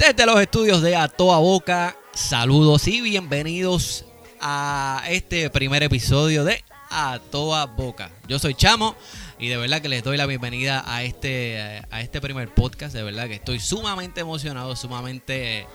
Desde 0.00 0.24
los 0.24 0.40
estudios 0.40 0.80
de 0.80 0.96
A 0.96 1.08
Toa 1.08 1.36
Boca, 1.40 1.94
saludos 2.14 2.88
y 2.88 3.02
bienvenidos 3.02 4.06
a 4.40 5.04
este 5.10 5.50
primer 5.50 5.82
episodio 5.82 6.42
de 6.42 6.64
A 6.88 7.20
Toa 7.30 7.66
Boca. 7.66 8.10
Yo 8.26 8.38
soy 8.38 8.54
Chamo 8.54 8.96
y 9.38 9.48
de 9.48 9.58
verdad 9.58 9.82
que 9.82 9.90
les 9.90 10.02
doy 10.02 10.16
la 10.16 10.24
bienvenida 10.24 10.82
a 10.86 11.02
este, 11.02 11.82
a 11.90 12.00
este 12.00 12.22
primer 12.22 12.48
podcast. 12.48 12.94
De 12.94 13.02
verdad 13.02 13.26
que 13.26 13.34
estoy 13.34 13.60
sumamente 13.60 14.22
emocionado, 14.22 14.74
sumamente 14.74 15.66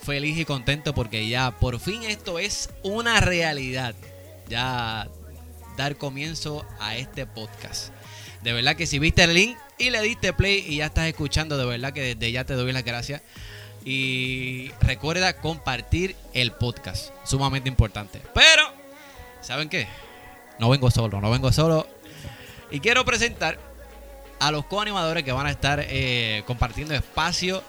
feliz 0.00 0.36
y 0.36 0.44
contento 0.44 0.92
porque 0.92 1.28
ya 1.28 1.52
por 1.52 1.78
fin 1.78 2.02
esto 2.02 2.40
es 2.40 2.70
una 2.82 3.20
realidad. 3.20 3.94
Ya 4.48 5.08
dar 5.76 5.96
comienzo 5.96 6.66
a 6.80 6.96
este 6.96 7.26
podcast. 7.26 7.92
De 8.42 8.52
verdad 8.52 8.74
que 8.74 8.86
si 8.86 8.98
viste 8.98 9.22
el 9.22 9.34
link 9.34 9.56
y 9.78 9.90
le 9.90 10.02
diste 10.02 10.32
play 10.32 10.64
y 10.66 10.78
ya 10.78 10.86
estás 10.86 11.06
escuchando, 11.06 11.56
de 11.56 11.64
verdad 11.64 11.92
que 11.92 12.16
desde 12.16 12.32
ya 12.32 12.42
te 12.42 12.54
doy 12.54 12.72
las 12.72 12.84
gracias. 12.84 13.22
Y 13.84 14.70
recuerda 14.80 15.34
compartir 15.34 16.16
el 16.34 16.52
podcast, 16.52 17.10
sumamente 17.24 17.68
importante. 17.68 18.20
Pero, 18.34 18.62
¿saben 19.40 19.68
qué? 19.68 19.86
No 20.58 20.68
vengo 20.68 20.90
solo, 20.90 21.20
no 21.20 21.30
vengo 21.30 21.52
solo. 21.52 21.86
Y 22.70 22.80
quiero 22.80 23.04
presentar 23.04 23.58
a 24.40 24.50
los 24.50 24.66
coanimadores 24.66 25.24
que 25.24 25.32
van 25.32 25.46
a 25.46 25.50
estar 25.50 25.80
eh, 25.82 26.42
compartiendo 26.46 26.94
espacio 26.94 27.62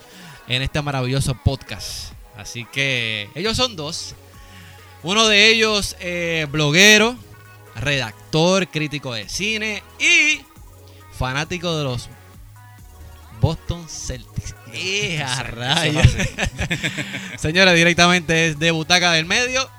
en 0.48 0.62
este 0.62 0.82
maravilloso 0.82 1.35
podcast. 1.35 2.13
Así 2.35 2.66
que 2.66 3.30
ellos 3.35 3.55
son 3.55 3.76
dos. 3.76 4.16
Uno 5.04 5.27
de 5.27 5.48
ellos, 5.48 5.96
eh, 5.99 6.48
bloguero, 6.49 7.16
redactor, 7.76 8.68
crítico 8.68 9.13
de 9.13 9.30
cine 9.30 9.84
y 9.99 10.41
fanático 11.12 11.77
de 11.77 11.84
los 11.84 12.10
Boston 13.40 13.88
Celtics. 13.88 14.55
¡Eh, 14.73 15.22
a 15.22 15.44
rayos! 15.44 16.05
Señora, 17.38 17.74
directamente 17.74 18.48
es 18.48 18.60
de 18.60 18.71
Butaca 18.71 19.12
del 19.13 19.26
Medio, 19.26 19.70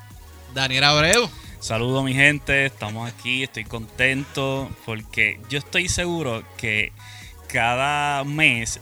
Daniel 0.54 0.84
Abreu. 0.84 1.30
Saludo 1.60 2.02
mi 2.02 2.14
gente, 2.14 2.66
estamos 2.66 3.10
aquí, 3.10 3.42
estoy 3.42 3.64
contento 3.64 4.70
porque 4.86 5.40
yo 5.50 5.58
estoy 5.58 5.88
seguro 5.88 6.42
que 6.56 6.92
cada 7.48 8.24
mes 8.24 8.80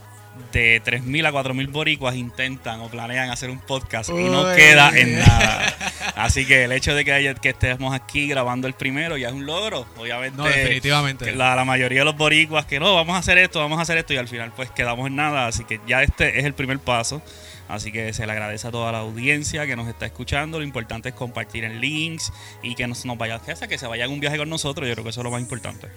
de 0.53 0.83
3.000 0.83 1.27
a 1.27 1.33
4.000 1.33 1.71
boricuas 1.71 2.15
intentan 2.17 2.81
o 2.81 2.89
planean 2.89 3.31
hacer 3.31 3.51
un 3.51 3.59
podcast 3.61 4.11
y 4.11 4.13
no 4.15 4.45
queda 4.55 4.91
en 4.99 5.19
nada. 5.19 5.75
Así 6.17 6.47
que 6.47 6.65
el 6.65 6.73
hecho 6.73 6.95
de 6.95 7.05
que, 7.05 7.13
haya- 7.13 7.35
que 7.35 7.51
estemos 7.51 7.95
aquí 7.95 8.27
grabando 8.29 8.67
el 8.67 8.75
primero 8.75 9.17
ya 9.17 9.29
es 9.29 9.35
un 9.35 9.47
logro. 9.47 9.87
Obviamente, 9.97 10.37
No, 10.37 10.45
definitivamente. 10.45 11.33
la, 11.33 11.55
la 11.55 11.65
mayoría 11.65 12.01
de 12.01 12.05
los 12.07 12.17
boricuas 12.17 12.65
que 12.67 12.81
no, 12.81 12.95
vamos 12.95 13.15
a 13.17 13.19
hacer 13.19 13.39
esto, 13.39 13.61
vamos 13.61 13.79
a 13.79 13.83
hacer 13.83 13.99
esto 13.99 14.15
y 14.15 14.17
al 14.17 14.29
final 14.29 14.53
pues 14.57 14.71
quedamos 14.71 15.07
en 15.07 15.17
nada. 15.17 15.47
Así 15.47 15.65
que 15.65 15.81
ya 15.87 16.03
este 16.03 16.39
es 16.39 16.45
el 16.45 16.55
primer 16.55 16.79
paso. 16.79 17.23
Así 17.69 17.93
que 17.93 18.15
se 18.15 18.25
le 18.27 18.33
agradece 18.33 18.67
a 18.67 18.71
toda 18.71 18.91
la 18.93 18.99
audiencia 19.01 19.67
que 19.67 19.77
nos 19.77 19.89
está 19.89 20.07
escuchando. 20.07 20.59
Lo 20.59 20.65
importante 20.65 21.11
es 21.11 21.15
compartir 21.15 21.65
en 21.65 21.81
links 21.83 22.33
y 22.63 22.75
que 22.75 22.87
nos, 22.87 23.05
nos 23.05 23.19
vaya, 23.19 23.39
que 23.41 23.77
se 23.79 23.87
vaya 23.87 24.07
en 24.07 24.11
un 24.11 24.21
viaje 24.21 24.39
con 24.39 24.49
nosotros. 24.49 24.89
Yo 24.89 24.95
creo 24.95 25.05
que 25.05 25.11
eso 25.11 25.21
es 25.21 25.25
lo 25.25 25.31
más 25.31 25.43
importante. 25.43 25.89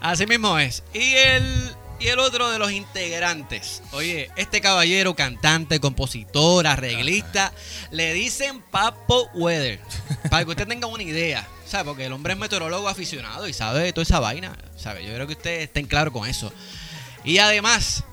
Así 0.00 0.26
mismo 0.26 0.58
es. 0.58 0.82
Y 0.94 1.12
el, 1.14 1.70
y 2.02 2.08
el 2.08 2.18
otro 2.18 2.50
de 2.50 2.58
los 2.58 2.72
integrantes. 2.72 3.82
Oye, 3.92 4.30
este 4.36 4.60
caballero, 4.60 5.14
cantante, 5.14 5.78
compositor, 5.80 6.66
arreglista, 6.66 7.52
le 7.90 8.12
dicen 8.12 8.60
Papo 8.70 9.28
Weather. 9.34 9.78
Para 10.30 10.44
que 10.44 10.50
usted 10.50 10.66
tenga 10.66 10.86
una 10.88 11.02
idea. 11.02 11.46
¿Sabe? 11.66 11.84
Porque 11.84 12.06
el 12.06 12.12
hombre 12.12 12.34
es 12.34 12.38
meteorólogo 12.38 12.88
aficionado 12.88 13.48
y 13.48 13.52
sabe 13.52 13.80
de 13.84 13.92
toda 13.92 14.02
esa 14.02 14.20
vaina. 14.20 14.56
¿Sabe? 14.76 15.04
Yo 15.04 15.14
creo 15.14 15.26
que 15.26 15.32
ustedes 15.34 15.62
estén 15.64 15.86
claros 15.86 16.12
con 16.12 16.28
eso. 16.28 16.52
Y 17.24 17.38
además, 17.38 18.04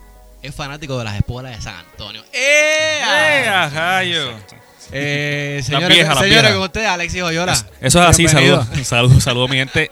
es 0.41 0.53
fanático 0.55 0.97
de 0.97 1.03
las 1.05 1.15
espuelas 1.17 1.55
de 1.57 1.61
San 1.61 1.75
Antonio. 1.75 2.23
¡Eh! 2.31 2.99
¡Eh, 3.01 3.47
a 3.47 3.69
rayo! 3.69 4.33
Eh, 4.91 5.55
Las 5.57 5.65
señores, 5.67 5.89
viejas, 5.89 6.15
las 6.15 6.23
señores, 6.23 6.41
viejas. 6.41 6.53
con 6.57 6.63
ustedes, 6.63 6.87
Alexis 6.87 7.21
Oyola. 7.21 7.53
Eso 7.81 8.01
es 8.01 8.09
así, 8.09 8.27
saludos, 8.27 8.67
saludos, 8.83 9.23
saludos 9.23 9.49
mi 9.49 9.57
gente. 9.57 9.91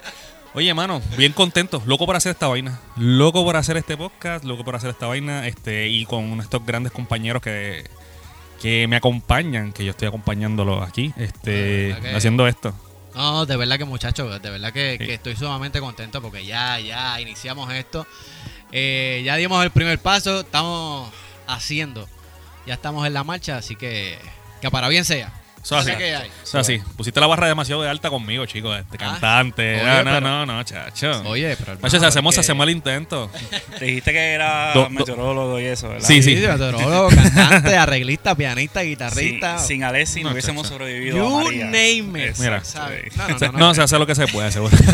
Oye, 0.58 0.74
mano, 0.74 1.04
bien 1.16 1.34
contento, 1.34 1.84
loco 1.86 2.08
por 2.08 2.16
hacer 2.16 2.32
esta 2.32 2.48
vaina, 2.48 2.80
loco 2.96 3.44
por 3.46 3.56
hacer 3.58 3.78
este 3.78 3.96
podcast, 3.96 4.44
loco 4.44 4.64
por 4.66 4.76
hacer 4.76 4.90
esta 4.90 5.06
vaina, 5.06 5.46
este, 5.46 5.88
y 5.88 6.04
con 6.08 6.40
estos 6.42 6.66
grandes 6.66 6.92
compañeros 6.92 7.44
que, 7.44 7.88
que 8.60 8.88
me 8.88 8.96
acompañan, 8.96 9.72
que 9.72 9.86
yo 9.86 9.92
estoy 9.92 10.08
acompañándolos 10.08 10.82
aquí, 10.88 11.14
este, 11.16 11.92
Ah, 11.92 11.96
¿verdad 11.98 12.10
que- 12.10 12.16
haciendo 12.18 12.48
esto. 12.48 12.74
No, 13.14 13.46
de 13.46 13.56
verdad 13.56 13.78
que 13.78 13.86
muchachos, 13.86 14.42
de 14.42 14.50
verdad 14.50 14.74
que, 14.74 14.98
Sí. 15.00 15.06
que 15.06 15.14
estoy 15.14 15.36
sumamente 15.36 15.80
contento 15.80 16.24
porque 16.24 16.44
ya, 16.44 16.80
ya 16.80 17.22
iniciamos 17.22 17.72
esto. 17.72 18.08
Eh, 18.72 19.22
ya 19.24 19.36
dimos 19.36 19.64
el 19.64 19.70
primer 19.70 20.00
paso, 20.00 20.40
estamos 20.40 21.12
haciendo. 21.46 22.10
Ya 22.66 22.74
estamos 22.74 23.06
en 23.06 23.14
la 23.14 23.24
marcha, 23.24 23.58
así 23.58 23.76
que 23.76 24.18
que 24.60 24.72
para 24.72 24.88
bien 24.90 25.06
sea. 25.06 25.32
Eso 25.68 25.80
es 25.80 25.88
Así 25.88 25.98
que 25.98 26.16
hay. 26.16 26.28
Eso 26.44 26.60
es 26.60 26.70
así. 26.70 26.82
Pusiste 26.96 27.20
la 27.20 27.28
barra 27.28 27.48
demasiado 27.48 27.82
de 27.84 27.90
alta 27.90 28.10
conmigo, 28.10 28.46
chicos, 28.46 28.80
este, 28.80 28.96
Ah, 29.02 29.12
cantante. 29.20 29.76
oye, 29.76 29.84
no, 29.86 29.98
no, 29.98 30.04
pero- 30.04 30.22
no, 30.22 30.46
no, 30.46 30.64
chacho. 30.64 31.24
Oye, 31.26 31.56
pero 31.58 31.74
hermano, 31.74 31.80
Macho, 31.84 32.00
si 32.00 32.06
hacemos, 32.06 32.38
hacemos 32.38 32.64
el 32.64 32.70
intento. 32.70 33.30
Te 33.78 33.86
dijiste 33.86 34.14
que 34.14 34.32
era 34.34 34.74
Do- 34.74 34.84
do- 34.84 34.90
meteorólogo 34.92 35.60
y 35.60 35.66
eso, 35.66 35.90
¿verdad? 35.90 36.08
Sí, 36.08 36.24
Sí, 36.24 36.38
sí. 36.38 36.48
meteorólogo, 36.48 37.10
cantante, 37.10 37.76
arreglista, 37.78 38.34
pianista, 38.36 38.82
guitarrista. 38.82 39.58
Sin, 39.60 39.68
sin 39.68 39.84
Alessi 39.84 40.22
no, 40.24 40.30
No, 40.30 40.34
hubiésemos 40.34 40.64
chacho. 40.64 40.76
sobrevivido 40.78 41.18
You 41.18 41.40
a 41.40 41.44
María. 41.44 41.66
name 41.66 42.28
it. 42.30 42.38
Mira. 42.40 42.64
¿sabes? 42.64 43.16
No, 43.18 43.28
no, 43.28 43.38
Se- 43.40 43.46
no, 43.48 43.52
no, 43.52 43.60
no. 43.60 43.74
se 43.76 43.82
hace 43.82 44.00
lo 44.00 44.08
que 44.08 44.16
se 44.16 44.28
puede. 44.28 44.52
seguro. 44.52 44.76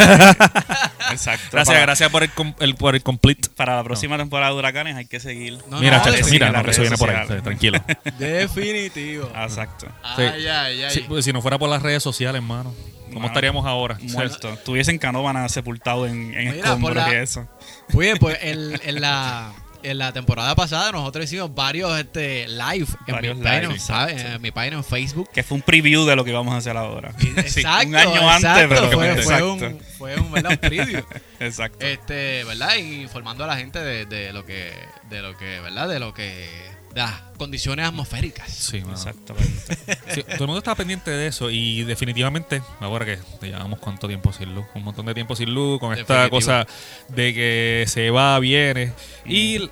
Exacto. 1.12 1.50
gracias, 1.52 1.66
Para- 1.68 1.80
gracias 1.82 2.10
por 2.10 2.24
el, 2.24 2.30
com- 2.32 2.56
el- 2.60 2.76
por 2.76 2.96
el 2.96 3.04
complete. 3.04 3.50
Para 3.56 3.76
la 3.76 3.84
próxima 3.84 4.18
temporada 4.18 4.52
de 4.52 4.58
Huracanes 4.58 4.96
hay 4.96 5.06
que 5.06 5.20
seguir. 5.20 5.60
No, 5.70 5.80
mira, 5.80 5.98
no, 6.00 6.04
chacho, 6.06 6.26
mira, 6.32 6.48
en 6.48 6.54
las 6.54 6.62
no, 6.62 6.66
que 6.66 6.72
eso 6.72 6.82
redes 6.82 6.90
viene 6.90 6.98
por 6.98 7.10
ahí, 7.10 7.28
sociales. 7.28 7.44
sí, 7.44 7.44
tranquilo. 7.44 7.84
Definitivo. 8.18 9.32
Exacto. 9.36 9.88
Sí. 10.16 10.22
Ay, 10.24 10.48
ay, 10.64 10.84
ay. 10.84 10.92
Sí, 10.92 11.06
pues, 11.08 11.26
si 11.26 11.34
no 11.34 11.42
fuera 11.42 11.58
por 11.60 11.70
las 11.70 11.82
redes 11.82 12.02
sociales, 12.04 12.42
hermano, 12.42 12.74
¿cómo 13.08 13.16
Mano, 13.22 13.28
estaríamos 13.28 13.66
ahora? 13.66 13.98
Muerto. 14.02 14.54
Estuviese 14.54 14.92
en 14.92 14.98
Canóvana 14.98 15.48
sepultado 15.50 16.06
en, 16.08 16.34
en 16.34 16.52
Mira, 16.52 16.54
por 16.54 16.66
escombros 16.66 16.96
la- 16.96 17.14
y 17.14 17.16
eso. 17.18 17.48
Oye, 17.94 18.16
pues 18.18 18.38
en, 18.42 18.80
en 18.84 19.02
la, 19.02 19.54
en 19.84 19.98
la 19.98 20.14
temporada 20.14 20.56
pasada 20.56 20.92
nosotros 20.94 21.26
hicimos 21.26 21.54
varios 21.54 21.98
este, 22.00 22.48
live 22.48 22.88
en 23.08 23.14
Varios 23.16 23.38
mi, 23.38 23.44
página, 23.44 23.80
¿sabes? 23.80 24.22
en 24.24 24.42
mi 24.42 24.52
página 24.52 24.78
en 24.78 24.84
Facebook. 24.84 25.30
Que 25.34 25.44
fue 25.44 25.56
un 25.56 25.62
preview 25.62 26.06
de 26.06 26.16
lo 26.16 26.24
que 26.24 26.32
vamos 26.32 26.54
a 26.54 26.58
hacer 26.58 26.76
ahora. 26.78 27.14
Exacto, 27.38 27.88
un 27.90 27.96
año 27.96 28.30
antes, 28.30 28.66
pero 28.70 28.90
fue, 28.92 28.92
fue 28.92 29.12
exacto. 29.12 29.54
un, 29.54 29.80
fue 29.98 30.16
un, 30.20 30.32
¿verdad? 30.32 30.52
un 30.52 30.58
preview. 30.58 31.04
Exacto. 31.40 31.86
este, 31.86 32.46
¿verdad? 32.46 32.76
Y 32.78 33.02
informando 33.02 33.44
a 33.44 33.48
la 33.48 33.58
gente 33.58 33.80
de, 33.80 34.06
de 34.06 34.32
lo 34.32 34.46
que, 34.46 34.72
de 35.10 35.22
lo 35.22 35.36
que, 35.38 35.60
¿verdad? 35.60 35.90
De 35.90 36.00
lo 36.00 36.14
que, 36.14 36.48
las 36.96 37.22
condiciones 37.38 37.88
atmosféricas. 37.88 38.50
Sí. 38.52 38.78
Exactamente. 38.92 39.78
Sí, 40.14 40.22
todo 40.24 40.34
el 40.42 40.48
mundo 40.48 40.58
está 40.60 40.76
pendiente 40.76 41.10
de 41.10 41.26
eso 41.28 41.50
y 41.50 41.84
definitivamente, 41.84 42.62
ahora 42.80 43.04
que 43.06 43.18
te 43.40 43.48
llevamos 43.48 43.80
cuánto 43.80 44.08
tiempo 44.08 44.32
sin 44.32 44.54
luz, 44.54 44.66
un 44.76 44.84
montón 44.84 45.08
de 45.08 45.14
tiempo 45.16 45.36
sin 45.36 45.52
luz, 45.54 45.80
con 45.80 45.98
esta 45.98 46.30
cosa 46.30 46.68
de 47.10 47.34
que 47.34 47.86
se 47.88 48.12
va, 48.12 48.38
viene. 48.40 48.94
Y, 49.26 49.70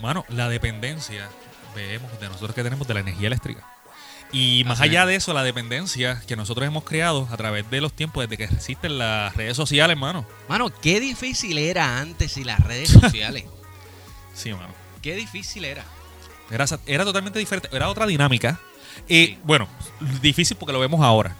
mano, 0.00 0.24
la 0.28 0.48
dependencia, 0.48 1.28
vemos 1.74 2.20
de 2.20 2.28
nosotros 2.28 2.54
que 2.54 2.62
tenemos 2.62 2.86
de 2.86 2.94
la 2.94 3.00
energía 3.00 3.26
eléctrica. 3.26 3.66
Y 4.32 4.62
más 4.64 4.80
Así 4.80 4.90
allá 4.90 5.02
es. 5.02 5.08
de 5.08 5.14
eso, 5.16 5.32
la 5.32 5.42
dependencia 5.42 6.22
que 6.26 6.36
nosotros 6.36 6.66
hemos 6.66 6.84
creado 6.84 7.28
a 7.30 7.36
través 7.36 7.68
de 7.70 7.80
los 7.80 7.92
tiempos, 7.92 8.22
desde 8.24 8.36
que 8.36 8.44
existen 8.54 8.98
las 8.98 9.34
redes 9.36 9.56
sociales, 9.56 9.96
mano. 9.96 10.24
Mano, 10.48 10.70
qué 10.80 11.00
difícil 11.00 11.58
era 11.58 11.98
antes 11.98 12.36
y 12.36 12.44
las 12.44 12.60
redes 12.60 12.90
sociales. 13.00 13.44
Sí, 14.34 14.52
mano. 14.52 14.72
qué 15.02 15.14
difícil 15.16 15.64
era. 15.64 15.84
Era, 16.50 16.66
era 16.86 17.04
totalmente 17.04 17.38
diferente, 17.38 17.68
era 17.72 17.88
otra 17.88 18.06
dinámica. 18.06 18.60
Y 19.08 19.36
bueno, 19.44 19.68
difícil 20.22 20.56
porque 20.56 20.72
lo 20.72 20.80
vemos 20.80 21.00
ahora. 21.00 21.36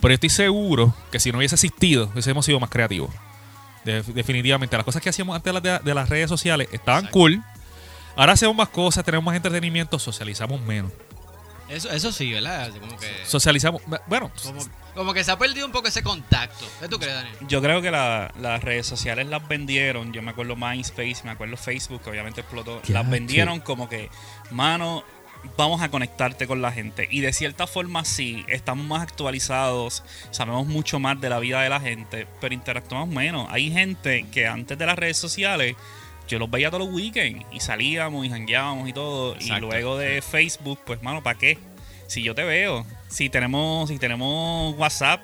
Pero 0.00 0.14
estoy 0.14 0.28
seguro 0.30 0.94
que 1.10 1.18
si 1.18 1.32
no 1.32 1.38
hubiese 1.38 1.54
existido, 1.56 2.10
hubiésemos 2.12 2.44
sido 2.44 2.60
más 2.60 2.70
creativos. 2.70 3.10
De- 3.84 4.02
definitivamente. 4.02 4.76
Las 4.76 4.84
cosas 4.84 5.00
que 5.02 5.08
hacíamos 5.08 5.34
antes 5.36 5.52
de, 5.54 5.60
las- 5.60 5.84
de 5.84 5.94
las 5.94 6.08
redes 6.08 6.28
sociales 6.28 6.68
estaban 6.72 7.04
Exacto. 7.04 7.18
cool. 7.18 7.42
Ahora 8.16 8.32
hacemos 8.32 8.54
más 8.56 8.68
cosas, 8.68 9.04
tenemos 9.04 9.24
más 9.24 9.36
entretenimiento, 9.36 9.98
socializamos 9.98 10.60
menos. 10.60 10.90
Eso, 11.68 11.90
eso 11.90 12.12
sí, 12.12 12.32
¿verdad? 12.32 12.62
Así 12.70 12.78
como 12.78 12.96
que, 12.96 13.10
Socializamos. 13.24 13.82
Bueno, 14.06 14.30
como, 14.42 14.60
como 14.94 15.12
que 15.14 15.24
se 15.24 15.30
ha 15.32 15.38
perdido 15.38 15.66
un 15.66 15.72
poco 15.72 15.88
ese 15.88 16.02
contacto. 16.02 16.64
¿Qué 16.80 16.88
tú 16.88 16.98
crees, 16.98 17.14
Daniel? 17.14 17.34
Yo 17.48 17.60
creo 17.60 17.82
que 17.82 17.90
la- 17.90 18.32
las 18.40 18.62
redes 18.62 18.86
sociales 18.86 19.26
las 19.26 19.46
vendieron. 19.48 20.12
Yo 20.12 20.22
me 20.22 20.30
acuerdo 20.30 20.54
MySpace, 20.56 21.16
me 21.24 21.30
acuerdo 21.30 21.56
Facebook, 21.56 22.02
que 22.02 22.10
obviamente 22.10 22.40
explotó. 22.42 22.80
Las 22.88 23.08
vendieron 23.10 23.60
como 23.60 23.88
que, 23.88 24.10
mano, 24.50 25.02
vamos 25.56 25.82
a 25.82 25.90
conectarte 25.90 26.46
con 26.46 26.62
la 26.62 26.70
gente. 26.72 27.08
Y 27.10 27.20
de 27.20 27.32
cierta 27.32 27.66
forma 27.66 28.04
sí, 28.04 28.44
estamos 28.48 28.86
más 28.86 29.02
actualizados, 29.02 30.02
sabemos 30.30 30.66
mucho 30.66 30.98
más 30.98 31.20
de 31.20 31.28
la 31.30 31.38
vida 31.40 31.60
de 31.62 31.68
la 31.68 31.80
gente, 31.80 32.26
pero 32.40 32.54
interactuamos 32.54 33.08
menos. 33.08 33.48
Hay 33.50 33.70
gente 33.72 34.24
que 34.32 34.46
antes 34.46 34.78
de 34.78 34.86
las 34.86 34.96
redes 34.96 35.16
sociales 35.18 35.76
yo 36.28 36.38
los 36.38 36.50
veía 36.50 36.70
todos 36.70 36.86
los 36.86 36.94
weekends 36.94 37.44
y 37.52 37.60
salíamos 37.60 38.24
y 38.26 38.30
jangueábamos 38.30 38.88
y 38.88 38.92
todo. 38.92 39.34
Exacto, 39.34 39.56
y 39.56 39.60
luego 39.60 39.96
de 39.98 40.22
Facebook, 40.22 40.80
pues, 40.84 41.02
mano, 41.02 41.22
¿para 41.22 41.38
qué? 41.38 41.58
Si 42.06 42.22
yo 42.22 42.34
te 42.34 42.44
veo, 42.44 42.86
si 43.08 43.28
tenemos, 43.30 43.88
si 43.88 43.98
tenemos 43.98 44.76
WhatsApp, 44.76 45.20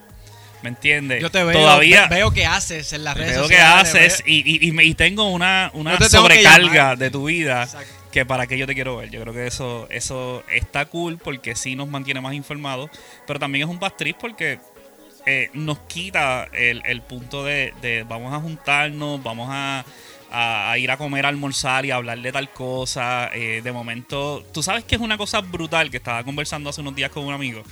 ¿Me 0.63 0.69
entiendes? 0.69 1.21
Yo 1.21 1.29
te 1.29 1.43
veo, 1.43 1.59
Todavía 1.59 2.07
ve- 2.07 2.15
veo 2.19 2.31
que 2.31 2.47
haces 2.47 2.93
en 2.93 3.03
las 3.03 3.17
redes 3.17 3.33
veo 3.33 3.49
que 3.49 3.57
sociales. 3.57 3.89
haces 3.95 4.23
ve- 4.25 4.31
y, 4.31 4.69
y, 4.69 4.71
y 4.71 4.81
y 4.91 4.95
tengo 4.95 5.29
una, 5.29 5.73
una 5.75 5.99
te 5.99 6.05
que 6.05 6.11
sobrecarga 6.11 6.95
de 6.95 7.11
tu 7.11 7.25
vida 7.25 7.65
Exacto. 7.65 7.89
que 8.13 8.25
para 8.25 8.47
qué 8.47 8.57
yo 8.57 8.65
te 8.69 8.75
quiero 8.77 8.97
ver. 8.99 9.11
Yo 9.11 9.21
creo 9.23 9.35
que 9.35 9.49
eso, 9.49 9.89
eso 9.91 10.45
está 10.53 10.85
cool 10.85 11.19
porque 11.19 11.57
sí 11.57 11.75
nos 11.75 11.89
mantiene 11.89 12.21
más 12.21 12.35
informados, 12.35 12.91
pero 13.27 13.41
también 13.41 13.65
es 13.65 13.69
un 13.75 13.81
pastriz 13.81 14.15
porque 14.21 14.61
eh, 15.27 15.51
nos 15.53 15.81
quita 15.81 16.45
el, 16.53 16.81
el 16.85 17.03
punto 17.03 17.43
de, 17.45 17.75
de 17.83 18.05
vamos 18.05 18.33
a 18.33 18.39
juntarnos, 18.39 19.21
vamos 19.21 19.49
a, 19.51 19.85
a- 20.33 20.73
a 20.73 20.79
ir 20.79 20.91
a 20.91 20.97
comer, 20.97 21.27
a 21.27 21.29
almorzar 21.29 21.85
y 21.87 21.91
a 21.91 21.97
hablar 21.97 22.19
de 22.21 22.33
tal 22.33 22.51
cosa. 22.53 23.31
Eh, 23.35 23.61
de 23.63 23.73
momento, 23.73 24.45
tú 24.53 24.63
sabes 24.63 24.85
que 24.85 24.95
es 24.97 25.01
una 25.01 25.17
cosa 25.19 25.41
brutal 25.41 25.91
que 25.91 25.99
estaba 25.99 26.25
conversando 26.25 26.71
hace 26.71 26.81
unos 26.81 26.95
días 26.97 27.11
con 27.11 27.25
un 27.25 27.35
amigo, 27.35 27.63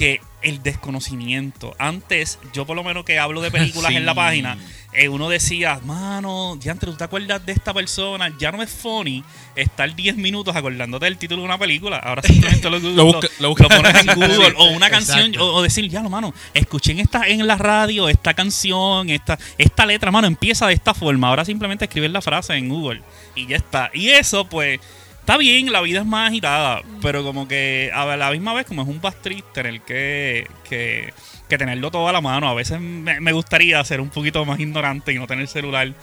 que 0.00 0.20
el 0.40 0.62
desconocimiento. 0.62 1.74
Antes, 1.78 2.38
yo 2.54 2.64
por 2.64 2.74
lo 2.74 2.82
menos 2.82 3.04
que 3.04 3.18
hablo 3.18 3.42
de 3.42 3.50
películas 3.50 3.90
Sí. 3.90 3.96
en 3.98 4.06
la 4.06 4.14
página, 4.14 4.56
eh, 4.94 5.10
uno 5.10 5.28
decía, 5.28 5.78
mano, 5.84 6.56
ya 6.58 6.72
antes 6.72 6.88
tú 6.88 6.96
te 6.96 7.04
acuerdas 7.04 7.44
de 7.44 7.52
esta 7.52 7.74
persona, 7.74 8.32
ya 8.38 8.50
no 8.50 8.62
es 8.62 8.70
funny 8.70 9.22
estar 9.54 9.94
10 9.94 10.16
minutos 10.16 10.56
acordándote 10.56 11.04
del 11.04 11.18
título 11.18 11.42
de 11.42 11.48
una 11.48 11.58
película. 11.58 11.98
Ahora 11.98 12.22
simplemente 12.22 12.70
lo, 12.70 12.78
Lo 12.80 13.04
busca- 13.04 13.28
lo 13.40 13.42
lo 13.42 13.48
busca. 13.50 13.68
pones 13.68 13.94
en 13.94 14.06
Google 14.14 14.54
o 14.56 14.70
una 14.70 14.88
canción 14.88 15.36
o, 15.38 15.44
o 15.56 15.62
decir, 15.62 15.86
ya 15.90 16.00
lo 16.02 16.08
mano, 16.08 16.32
escuché 16.54 16.92
en 16.92 17.00
esta 17.00 17.28
en 17.28 17.46
la 17.46 17.56
radio 17.56 18.08
esta 18.08 18.32
canción, 18.32 19.10
esta 19.10 19.38
esta 19.58 19.84
letra, 19.84 20.10
mano, 20.10 20.26
empieza 20.26 20.66
de 20.66 20.72
esta 20.72 20.94
forma. 20.94 21.28
Ahora 21.28 21.44
simplemente 21.44 21.84
escribir 21.84 22.10
la 22.10 22.22
frase 22.22 22.54
en 22.54 22.70
Google 22.70 23.02
y 23.34 23.46
ya 23.46 23.56
está. 23.58 23.90
Y 23.92 24.08
eso 24.08 24.46
pues 24.46 24.80
Está 25.30 25.38
bien, 25.38 25.70
la 25.70 25.80
vida 25.80 26.00
es 26.00 26.06
más 26.06 26.28
agitada, 26.28 26.82
pero 27.00 27.22
como 27.22 27.46
que 27.46 27.88
a 27.94 28.04
la 28.16 28.32
misma 28.32 28.52
vez 28.52 28.66
como 28.66 28.82
es 28.82 28.88
un 28.88 28.98
pastriz 28.98 29.44
tener 29.52 29.80
que, 29.82 30.50
que, 30.68 31.14
que 31.48 31.56
tenerlo 31.56 31.92
todo 31.92 32.08
a 32.08 32.12
la 32.12 32.20
mano. 32.20 32.48
A 32.48 32.54
veces 32.54 32.80
me, 32.80 33.30
gustaría 33.30 33.84
ser 33.84 34.00
un 34.00 34.10
poquito 34.10 34.44
más 34.44 34.58
ignorante 34.58 35.12
y 35.12 35.20
no 35.20 35.28
tener 35.28 35.46
celular 35.46 35.94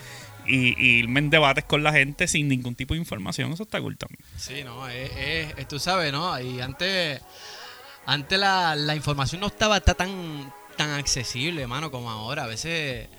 y, 0.48 0.82
y 0.82 1.00
irme 1.00 1.20
en 1.20 1.30
debates 1.30 1.66
con 1.66 1.84
la 1.84 1.92
gente 1.92 2.26
sin 2.26 2.48
ningún 2.48 2.76
tipo 2.76 2.94
de 2.94 3.02
información. 3.02 3.52
Eso 3.52 3.64
está 3.64 3.82
cool 3.82 3.98
también. 3.98 4.24
Sí, 4.38 4.64
no, 4.64 4.88
es, 4.88 5.68
tú 5.68 5.78
sabes, 5.78 6.14
¿no? 6.14 6.40
Y 6.40 6.62
antes, 6.62 7.20
antes 8.06 8.40
la, 8.40 8.78
la 8.78 8.96
información 8.96 9.42
no 9.42 9.48
estaba 9.48 9.82
ta- 9.82 9.96
tan, 9.96 10.54
tan 10.78 10.92
accesible, 10.92 11.64
hermano, 11.64 11.92
como 11.92 12.10
ahora. 12.10 12.46
A 12.46 12.48
veces 12.48 13.10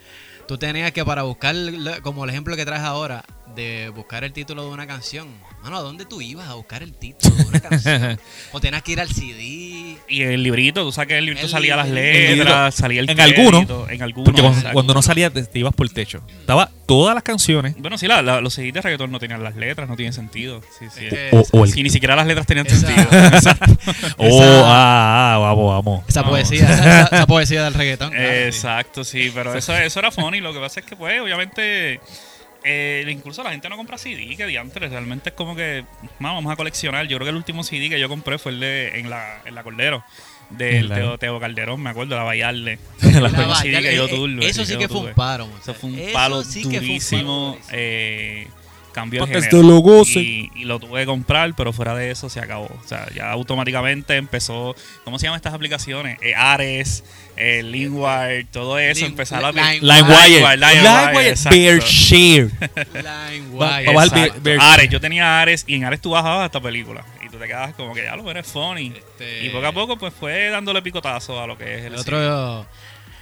tú 0.47 0.57
tenías 0.57 0.91
que 0.91 1.05
para 1.05 1.21
buscar, 1.21 1.55
como 2.01 2.23
el 2.23 2.31
ejemplo 2.31 2.55
que 2.55 2.65
traes 2.65 2.81
ahora, 2.81 3.23
de 3.53 3.89
buscar 3.89 4.23
el 4.23 4.33
título 4.33 4.63
de 4.63 4.69
una 4.71 4.87
canción. 4.87 5.27
Mano, 5.61 5.77
¿a 5.77 5.81
dónde 5.81 6.05
tú 6.05 6.21
ibas 6.21 6.47
a 6.47 6.53
buscar 6.53 6.81
el 6.83 6.93
título 6.93 7.35
de 7.35 7.43
una 7.43 7.59
canción? 7.59 8.19
o 8.53 8.59
tenías 8.61 8.81
que 8.81 8.93
ir 8.93 8.99
al 9.01 9.09
CD. 9.09 9.97
Y 10.07 10.21
el 10.21 10.41
librito, 10.41 10.83
tú 10.83 10.91
sabes 10.91 11.09
que 11.09 11.17
el 11.17 11.25
librito 11.25 11.45
El 11.47 11.51
salía 11.51 11.75
las 11.75 11.87
libro. 11.87 12.01
El 12.01 12.37
letras, 12.39 12.75
salía 12.75 13.01
el 13.01 13.09
En 13.09 13.17
crédito, 13.17 13.41
alguno, 13.41 13.87
En 13.89 14.01
algunos. 14.01 14.25
Porque 14.33 14.41
cuando, 14.73 14.93
no 14.93 15.01
salía, 15.01 15.29
te, 15.29 15.43
te 15.43 15.59
ibas 15.59 15.73
por 15.73 15.85
el 15.85 15.93
techo. 15.93 16.21
Estaba 16.39 16.71
todas 16.85 17.13
las 17.13 17.23
canciones. 17.23 17.75
Bueno, 17.77 17.97
sí, 17.97 18.07
la- 18.07 18.21
la- 18.21 18.39
los 18.41 18.53
CDs 18.53 18.73
de 18.73 18.81
reggaetón 18.81 19.11
no 19.11 19.19
tenían 19.19 19.43
las 19.43 19.55
letras, 19.57 19.87
no 19.89 19.95
tienen 19.97 20.13
sentido. 20.13 20.61
Sí, 20.79 20.85
sí. 20.95 21.05
Es 21.05 21.13
que 21.13 21.29
O, 21.33 21.41
esa- 21.41 21.57
o 21.57 21.65
el. 21.65 21.71
Sí, 21.73 21.83
ni 21.83 21.89
siquiera 21.89 22.15
las 22.15 22.25
letras 22.25 22.47
tenían 22.47 22.65
Esa- 22.65 22.77
sentido. 22.77 23.09
Oh, 24.17 24.63
ah, 24.65 25.35
ah, 25.35 25.37
vamos, 25.39 25.69
vamos. 25.83 26.03
Esa 26.07 26.23
poesía, 26.23 26.63
esa, 26.73 27.03
esa 27.03 27.27
poesía 27.27 27.63
del 27.65 27.73
reggaetón. 27.73 28.11
claro, 28.11 28.25
sí. 28.27 28.33
Exacto, 28.45 29.03
sí, 29.03 29.31
pero 29.35 29.53
eso, 29.55 29.75
eso 29.77 29.99
era 29.99 30.09
funny. 30.11 30.39
Lo 30.39 30.53
que 30.53 30.59
pasa 30.59 30.79
es 30.79 30.85
que, 30.85 30.95
pues, 30.95 31.19
obviamente, 31.21 31.99
eh, 32.63 33.05
incluso 33.09 33.43
la 33.43 33.51
gente 33.51 33.69
no 33.69 33.77
compra 33.77 33.97
CD, 33.97 34.35
que 34.35 34.45
diantres. 34.45 34.91
Realmente 34.91 35.29
es 35.29 35.35
como 35.35 35.55
que, 35.55 35.85
"Ma, 36.19 36.33
vamos 36.33 36.51
a 36.51 36.55
coleccionar. 36.55 37.07
Yo 37.07 37.17
creo 37.17 37.25
que 37.25 37.31
el 37.31 37.35
último 37.35 37.63
CD 37.63 37.89
que 37.89 37.99
yo 37.99 38.09
compré 38.09 38.37
fue 38.37 38.51
el 38.51 38.59
de 38.59 38.99
en 38.99 39.09
la, 39.09 39.41
en 39.45 39.55
la 39.55 39.63
Cordero. 39.63 40.03
Del 40.49 40.89
Teo, 40.95 41.17
Teo 41.19 41.39
Calderón, 41.39 41.79
me 41.79 41.91
acuerdo, 41.91 42.15
la 42.15 42.23
Vallarle. 42.23 42.79
La 43.01 43.29
CD 43.61 43.81
que 43.83 43.95
yo 43.95 44.07
tuve, 44.09 44.47
Eso 44.47 44.65
sí 44.65 44.77
que 44.79 44.87
fue 44.87 44.97
un 45.09 45.13
paro. 45.13 45.47
Eso 45.61 45.73
fue 45.75 45.91
un 45.91 45.99
palo 46.11 46.41
durísimo. 46.79 47.57
De 49.05 49.19
Para 49.19 49.31
que 49.31 49.39
género. 49.41 49.57
esto 49.57 49.67
lo 49.67 49.79
goce. 49.79 50.19
Y, 50.19 50.51
y 50.55 50.63
lo 50.65 50.79
tuve 50.79 51.01
que 51.01 51.05
comprar, 51.05 51.53
pero 51.55 51.73
fuera 51.73 51.95
de 51.95 52.11
eso 52.11 52.29
se 52.29 52.39
acabó. 52.39 52.65
O 52.65 52.87
sea, 52.87 53.07
ya 53.15 53.31
automáticamente 53.31 54.15
empezó. 54.15 54.75
¿Cómo 55.03 55.19
se 55.19 55.25
llaman 55.27 55.37
estas 55.37 55.53
aplicaciones? 55.53 56.17
Eh, 56.21 56.33
Ares, 56.35 57.03
eh, 57.37 58.45
todo 58.51 58.77
eso. 58.79 59.01
Lin- 59.05 59.11
empezar 59.11 59.43
a 59.45 59.51
LimeWire. 59.51 60.57
LimeWire. 60.57 61.35
Bearshare. 61.49 62.49
LimeWire. 62.93 64.57
Ares, 64.59 64.89
yo 64.89 64.99
tenía 64.99 65.41
Ares 65.41 65.63
y 65.67 65.75
en 65.75 65.85
Ares 65.85 66.01
tú 66.01 66.11
bajabas 66.11 66.45
esta 66.45 66.61
película. 66.61 67.03
Y 67.25 67.29
tú 67.29 67.37
te 67.37 67.47
quedabas 67.47 67.73
como 67.75 67.93
que 67.93 68.03
ya 68.03 68.15
lo 68.15 68.29
eres 68.29 68.47
funny. 68.47 68.93
Este- 68.95 69.45
Y 69.45 69.49
poco 69.49 69.67
a 69.67 69.71
poco 69.71 69.97
pues 69.97 70.13
fue 70.13 70.49
dándole 70.49 70.81
picotazo 70.81 71.39
a 71.41 71.47
lo 71.47 71.57
que 71.57 71.75
es 71.79 71.85
el, 71.85 71.93
El 71.93 71.99
cine. 71.99 72.17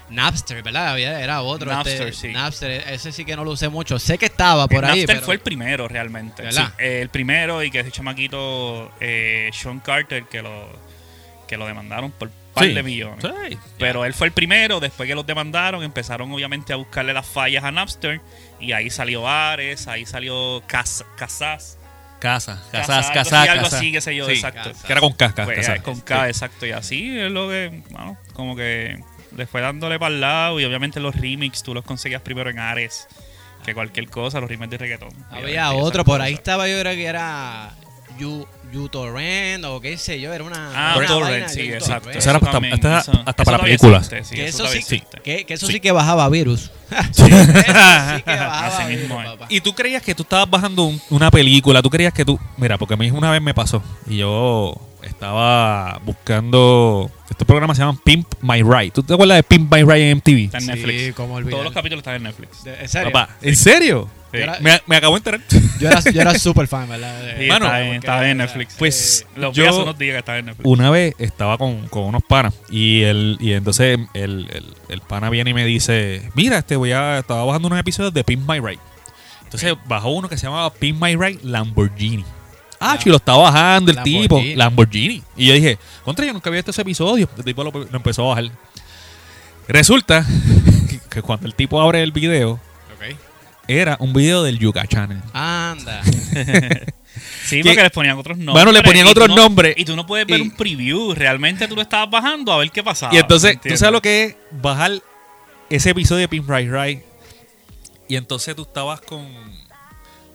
Napster, 0.09 0.63
¿verdad? 0.63 0.89
Había- 0.89 1.19
Era 1.21 1.41
otro. 1.41 1.69
Napster, 1.71 2.07
este, 2.07 2.27
sí. 2.29 2.33
Napster, 2.33 2.71
ese 2.89 3.11
sí 3.11 3.25
que 3.25 3.35
no 3.35 3.43
lo 3.43 3.51
usé 3.51 3.69
mucho. 3.69 3.99
Sé 3.99 4.17
que 4.17 4.25
estaba 4.27 4.67
por 4.67 4.83
El 4.83 4.89
ahí. 4.91 4.99
Napster 5.01 5.15
pero- 5.17 5.25
fue 5.25 5.35
el 5.35 5.41
primero 5.41 5.87
realmente. 5.87 6.43
¿Verdad? 6.43 6.67
Sí, 6.77 6.83
eh, 6.83 6.99
el 7.01 7.09
primero 7.09 7.61
y 7.63 7.69
que 7.71 7.79
ese 7.81 7.91
chamaquito 7.91 8.91
eh, 8.99 9.49
Sean 9.53 9.79
Carter 9.79 10.23
que 10.25 10.41
lo, 10.41 10.67
que 11.47 11.57
lo 11.57 11.65
demandaron 11.67 12.11
por 12.11 12.29
par 12.53 12.63
Sí. 12.65 12.73
de 12.73 12.83
millones. 12.83 13.23
Sí. 13.49 13.57
Pero 13.77 14.05
él 14.05 14.13
fue 14.13 14.27
el 14.27 14.33
primero, 14.33 14.79
después 14.79 15.07
que 15.07 15.13
los 15.15 15.25
demandaron, 15.27 15.83
empezaron 15.83 16.31
obviamente 16.31 16.73
a 16.73 16.77
buscarle 16.77 17.13
las 17.13 17.25
fallas 17.27 17.63
a 17.63 17.71
Napster 17.71 18.19
y 18.59 18.71
ahí 18.71 18.89
salió 18.89 19.27
Ares, 19.27 19.87
ahí 19.87 20.05
salió 20.05 20.63
Cas 20.67 21.03
Casas. 21.17 21.77
Casa, 22.19 22.63
Casas, 22.71 22.87
casas, 22.87 23.11
casas, 23.11 23.33
así, 23.41 23.47
algo 23.49 23.63
casas. 23.65 23.79
así, 23.79 23.91
qué 23.91 24.01
sé 24.01 24.15
yo, 24.15 24.27
exacto. 24.27 24.69
Casas. 24.71 24.83
Que 24.85 24.91
era 24.91 25.01
con 25.01 25.13
casca. 25.13 25.45
Pues, 25.45 25.57
casas. 25.67 25.81
con 25.83 25.99
K, 26.01 26.23
Sí. 26.23 26.27
exacto, 26.29 26.65
y 26.65 26.71
así 26.71 27.19
es 27.19 27.31
lo 27.31 27.47
que, 27.47 27.83
bueno, 27.91 28.17
como 28.33 28.55
que 28.55 28.97
le 29.37 29.47
fue 29.47 29.61
dándole 29.61 29.97
para 29.99 30.13
el 30.13 30.19
lado 30.21 30.59
y 30.59 30.65
obviamente 30.65 30.99
los 30.99 31.15
remix 31.15 31.63
tú 31.63 31.73
los 31.73 31.83
conseguías 31.85 32.21
primero 32.21 32.49
en 32.49 32.59
Ares 32.59 33.07
que 33.65 33.73
cualquier 33.73 34.09
cosa, 34.09 34.39
los 34.39 34.49
remix 34.49 34.69
de 34.71 34.77
reggaetón. 34.77 35.09
Había 35.29 35.71
otro, 35.73 36.03
por 36.05 36.21
ahí 36.21 36.33
estaba, 36.33 36.67
yo 36.67 36.79
creo 36.79 36.93
que 36.95 37.05
era 37.05 37.71
You, 38.17 38.47
YouTorrent 38.73 39.63
o 39.65 39.79
qué 39.81 39.97
sé 39.97 40.19
yo, 40.19 40.33
era 40.33 40.43
una. 40.43 40.71
Ah, 40.73 40.95
una 40.97 41.05
Torrent, 41.07 41.31
vaina, 41.31 41.49
sí, 41.49 41.61
exacto. 41.71 42.09
Eso 42.09 42.29
era 42.29 42.39
hasta- 42.39 42.51
también, 42.51 42.73
hasta- 42.73 42.99
eso- 42.99 43.11
hasta 43.25 43.43
eso 43.43 43.51
para 43.51 43.63
películas. 43.63 44.11
existe, 44.11 44.23
sí, 44.23 44.35
Que 44.35 44.47
eso 44.47 44.67
sí, 44.67 44.77
existe. 44.79 45.19
que, 45.21 45.45
que 45.45 45.53
eso 45.53 45.67
sí. 45.67 45.73
Sí. 45.73 45.79
que 45.81 45.91
bajaba 45.91 46.27
virus. 46.29 46.71
Sí. 47.11 47.23
eso 47.25 47.25
sí 47.25 47.29
que 48.23 48.31
bajaba 48.31 48.67
Así 48.67 48.87
virus, 48.87 49.01
mismo 49.01 49.21
es. 49.21 49.27
papá. 49.27 49.45
Y 49.49 49.61
tú 49.61 49.73
creías 49.75 50.01
que 50.01 50.15
tú 50.15 50.23
estabas 50.23 50.49
bajando 50.49 50.85
un- 50.85 51.01
una 51.09 51.29
película, 51.29 51.81
tú 51.81 51.89
creías 51.89 52.13
que 52.13 52.25
tú... 52.25 52.39
Mira, 52.57 52.77
porque 52.77 52.93
a 52.95 52.97
mí 52.97 53.11
una 53.11 53.29
vez 53.31 53.41
me 53.41 53.53
pasó 53.53 53.83
y 54.07 54.17
yo 54.17 54.75
estaba 55.07 55.99
buscando... 56.05 57.11
Estos 57.29 57.45
programas 57.45 57.75
se 57.77 57.81
llaman 57.83 57.97
Pimp 58.03 58.27
My 58.41 58.63
Ride. 58.63 58.91
¿Tú 58.91 59.03
te 59.03 59.13
acuerdas 59.13 59.37
de 59.37 59.43
Pimp 59.43 59.71
My 59.73 59.83
Ride 59.83 60.11
en 60.11 60.17
MTV? 60.17 60.45
Está 60.45 60.57
en 60.59 60.63
Sí, 60.63 60.67
Netflix. 60.71 61.15
cómo 61.15 61.33
olvidar. 61.35 61.51
Todos 61.51 61.65
los 61.65 61.73
capítulos 61.73 61.99
están 61.99 62.15
en 62.15 62.23
Netflix. 62.23 62.63
De- 62.63 62.79
¿En 62.81 62.87
serio? 62.89 63.11
Papá, 63.11 63.35
¿en 63.41 63.55
serio? 63.55 64.09
Sí. 64.31 64.37
Era- 64.39 64.57
Me, 64.61 64.79
me 64.87 64.95
acabo 64.97 65.13
de 65.15 65.17
enterar. 65.19 65.41
Yo 65.79 65.89
era, 65.89 65.99
yo 65.99 66.21
era 66.21 66.39
super 66.39 66.67
fan, 66.67 66.87
¿verdad? 66.89 67.35
Sí, 67.37 67.47
Mano, 67.47 67.65
está, 67.75 68.29
en, 68.29 68.37
Netflix. 68.37 68.75
Pues 68.79 69.25
eh, 69.35 69.39
Lo 69.39 69.51
vi 69.51 69.57
yo- 69.57 69.69
hace 69.69 69.81
unos 69.81 69.97
días 69.97 70.13
que 70.13 70.19
estaba 70.19 70.37
en 70.37 70.45
Netflix. 70.47 70.65
Una 70.67 70.89
vez 70.89 71.15
estaba 71.19 71.57
con, 71.57 71.87
con 71.89 72.03
unos 72.03 72.23
panas 72.23 72.53
y 72.69 73.01
el, 73.03 73.37
y 73.41 73.51
entonces 73.53 73.99
el, 74.13 74.47
el, 74.51 74.73
el 74.89 75.01
pana 75.01 75.29
viene 75.29 75.49
y 75.51 75.53
me 75.53 75.65
dice, 75.65 76.29
mira, 76.33 76.57
este 76.59 76.75
voy 76.77 76.91
a, 76.93 77.19
estaba 77.19 77.43
bajando 77.45 77.67
unos 77.67 77.79
episodios 77.79 78.13
de 78.13 78.23
Pimp 78.23 78.49
My 78.49 78.59
Ride. 78.59 78.79
Entonces 79.43 79.73
bajó 79.85 80.09
uno 80.09 80.27
que 80.29 80.37
se 80.37 80.45
llamaba 80.45 80.73
Pimp 80.73 81.01
My 81.01 81.15
Ride 81.15 81.39
Lamborghini. 81.43 82.25
Ah, 82.79 82.95
La- 83.03 83.11
lo 83.11 83.17
estaba 83.17 83.37
bajando 83.43 83.91
el 83.91 83.95
Lamborghini. 83.95 84.21
tipo, 84.21 84.41
Lamborghini. 84.55 85.23
Y 85.35 85.47
yo 85.47 85.53
dije, 85.53 85.77
contra, 86.05 86.25
yo 86.25 86.33
nunca 86.33 86.49
había 86.49 86.59
visto 86.59 86.71
ese 86.71 86.81
episodio. 86.83 87.27
El 87.37 87.43
tipo 87.43 87.63
lo, 87.63 87.71
lo 87.71 87.87
empezó 87.97 88.25
a 88.25 88.35
bajar. 88.35 88.51
Resulta 89.67 90.25
que 91.09 91.21
cuando 91.21 91.47
el 91.47 91.55
tipo 91.55 91.81
abre 91.81 92.01
el 92.03 92.11
video, 92.11 92.59
era 93.69 93.97
un 93.99 94.13
video 94.13 94.43
del 94.43 94.59
Yuga 94.59 94.85
Channel. 94.87 95.21
Anda. 95.33 96.01
Sí, 97.45 97.61
que- 97.63 97.69
porque 97.69 97.81
les 97.81 97.91
ponían 97.91 98.17
otros 98.17 98.37
nombres. 98.37 98.53
Bueno, 98.53 98.71
le 98.71 98.83
ponían 98.83 99.07
otros 99.07 99.27
no- 99.29 99.35
nombres. 99.35 99.73
Y 99.77 99.85
tú 99.85 99.95
no 99.95 100.05
puedes 100.05 100.27
ver 100.27 100.37
Y- 100.39 100.41
un 100.43 100.51
preview. 100.51 101.13
Realmente 101.15 101.67
tú 101.67 101.75
lo 101.75 101.81
estabas 101.81 102.09
bajando 102.11 102.51
a 102.51 102.57
ver 102.57 102.69
qué 102.69 102.83
pasaba. 102.83 103.11
Y 103.13 103.17
entonces, 103.17 103.59
¿tú 103.59 103.75
sabes 103.75 103.91
lo 103.93 104.01
que 104.01 104.23
es 104.23 104.35
bajar 104.51 104.91
ese 105.69 105.89
episodio 105.91 106.21
de 106.21 106.27
Pimp 106.27 106.47
Right 106.49 106.69
Right? 106.71 107.01
Y 108.07 108.17
entonces 108.17 108.55
tú 108.55 108.61
estabas 108.63 109.01
con. 109.01 109.25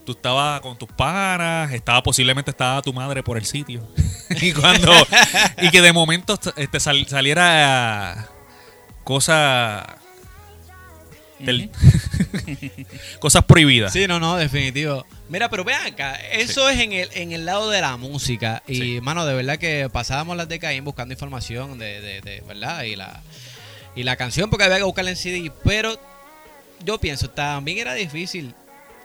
Tú 0.05 0.13
estabas 0.13 0.61
con 0.61 0.77
tus 0.77 0.89
panas, 0.89 1.73
estaba 1.73 2.03
posiblemente 2.03 2.51
estaba 2.51 2.83
tu 2.83 2.93
madre 2.93 3.23
por 3.23 3.37
el 3.39 3.45
sitio. 3.45 3.87
y 4.31 4.53
cuando. 4.53 4.93
y 5.59 5.71
que 5.71 5.81
de 5.81 5.93
momento 5.93 6.39
este, 6.57 6.81
sal- 6.81 7.07
saliera 7.09 8.29
cosas. 9.05 9.85
del- 11.39 11.71
cosas 13.21 13.45
prohibidas. 13.45 13.93
Sí, 13.93 14.07
no, 14.09 14.19
no, 14.19 14.37
definitivo. 14.37 15.07
Mira, 15.29 15.49
pero 15.49 15.65
vean 15.65 15.87
acá, 15.87 16.15
eso 16.15 16.69
es 16.69 16.79
en 16.81 16.93
el, 16.93 17.09
en 17.15 17.33
el 17.33 17.45
lado 17.47 17.71
de 17.71 17.81
la 17.81 17.97
música. 17.97 18.63
Y, 18.67 18.75
Sí. 18.77 19.01
mano, 19.01 19.25
de 19.25 19.35
verdad 19.35 19.59
que 19.59 19.89
pasábamos 19.93 20.37
las 20.37 20.49
décadas 20.49 20.75
buscando 20.83 21.15
información 21.15 21.79
de, 21.79 22.01
de, 22.01 22.21
de- 22.23 22.41
¿verdad? 22.47 22.83
Y 22.85 22.97
la, 22.97 23.23
y 23.95 24.03
la 24.03 24.17
canción, 24.17 24.51
porque 24.51 24.65
había 24.65 24.79
que 24.79 24.83
buscarla 24.85 25.11
en 25.11 25.17
CD. 25.17 25.53
Pero 25.65 25.99
yo 26.85 26.99
pienso, 26.99 27.31
también 27.31 27.79
era 27.79 27.95
difícil 27.95 28.55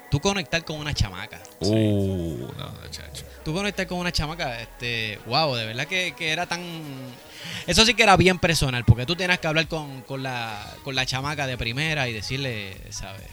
tú 0.10 0.20
conectar 0.20 0.64
con 0.64 0.78
una 0.80 0.94
chamaca. 0.94 1.40
Uh, 1.60 2.48
no, 2.58 2.74
chacho. 2.92 3.26
Tú 3.44 3.54
conectar 3.54 3.88
con 3.88 4.00
una 4.00 4.12
chamaca, 4.12 4.60
este, 4.62 5.20
wow, 5.26 5.56
de 5.56 5.66
verdad 5.66 5.88
que, 5.88 6.14
que 6.18 6.32
era 6.32 6.46
tan... 6.46 6.62
Eso 7.66 7.86
sí 7.86 7.94
que 7.94 8.04
era 8.04 8.18
bien 8.18 8.40
personal, 8.40 8.84
porque 8.86 9.06
tú 9.06 9.16
tenías 9.16 9.40
que 9.40 9.48
hablar 9.48 9.68
con, 9.68 10.02
con, 10.02 10.24
la, 10.24 10.66
con 10.84 10.96
la 10.96 11.06
chamaca 11.06 11.48
de 11.48 11.58
primera 11.58 12.08
y 12.10 12.14
decirle, 12.14 12.76
¿sabes? 12.90 13.24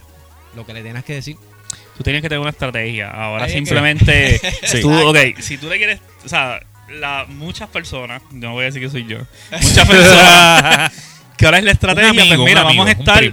Lo 0.55 0.65
que 0.65 0.73
le 0.73 0.83
tenías 0.83 1.03
que 1.03 1.15
decir. 1.15 1.37
Tú 1.97 2.03
tienes 2.03 2.21
que 2.21 2.29
tener 2.29 2.39
una 2.39 2.51
estrategia. 2.51 3.09
Ahora 3.09 3.45
Ahí 3.45 3.51
que- 3.51 3.57
simplemente. 3.57 4.41
Sí. 4.63 4.81
tú, 4.81 4.91
ok, 4.93 5.17
si 5.39 5.57
tú 5.57 5.67
le 5.69 5.77
quieres. 5.77 5.99
O 6.23 6.29
sea, 6.29 6.61
la, 6.89 7.25
muchas 7.27 7.69
personas. 7.69 8.21
No 8.31 8.53
voy 8.53 8.63
a 8.63 8.65
decir 8.67 8.81
que 8.81 8.89
soy 8.89 9.05
yo. 9.05 9.19
Muchas 9.51 9.87
personas. 9.87 10.91
que 11.37 11.45
ahora 11.45 11.57
es 11.59 11.63
la 11.65 11.71
estrategia. 11.71 12.11
Un 12.11 12.19
amigo, 12.19 12.35
pues 12.35 12.49
mira, 12.49 12.61
amigo, 12.61 12.83
vamos 12.83 12.93
a 12.93 12.95
un 12.95 12.99
estar. 12.99 13.23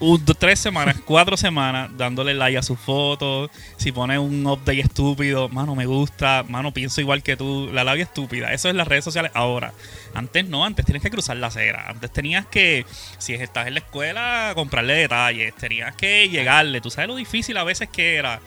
Un- 0.00 0.24
tres 0.24 0.58
semanas, 0.58 0.96
cuatro 1.04 1.36
semanas, 1.36 1.90
dándole 1.96 2.34
like 2.34 2.58
a 2.58 2.62
sus 2.62 2.78
fotos. 2.78 3.50
Si 3.76 3.92
pone 3.92 4.18
un 4.18 4.46
update 4.46 4.80
estúpido, 4.80 5.48
mano, 5.48 5.74
me 5.74 5.86
gusta, 5.86 6.44
mano, 6.48 6.72
pienso 6.72 7.00
igual 7.00 7.22
que 7.22 7.36
tú. 7.36 7.68
La 7.72 7.84
labia 7.84 8.04
estúpida. 8.04 8.52
Eso 8.52 8.68
es 8.68 8.74
las 8.74 8.88
redes 8.88 9.04
sociales 9.04 9.30
ahora. 9.34 9.72
Antes 10.14 10.48
no, 10.48 10.64
antes 10.64 10.84
tienes 10.84 11.02
que 11.02 11.10
cruzar 11.10 11.36
la 11.36 11.48
acera. 11.48 11.86
Antes 11.88 12.12
tenías 12.12 12.46
que, 12.46 12.86
si 13.18 13.34
estás 13.34 13.66
en 13.66 13.74
la 13.74 13.80
escuela, 13.80 14.52
comprarle 14.54 14.94
detalles. 14.94 15.54
Tenías 15.54 15.94
que 15.96 16.28
llegarle. 16.28 16.80
Tú 16.80 16.90
sabes 16.90 17.08
lo 17.08 17.16
difícil 17.16 17.56
a 17.56 17.64
veces 17.64 17.88
que 17.88 18.16
era 18.16 18.40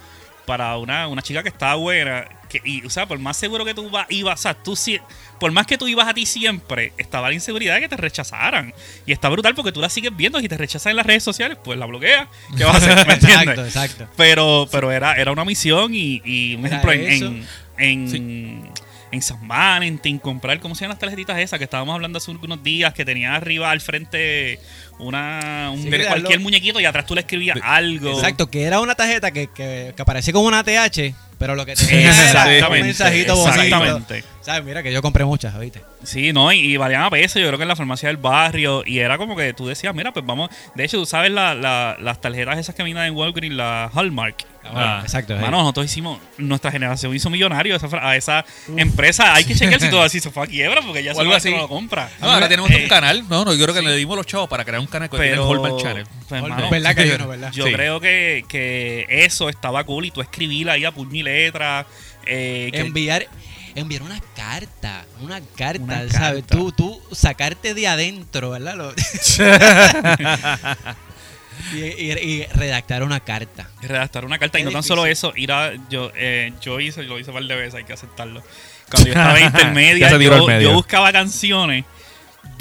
para 0.45 0.77
una, 0.77 1.07
una 1.07 1.21
chica 1.21 1.43
que 1.43 1.49
estaba 1.49 1.75
buena. 1.75 2.25
Que, 2.51 2.61
y, 2.65 2.85
o 2.85 2.89
sea, 2.89 3.05
por 3.07 3.17
más 3.19 3.37
seguro 3.37 3.63
que 3.63 3.73
tú 3.73 3.89
va- 3.89 4.05
ibas, 4.09 4.39
o 4.39 4.41
sea, 4.43 4.53
tú 4.53 4.75
sí, 4.75 4.99
por 5.39 5.51
más 5.53 5.65
que 5.65 5.77
tú 5.77 5.87
ibas 5.87 6.07
a 6.07 6.13
ti 6.13 6.25
siempre, 6.25 6.91
estaba 6.97 7.29
la 7.29 7.33
inseguridad 7.33 7.75
de 7.75 7.81
que 7.81 7.87
te 7.89 7.95
rechazaran. 7.95 8.73
Y 9.05 9.13
está 9.13 9.29
brutal 9.29 9.55
porque 9.55 9.71
tú 9.71 9.79
la 9.79 9.87
sigues 9.89 10.13
viendo 10.15 10.37
y 10.39 10.41
si 10.41 10.49
te 10.49 10.57
rechazan 10.57 10.91
en 10.91 10.97
las 10.97 11.05
redes 11.05 11.23
sociales, 11.23 11.57
pues 11.63 11.79
la 11.79 11.85
bloqueas. 11.85 12.27
¿Qué 12.57 12.63
vas 12.65 12.75
a 12.75 12.77
hacer? 12.91 13.07
¿Me 13.07 13.13
entiendes? 13.13 13.57
Exacto, 13.57 13.65
exacto. 13.65 14.07
Pero, 14.17 14.67
pero 14.69 14.91
era, 14.91 15.13
era 15.15 15.31
una 15.31 15.45
misión 15.45 15.95
y, 15.95 16.21
y 16.25 16.55
un 16.55 16.65
ejemplo 16.65 16.91
en, 16.91 17.45
en, 17.77 18.15
en, 18.15 18.69
en 19.11 19.21
San 19.21 19.47
Valentín, 19.47 20.19
comprar, 20.19 20.59
¿cómo 20.59 20.75
se 20.75 20.81
llaman 20.81 20.95
las 20.95 20.99
tarjetitas 20.99 21.37
esas 21.39 21.57
que 21.57 21.65
estábamos 21.65 21.95
hablando 21.95 22.17
hace 22.17 22.31
unos 22.31 22.63
días? 22.63 22.93
Que 22.93 23.05
tenía 23.05 23.35
arriba 23.35 23.71
al 23.71 23.81
frente 23.81 24.59
una, 25.01 25.69
un, 25.73 25.81
Sí, 25.83 25.89
de 25.89 25.97
de 25.97 26.05
cualquier 26.07 26.39
muñequito 26.39 26.79
y 26.79 26.85
atrás 26.85 27.05
tú 27.05 27.15
le 27.15 27.21
escribías 27.21 27.57
algo. 27.63 28.11
Exacto, 28.11 28.49
que 28.49 28.63
era 28.63 28.79
una 28.79 28.95
tarjeta 28.95 29.31
que, 29.31 29.47
que, 29.47 29.93
que 29.95 30.01
aparecía 30.01 30.31
como 30.33 30.47
una 30.47 30.63
TH, 30.63 31.13
pero 31.37 31.55
lo 31.55 31.65
que 31.65 31.75
tenía 31.75 32.11
era 32.55 32.67
un 32.67 32.73
mensajito 32.73 33.35
bonito. 33.35 33.61
Exactamente. 33.61 34.23
¿Sabes? 34.41 34.63
Mira 34.63 34.81
que 34.81 34.91
yo 34.91 35.03
compré 35.03 35.23
muchas, 35.23 35.53
¿oíste? 35.53 35.83
Sí, 36.03 36.33
no, 36.33 36.51
y, 36.51 36.59
y 36.59 36.77
valían 36.77 37.03
a 37.03 37.09
peso, 37.11 37.37
yo 37.39 37.45
creo 37.47 37.59
que 37.59 37.63
en 37.63 37.67
la 37.67 37.75
farmacia 37.75 38.07
del 38.09 38.17
barrio. 38.17 38.81
Y 38.85 38.97
era 38.97 39.17
como 39.19 39.35
que 39.35 39.53
tú 39.53 39.67
decías, 39.67 39.93
mira, 39.93 40.11
pues 40.11 40.25
vamos. 40.25 40.49
De 40.73 40.83
hecho, 40.83 40.97
tú 40.97 41.05
sabes 41.05 41.31
la- 41.31 41.53
la- 41.53 41.95
las 41.99 42.19
tarjetas 42.21 42.57
esas 42.57 42.73
que 42.73 42.81
vienen 42.81 43.03
en 43.03 43.15
Walgreens, 43.15 43.55
la 43.55 43.91
Hallmark. 43.93 44.43
Ah, 44.63 44.99
exacto. 45.03 45.35
ahí. 45.35 45.41
Mano, 45.41 45.57
nosotros 45.59 45.85
hicimos, 45.85 46.19
nuestra 46.37 46.71
generación 46.71 47.15
hizo 47.15 47.29
millonario 47.29 47.73
a 47.75 47.77
esa, 47.77 47.87
fra- 47.87 48.07
a 48.09 48.15
esa 48.15 48.43
empresa. 48.77 49.33
Hay 49.35 49.43
que 49.43 49.53
chequear 49.53 49.79
si 49.79 49.89
todo 49.91 50.01
así 50.01 50.19
se 50.19 50.31
fue 50.31 50.43
a 50.43 50.47
quiebra 50.47 50.81
porque 50.81 51.03
ya 51.03 51.13
se 51.13 51.21
así. 51.21 51.51
no 51.51 51.57
lo 51.57 51.67
compra. 51.67 52.09
No, 52.19 52.31
ahora 52.31 52.47
tenemos 52.49 52.69
Eh, 52.71 52.81
un 52.83 52.87
canal. 52.89 53.23
No, 53.29 53.45
no, 53.45 53.53
yo 53.53 53.63
creo 53.65 53.75
que 53.75 53.81
le 53.83 53.95
dimos 53.95 54.17
los 54.17 54.25
chavos 54.25 54.49
para 54.49 54.65
crear 54.65 54.79
un 54.79 54.87
canal 54.91 55.09
que 55.09 55.17
tiene 55.17 55.33
el 55.33 55.39
Hallmark 55.39 55.77
Channel. 55.81 56.05
pues, 56.29 56.41
mano, 56.43 56.69
¿Verdad 56.69 56.95
que 56.95 57.07
yo 57.07 57.17
no, 57.17 57.27
verdad? 57.27 57.51
yo 57.51 57.65
Sí. 57.65 57.73
creo 57.73 57.99
que, 57.99 58.45
que 58.47 59.07
eso 59.09 59.49
estaba 59.49 59.83
cool 59.85 60.05
y 60.05 60.11
tú 60.11 60.21
escribíla 60.21 60.73
ahí 60.73 60.85
a 60.85 60.91
puño 60.91 61.15
y 61.15 61.23
letra. 61.23 61.87
eh, 62.25 62.69
que- 62.71 62.79
enviar 62.81 63.25
enviar 63.73 64.03
una 64.03 64.19
carta, 64.35 65.05
una 65.21 65.39
carta, 65.57 65.81
Una 65.83 66.09
¿sabes? 66.09 66.41
carta. 66.43 66.55
Tú, 66.57 66.71
tú 66.73 67.01
sacarte 67.13 67.73
de 67.73 67.87
adentro, 67.87 68.49
¿verdad? 68.51 68.75
Lo- 68.75 68.93
y, 71.73 71.77
y- 71.79 72.11
y 72.11 72.43
redactar 72.53 73.03
una 73.03 73.19
carta. 73.19 73.69
redactar 73.81 74.25
una 74.25 74.39
carta 74.39 74.59
y 74.59 74.63
no 74.63 74.71
tan 74.71 74.83
solo 74.83 75.05
eso, 75.05 75.33
ir 75.35 75.51
a 75.51 75.73
yo 75.89 76.11
eh, 76.15 76.53
yo 76.61 76.79
hice 76.79 77.03
lo 77.03 77.19
hice 77.19 77.31
un 77.31 77.35
par 77.37 77.43
de 77.45 77.55
veces, 77.55 77.75
hay 77.75 77.83
que 77.83 77.93
aceptarlo. 77.93 78.41
Cuando 78.89 79.07
yo 79.07 79.13
estaba 79.13 79.39
en 79.39 79.45
intermedia, 79.45 80.59
yo 80.59 80.73
buscaba 80.73 81.11
canciones 81.11 81.85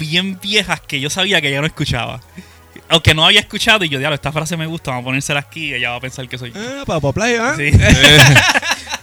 bien 0.01 0.37
viejas 0.41 0.81
que 0.81 0.99
yo 0.99 1.09
sabía 1.09 1.39
que 1.41 1.47
ella 1.47 1.61
no 1.61 1.67
escuchaba. 1.67 2.19
O 2.89 3.01
que 3.01 3.13
no 3.13 3.23
había 3.25 3.39
escuchado 3.39 3.85
y 3.85 3.89
yo, 3.89 3.99
diablo, 3.99 4.15
esta 4.15 4.33
frase 4.33 4.57
me 4.57 4.65
gusta, 4.65 4.91
vamos 4.91 5.03
a 5.03 5.05
ponérsela 5.05 5.39
aquí 5.39 5.67
y 5.67 5.73
ella 5.75 5.91
va 5.91 5.95
a 5.95 5.99
pensar 6.01 6.27
que 6.27 6.37
soy 6.37 6.51
yo. 6.51 6.59
Ah, 6.59 6.83
Papo 6.85 7.13
Play, 7.13 7.35
¿ah? 7.39 7.53
Sí. 7.55 7.71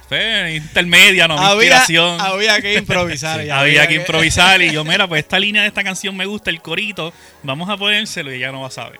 Pues, 0.08 0.56
intermedia, 0.56 1.28
no, 1.28 1.34
Había, 1.38 1.54
inspiración. 1.66 2.18
había 2.18 2.62
que 2.62 2.74
improvisar. 2.78 3.44
ya, 3.44 3.60
Había 3.60 3.86
que 3.86 3.96
improvisar 3.96 4.62
y 4.62 4.72
yo, 4.72 4.82
mira, 4.82 5.06
pues 5.06 5.18
esta 5.22 5.38
línea 5.38 5.60
de 5.60 5.68
esta 5.68 5.84
canción 5.84 6.16
me 6.16 6.24
gusta, 6.24 6.48
el 6.48 6.62
corito, 6.62 7.12
vamos 7.42 7.68
a 7.68 7.76
ponérselo 7.76 8.32
y 8.32 8.36
ella 8.36 8.50
no 8.50 8.62
va 8.62 8.68
a 8.68 8.70
saber. 8.70 8.98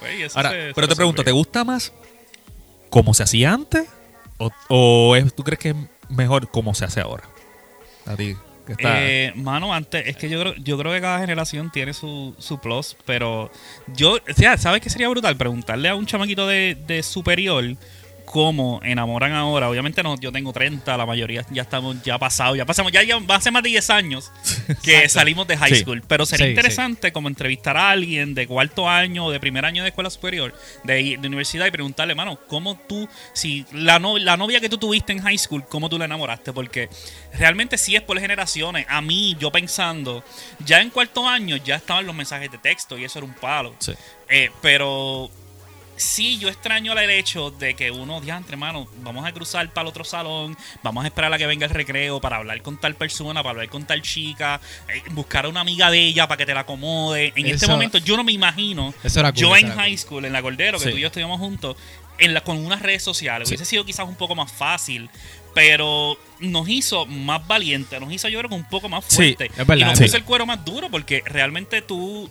Pues, 0.00 0.18
y 0.18 0.22
eso 0.24 0.36
Ahora, 0.36 0.50
se- 0.50 0.68
se 0.68 0.74
pero 0.74 0.88
te 0.88 0.96
pregunto, 0.96 1.22
¿te 1.22 1.30
gusta 1.30 1.62
más 1.62 1.92
cómo 2.90 3.14
se 3.14 3.22
hacía 3.22 3.52
antes? 3.52 3.84
¿O, 4.38 4.50
o 4.68 5.14
es- 5.14 5.32
tú 5.32 5.44
crees 5.44 5.60
que 5.60 5.68
es 5.70 5.76
mejor 6.08 6.50
cómo 6.50 6.74
se 6.74 6.84
hace 6.86 7.00
ahora? 7.00 7.22
A 8.04 8.16
ti. 8.16 8.34
Está- 8.72 9.02
Eh, 9.06 9.32
mano, 9.36 9.72
antes, 9.74 10.06
es 10.06 10.16
que 10.16 10.28
yo 10.28 10.40
creo, 10.40 10.54
yo 10.56 10.78
creo 10.78 10.92
que 10.92 11.00
cada 11.00 11.18
generación 11.20 11.70
tiene 11.70 11.92
su, 11.92 12.34
su 12.38 12.58
plus, 12.60 12.96
pero 13.04 13.50
yo, 13.94 14.14
o 14.14 14.34
sea, 14.36 14.56
¿sabes 14.58 14.80
qué 14.80 14.90
sería 14.90 15.08
brutal? 15.08 15.36
Preguntarle 15.36 15.88
a 15.88 15.94
un 15.94 16.06
chamaquito 16.06 16.46
de, 16.46 16.76
de 16.86 17.02
superior 17.02 17.64
cómo 18.30 18.80
enamoran 18.84 19.32
ahora. 19.32 19.68
Obviamente 19.70 20.02
no, 20.02 20.18
yo 20.20 20.30
tengo 20.30 20.52
30, 20.52 20.96
la 20.96 21.06
mayoría 21.06 21.44
ya 21.50 21.62
estamos 21.62 22.02
ya 22.02 22.18
pasados, 22.18 22.56
ya 22.56 22.66
pasamos, 22.66 22.92
ya, 22.92 23.02
ya 23.02 23.18
hace 23.28 23.50
más 23.50 23.62
de 23.62 23.70
10 23.70 23.90
años 23.90 24.30
que 24.82 25.08
salimos 25.08 25.46
de 25.48 25.56
high 25.56 25.70
Sí. 25.74 25.80
school, 25.80 26.02
pero 26.06 26.26
sería 26.26 26.46
Sí, 26.46 26.50
interesante 26.50 27.10
como 27.12 27.28
entrevistar 27.28 27.76
a 27.76 27.90
alguien 27.90 28.34
de 28.34 28.46
cuarto 28.46 28.88
año 28.88 29.26
o 29.26 29.30
de 29.30 29.40
primer 29.40 29.64
año 29.64 29.82
de 29.82 29.88
escuela 29.88 30.10
superior, 30.10 30.54
de, 30.84 31.16
de 31.18 31.26
universidad 31.28 31.66
y 31.66 31.70
preguntarle, 31.70 32.14
mano, 32.14 32.38
¿cómo 32.48 32.78
tú, 32.88 33.08
si 33.32 33.64
la, 33.72 33.98
no- 33.98 34.18
la 34.18 34.36
novia 34.36 34.60
que 34.60 34.68
tú 34.68 34.78
tuviste 34.78 35.12
en 35.12 35.20
high 35.20 35.38
school, 35.38 35.64
cómo 35.68 35.88
tú 35.88 35.98
la 35.98 36.04
enamoraste? 36.04 36.52
Porque 36.52 36.88
realmente 37.38 37.78
sí 37.78 37.96
es 37.96 38.02
por 38.02 38.18
generaciones. 38.20 38.86
A 38.88 39.00
mí, 39.00 39.36
yo 39.40 39.50
pensando, 39.50 40.22
ya 40.64 40.80
en 40.80 40.90
cuarto 40.90 41.26
año 41.28 41.56
ya 41.56 41.76
estaban 41.76 42.06
los 42.06 42.14
mensajes 42.14 42.50
de 42.50 42.58
texto 42.58 42.98
y 42.98 43.04
eso 43.04 43.18
era 43.20 43.26
un 43.26 43.34
palo. 43.34 43.74
Sí. 43.78 43.92
Eh, 44.28 44.50
pero 44.60 45.30
sí, 45.98 46.38
yo 46.38 46.48
extraño 46.48 46.92
el 46.98 47.10
hecho 47.10 47.50
de 47.50 47.74
que 47.74 47.90
uno, 47.90 48.20
diantre, 48.20 48.54
hermano, 48.54 48.88
vamos 49.02 49.26
a 49.26 49.32
cruzar 49.32 49.72
para 49.72 49.82
el 49.82 49.88
otro 49.88 50.04
salón, 50.04 50.56
vamos 50.82 51.04
a 51.04 51.08
esperar 51.08 51.32
a 51.32 51.38
que 51.38 51.46
venga 51.46 51.66
el 51.66 51.72
recreo 51.72 52.20
para 52.20 52.36
hablar 52.36 52.62
con 52.62 52.78
tal 52.78 52.94
persona, 52.94 53.42
para 53.42 53.50
hablar 53.50 53.68
con 53.68 53.84
tal 53.86 54.00
chica, 54.02 54.60
eh, 54.88 55.02
buscar 55.10 55.44
a 55.44 55.48
una 55.48 55.60
amiga 55.60 55.90
de 55.90 55.98
ella 56.00 56.26
para 56.28 56.38
que 56.38 56.46
te 56.46 56.54
la 56.54 56.60
acomode. 56.60 57.32
En 57.36 57.46
este 57.46 57.66
momento 57.66 57.98
yo 57.98 58.16
no 58.16 58.24
me 58.24 58.32
imagino, 58.32 58.94
Eso 59.04 59.20
era 59.20 59.32
cool, 59.32 59.40
yo 59.40 59.56
eso 59.56 59.66
en 59.66 59.72
era 59.72 59.82
high 59.82 59.90
cool. 59.92 59.98
school, 59.98 60.24
en 60.24 60.32
la 60.32 60.42
Cordero, 60.42 60.78
que 60.78 60.84
Sí. 60.84 60.90
tú 60.92 60.96
y 60.96 61.00
yo 61.00 61.06
estudiamos 61.08 61.38
juntos, 61.38 61.76
en 62.18 62.34
la, 62.34 62.40
con 62.42 62.56
unas 62.58 62.82
redes 62.82 63.02
sociales. 63.02 63.48
Sí. 63.48 63.54
Hubiese 63.54 63.64
sido 63.68 63.84
quizás 63.84 64.08
un 64.08 64.16
poco 64.16 64.34
más 64.34 64.50
fácil, 64.50 65.08
pero 65.54 66.16
nos 66.40 66.68
hizo 66.68 67.06
más 67.06 67.46
valientes, 67.46 68.00
nos 68.00 68.12
hizo 68.12 68.28
yo 68.28 68.38
creo 68.40 68.48
que 68.48 68.54
un 68.56 68.68
poco 68.68 68.88
más 68.88 69.04
Sí, 69.08 69.16
fuerte. 69.16 69.46
es 69.46 69.66
verdad, 69.66 69.76
y 69.76 69.84
nos 69.90 69.98
puso 70.00 70.16
el 70.16 70.24
cuero 70.24 70.46
más 70.46 70.64
duro 70.64 70.88
porque 70.90 71.22
realmente 71.26 71.82
tú 71.82 72.28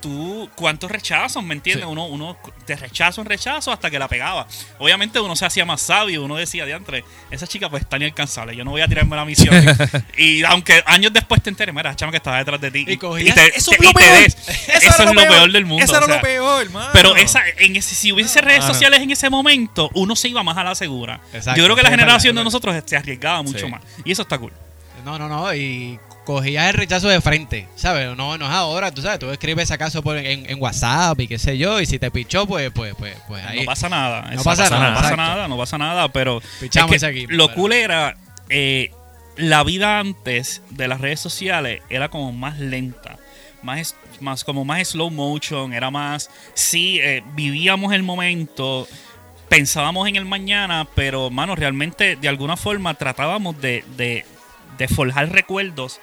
tú 0.00 0.48
cuántos 0.54 0.90
rechazos, 0.90 1.42
¿me 1.42 1.54
entiendes? 1.54 1.86
Sí. 1.86 1.90
Uno, 1.92 2.06
uno 2.06 2.36
de 2.66 2.76
rechazo 2.76 3.20
en 3.20 3.26
rechazo 3.26 3.72
hasta 3.72 3.90
que 3.90 3.98
la 3.98 4.08
pegaba. 4.08 4.46
Obviamente 4.78 5.20
uno 5.20 5.34
se 5.36 5.44
hacía 5.46 5.64
más 5.64 5.80
sabio, 5.80 6.24
uno 6.24 6.36
decía, 6.36 6.64
diantre, 6.64 7.04
esa 7.30 7.46
chica 7.46 7.68
pues 7.68 7.82
está 7.82 7.96
inalcanzable, 7.96 8.54
yo 8.56 8.64
no 8.64 8.70
voy 8.72 8.80
a 8.80 8.88
tirarme 8.88 9.16
la 9.16 9.24
misión. 9.24 9.54
y 10.16 10.42
aunque 10.44 10.82
años 10.86 11.12
después 11.12 11.42
te 11.42 11.50
enteres, 11.50 11.74
mira, 11.74 11.94
chama 11.96 12.10
que 12.12 12.18
estaba 12.18 12.38
detrás 12.38 12.60
de 12.60 12.70
ti. 12.70 12.84
Y 12.88 12.96
cogías- 12.96 13.34
te- 13.34 13.56
¡Eso 13.58 13.70
te- 13.72 13.76
es 13.76 13.82
lo 13.84 13.90
y 13.90 13.92
te 13.94 14.00
peor! 14.00 14.18
des. 14.22 14.36
Eso, 14.68 14.88
es 15.02 15.14
lo 15.14 15.20
peor 15.20 15.52
del 15.52 15.64
mundo. 15.66 15.84
Eso 15.84 15.96
era 15.96 16.04
o 16.04 16.08
sea, 16.08 16.16
lo 16.16 16.22
peor, 16.22 16.62
hermano. 16.62 16.90
pero 16.92 17.16
esa, 17.16 17.42
en 17.58 17.76
ese, 17.76 17.94
si 17.94 18.12
hubiese 18.12 18.40
redes 18.40 18.64
sociales 18.64 19.00
en 19.00 19.10
ese 19.10 19.28
momento, 19.30 19.90
uno 19.94 20.14
se 20.16 20.28
iba 20.28 20.42
más 20.42 20.56
a 20.56 20.64
la 20.64 20.74
segura. 20.74 21.20
Exacto, 21.32 21.58
Yo 21.58 21.64
creo 21.64 21.76
que 21.76 21.82
la 21.82 21.90
generación 21.90 22.34
verdad, 22.34 22.40
de 22.40 22.44
nosotros 22.44 22.82
se 22.86 22.96
arriesgaba 22.96 23.42
mucho 23.42 23.66
Sí. 23.66 23.70
más. 23.70 23.82
Y 24.04 24.12
eso 24.12 24.22
está 24.22 24.38
cool. 24.38 24.52
No, 25.04 25.18
no, 25.18 25.28
no. 25.28 25.54
Y 25.54 25.98
cogías 26.28 26.68
el 26.68 26.74
rechazo 26.74 27.08
de 27.08 27.22
frente, 27.22 27.66
¿sabes? 27.74 28.14
No, 28.14 28.36
no 28.36 28.44
es 28.44 28.52
ahora, 28.52 28.92
tú 28.92 29.00
sabes. 29.00 29.18
Tú 29.18 29.30
escribes 29.30 29.70
acaso 29.70 30.02
por, 30.02 30.18
en, 30.18 30.44
en 30.48 30.60
WhatsApp 30.62 31.18
y 31.20 31.26
qué 31.26 31.38
sé 31.38 31.56
yo. 31.56 31.80
Y 31.80 31.86
si 31.86 31.98
te 31.98 32.10
pichó, 32.10 32.46
pues, 32.46 32.70
pues, 32.70 32.94
pues, 32.98 33.16
pues 33.26 33.42
ahí. 33.46 33.60
No 33.60 33.64
pasa 33.64 33.88
nada. 33.88 34.30
No 34.34 34.42
pasa 34.42 34.68
nada, 34.68 34.90
No 34.90 34.96
pasa 35.00 35.16
nada, 35.16 35.48
no 35.48 35.56
pasa 35.56 35.78
nada, 35.78 36.08
pero 36.12 36.42
Pichamos 36.60 36.94
es 36.94 37.02
que 37.02 37.08
equipo, 37.08 37.32
lo 37.32 37.46
pero- 37.46 37.56
cool 37.56 37.72
era 37.72 38.14
eh, 38.50 38.90
la 39.36 39.64
vida 39.64 40.00
antes 40.00 40.60
de 40.68 40.86
las 40.86 41.00
redes 41.00 41.18
sociales 41.18 41.80
era 41.88 42.10
como 42.10 42.30
más 42.32 42.58
lenta. 42.58 43.16
Más, 43.62 43.96
más 44.20 44.44
como 44.44 44.66
más 44.66 44.86
slow 44.88 45.10
motion, 45.10 45.72
era 45.72 45.90
más 45.90 46.28
sí, 46.52 47.00
eh, 47.02 47.22
vivíamos 47.34 47.94
el 47.94 48.02
momento, 48.02 48.86
pensábamos 49.48 50.06
en 50.08 50.16
el 50.16 50.26
mañana, 50.26 50.86
pero 50.94 51.30
mano, 51.30 51.56
realmente 51.56 52.16
de 52.16 52.28
alguna 52.28 52.58
forma 52.58 52.92
tratábamos 52.94 53.58
de, 53.60 53.82
de, 53.96 54.26
de 54.76 54.88
forjar 54.88 55.30
recuerdos 55.32 56.00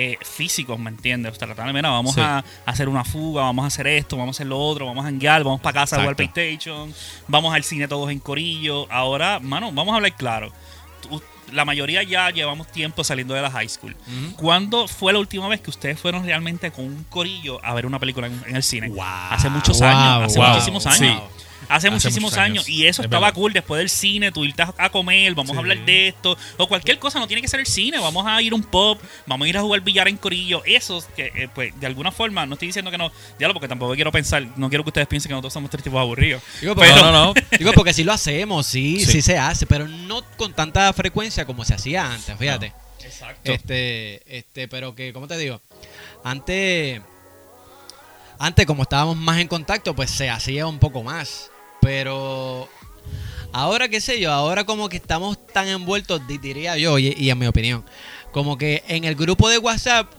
eh, 0.00 0.18
físicos, 0.22 0.78
¿me 0.78 0.90
entiendes? 0.90 1.32
O 1.32 1.34
sea, 1.34 1.46
tratar 1.48 1.66
de, 1.66 1.72
mira, 1.72 1.90
vamos 1.90 2.14
Sí. 2.14 2.20
a 2.20 2.44
hacer 2.66 2.88
una 2.88 3.04
fuga, 3.04 3.42
vamos 3.42 3.64
a 3.64 3.66
hacer 3.66 3.86
esto, 3.88 4.16
vamos 4.16 4.34
a 4.34 4.38
hacer 4.38 4.46
lo 4.46 4.58
otro, 4.58 4.86
vamos 4.86 5.04
a 5.04 5.08
hanguear, 5.08 5.42
vamos 5.44 5.60
para 5.60 5.80
casa 5.80 5.96
a 5.96 6.00
jugar. 6.00 6.14
PlayStation, 6.16 6.94
vamos 7.26 7.54
al 7.54 7.64
cine 7.64 7.88
todos 7.88 8.10
en 8.10 8.20
corillo. 8.20 8.86
Ahora, 8.92 9.40
mano, 9.40 9.72
vamos 9.72 9.92
a 9.92 9.96
hablar 9.96 10.14
claro. 10.16 10.52
Tú- 11.02 11.22
la 11.52 11.64
mayoría 11.64 12.02
ya 12.02 12.28
llevamos 12.30 12.70
tiempo 12.70 13.02
saliendo 13.02 13.32
de 13.32 13.40
la 13.40 13.50
high 13.50 13.68
school. 13.70 13.96
¿Cuándo 14.36 14.86
fue 14.86 15.14
la 15.14 15.18
última 15.18 15.48
vez 15.48 15.60
que 15.62 15.70
ustedes 15.70 15.98
fueron 15.98 16.22
realmente 16.24 16.70
con 16.70 16.84
un 16.84 17.04
corillo 17.08 17.58
a 17.64 17.72
ver 17.72 17.86
una 17.86 17.98
película 17.98 18.26
en, 18.26 18.38
en 18.46 18.56
el 18.56 18.62
cine? 18.62 18.88
Wow. 18.90 19.02
Hace 19.30 19.48
muchos 19.48 19.78
Wow, 19.80 19.88
años, 19.88 20.24
hace 20.30 20.38
wow, 20.38 20.48
muchísimos 20.50 20.86
años. 20.86 20.98
Sí. 21.38 21.44
Hace, 21.68 21.90
muchísimos 21.90 22.32
años. 22.36 22.64
años. 22.64 22.68
Y 22.68 22.86
eso 22.86 23.02
Es 23.02 23.06
estaba 23.06 23.26
verdad. 23.26 23.34
cool 23.34 23.52
después 23.52 23.78
del 23.78 23.88
cine, 23.90 24.32
tú 24.32 24.44
irte 24.44 24.62
a- 24.62 24.90
comer, 24.90 25.34
vamos 25.34 25.50
Sí. 25.50 25.56
a 25.56 25.60
hablar 25.60 25.84
de 25.84 26.08
esto, 26.08 26.36
o 26.56 26.66
cualquier 26.68 26.98
cosa, 26.98 27.18
no 27.18 27.26
tiene 27.26 27.42
que 27.42 27.48
ser 27.48 27.60
el 27.60 27.66
cine, 27.66 27.98
vamos 27.98 28.26
a 28.26 28.40
ir 28.42 28.52
a 28.52 28.56
un 28.56 28.62
pub, 28.62 28.98
vamos 29.26 29.46
a 29.46 29.48
ir 29.48 29.56
a 29.58 29.60
jugar 29.60 29.80
billar 29.82 30.08
en 30.08 30.16
corillo. 30.16 30.62
Esos 30.64 31.04
que, 31.16 31.26
eh, 31.34 31.48
pues, 31.54 31.78
de 31.78 31.86
alguna 31.86 32.10
forma, 32.12 32.46
no 32.46 32.54
estoy 32.54 32.68
diciendo 32.68 32.90
que 32.90 32.98
no, 32.98 33.10
diablo, 33.38 33.54
porque 33.54 33.68
tampoco 33.68 33.94
quiero 33.94 34.10
pensar, 34.12 34.46
no 34.56 34.68
quiero 34.68 34.82
que 34.84 34.90
ustedes 34.90 35.06
piensen 35.08 35.28
que 35.28 35.34
nosotros 35.34 35.52
somos 35.52 35.70
tres 35.70 35.82
tipos 35.84 36.00
aburridos. 36.00 36.42
Digo, 36.60 36.74
porque, 36.74 36.90
Pero- 36.92 37.04
no, 37.06 37.12
no, 37.12 37.24
no. 37.26 37.34
digo, 37.58 37.72
porque 37.72 37.92
sí 37.92 38.04
lo 38.04 38.12
hacemos, 38.12 38.66
sí, 38.66 39.00
sí, 39.04 39.12
Sí. 39.12 39.22
se 39.22 39.38
hace, 39.38 39.66
pero 39.66 39.86
no 39.86 40.22
con 40.36 40.52
tanta 40.54 40.92
frecuencia 40.92 41.44
como 41.44 41.64
se 41.64 41.74
hacía 41.74 42.12
antes, 42.12 42.36
fíjate. 42.38 42.72
Exacto. 43.04 43.52
Este, 43.52 44.36
este, 44.38 44.68
pero 44.68 44.94
que, 44.94 45.12
¿cómo 45.12 45.26
te 45.28 45.36
digo? 45.38 45.60
Antes, 46.24 47.00
antes 48.38 48.66
como 48.66 48.82
estábamos 48.82 49.16
más 49.16 49.38
en 49.38 49.48
contacto, 49.48 49.94
pues 49.94 50.10
se 50.10 50.28
hacía 50.30 50.66
un 50.66 50.78
poco 50.78 51.02
más. 51.02 51.50
Pero 51.80 52.68
ahora, 53.52 53.88
qué 53.88 54.00
sé 54.00 54.20
yo, 54.20 54.32
ahora 54.32 54.64
como 54.64 54.88
que 54.88 54.96
estamos 54.96 55.38
tan 55.46 55.68
envueltos, 55.68 56.26
di- 56.26 56.38
diría 56.38 56.76
yo, 56.76 56.98
y, 56.98 57.14
y 57.16 57.30
en 57.30 57.38
mi 57.38 57.46
opinión, 57.46 57.84
como 58.32 58.58
que 58.58 58.82
en 58.88 59.04
el 59.04 59.14
grupo 59.14 59.48
de 59.48 59.58
WhatsApp 59.58 60.10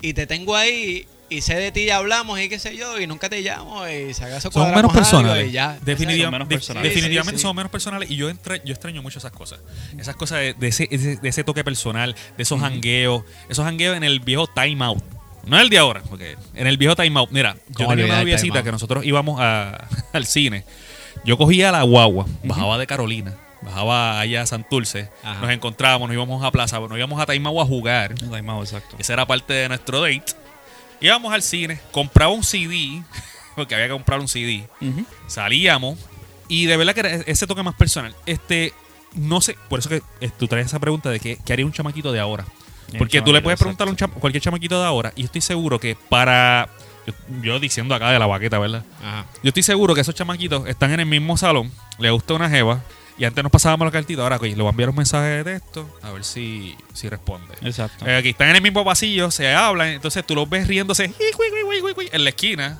y 0.00 0.12
te 0.14 0.26
tengo 0.26 0.56
ahí 0.56 1.06
y 1.28 1.40
sé 1.40 1.54
de 1.54 1.72
ti 1.72 1.82
y 1.84 1.90
hablamos 1.90 2.38
y 2.40 2.48
qué 2.50 2.58
sé 2.58 2.76
yo, 2.76 3.00
y 3.00 3.06
nunca 3.06 3.30
te 3.30 3.40
llamo 3.40 3.88
y 3.88 4.12
si 4.12 4.22
acaso 4.22 4.50
Son 4.52 4.70
menos 4.74 4.92
personales. 4.92 5.48
y 5.48 5.52
ya. 5.52 5.78
Son 5.84 6.06
menos 6.32 6.48
de- 6.48 6.56
personales. 6.56 6.90
definitivamente 6.90 7.30
Sí, 7.30 7.36
sí, 7.38 7.38
sí. 7.38 7.42
son 7.42 7.56
menos 7.56 7.72
personales. 7.72 8.10
Y 8.10 8.16
yo, 8.16 8.28
entra- 8.28 8.62
yo 8.62 8.72
extraño 8.74 9.00
mucho 9.00 9.18
esas 9.18 9.32
cosas. 9.32 9.60
Esas 9.98 10.14
cosas 10.14 10.40
de, 10.40 10.52
de 10.54 10.68
ese, 10.68 10.88
ese- 10.90 11.16
de 11.16 11.28
ese 11.28 11.42
toque 11.44 11.64
personal, 11.64 12.14
de 12.36 12.42
esos 12.42 12.60
hangueos. 12.62 13.24
Esos 13.48 13.64
hangueos 13.66 13.96
en 13.96 14.04
el 14.04 14.20
viejo 14.20 14.46
Time 14.46 14.84
Out. 14.84 15.02
No 15.46 15.58
el 15.58 15.68
de 15.68 15.78
ahora, 15.78 16.02
porque 16.08 16.36
en 16.54 16.66
el 16.66 16.76
viejo 16.76 16.94
Time 16.96 17.18
Out. 17.18 17.30
Mira, 17.30 17.54
yo 17.68 17.74
¿Cómo 17.84 17.90
tenía 17.90 18.04
una 18.06 18.18
noviecita 18.20 18.62
que 18.62 18.72
nosotros 18.72 19.04
íbamos 19.04 19.40
a- 19.40 19.88
al 20.12 20.26
cine. 20.26 20.64
Yo 21.24 21.36
cogía 21.36 21.70
la 21.72 21.82
guagua, 21.82 22.26
bajaba 22.42 22.78
de 22.78 22.86
Carolina, 22.86 23.34
bajaba 23.60 24.18
allá 24.20 24.42
a 24.42 24.46
Santurce. 24.46 25.08
Ajá. 25.22 25.40
Nos 25.40 25.50
encontrábamos, 25.50 26.08
nos 26.08 26.14
íbamos 26.14 26.42
a 26.44 26.50
Plaza, 26.50 26.80
nos 26.80 26.96
íbamos 26.96 27.20
a 27.20 27.26
Time 27.26 27.48
Out 27.48 27.58
a 27.60 27.64
jugar. 27.64 28.14
Más, 28.42 28.70
exacto. 28.72 28.96
Esa 28.98 29.12
era 29.12 29.26
parte 29.26 29.52
de 29.52 29.68
nuestro 29.68 30.00
date. 30.00 30.24
Íbamos 31.00 31.32
al 31.32 31.42
cine, 31.42 31.80
compraba 31.90 32.32
un 32.32 32.44
CD, 32.44 33.02
porque 33.56 33.74
había 33.74 33.88
que 33.88 33.92
comprar 33.92 34.20
un 34.20 34.28
CD. 34.28 34.64
Salíamos 35.26 35.98
y 36.48 36.66
de 36.66 36.76
verdad 36.76 36.94
que 36.94 37.00
era 37.00 37.10
ese 37.26 37.46
toque 37.46 37.62
más 37.62 37.74
personal. 37.74 38.14
Este, 38.26 38.72
no 39.14 39.40
sé, 39.40 39.56
por 39.68 39.80
eso 39.80 39.88
que 39.88 40.02
eh, 40.20 40.30
tú 40.38 40.46
traes 40.48 40.66
esa 40.66 40.78
pregunta 40.78 41.10
de 41.10 41.18
qué 41.20 41.38
haría 41.52 41.66
un 41.66 41.72
chamaquito 41.72 42.12
de 42.12 42.20
ahora. 42.20 42.44
Porque 42.98 43.22
tú 43.22 43.32
le 43.32 43.40
puedes 43.40 43.58
preguntar 43.58 43.86
a 43.88 43.90
un 43.90 43.96
cham- 43.96 44.12
cualquier 44.12 44.42
chamaquito 44.42 44.78
de 44.80 44.86
ahora 44.86 45.12
y 45.16 45.22
yo 45.22 45.26
estoy 45.26 45.40
seguro 45.40 45.78
que 45.78 45.96
para... 46.08 46.68
Yo, 47.06 47.12
yo 47.42 47.58
diciendo 47.58 47.94
acá 47.96 48.10
de 48.12 48.18
la 48.20 48.26
baqueta, 48.26 48.58
¿verdad? 48.60 48.84
Ajá. 49.02 49.26
Yo 49.42 49.48
estoy 49.48 49.64
seguro 49.64 49.92
que 49.94 50.02
esos 50.02 50.14
chamaquitos 50.14 50.68
están 50.68 50.92
en 50.92 51.00
el 51.00 51.06
mismo 51.06 51.36
salón, 51.36 51.72
le 51.98 52.10
gusta 52.10 52.34
una 52.34 52.48
jeva 52.48 52.80
y 53.18 53.24
antes 53.24 53.42
nos 53.42 53.50
pasábamos 53.50 53.86
la 53.86 53.90
cartita, 53.90 54.22
ahora 54.22 54.38
oye, 54.40 54.50
le 54.54 54.62
voy 54.62 54.68
a 54.68 54.70
enviar 54.70 54.88
un 54.90 54.96
mensaje 54.96 55.26
de 55.26 55.44
texto 55.44 55.88
a 56.02 56.12
ver 56.12 56.22
si, 56.22 56.76
si 56.92 57.08
responde. 57.08 57.54
Exacto. 57.62 58.06
Eh, 58.06 58.16
aquí 58.16 58.28
están 58.30 58.50
en 58.50 58.56
el 58.56 58.62
mismo 58.62 58.84
pasillo, 58.84 59.30
se 59.32 59.52
hablan, 59.52 59.88
entonces 59.88 60.24
tú 60.24 60.34
los 60.36 60.48
ves 60.48 60.68
riéndose 60.68 61.12
en 62.12 62.24
la 62.24 62.30
esquina, 62.30 62.78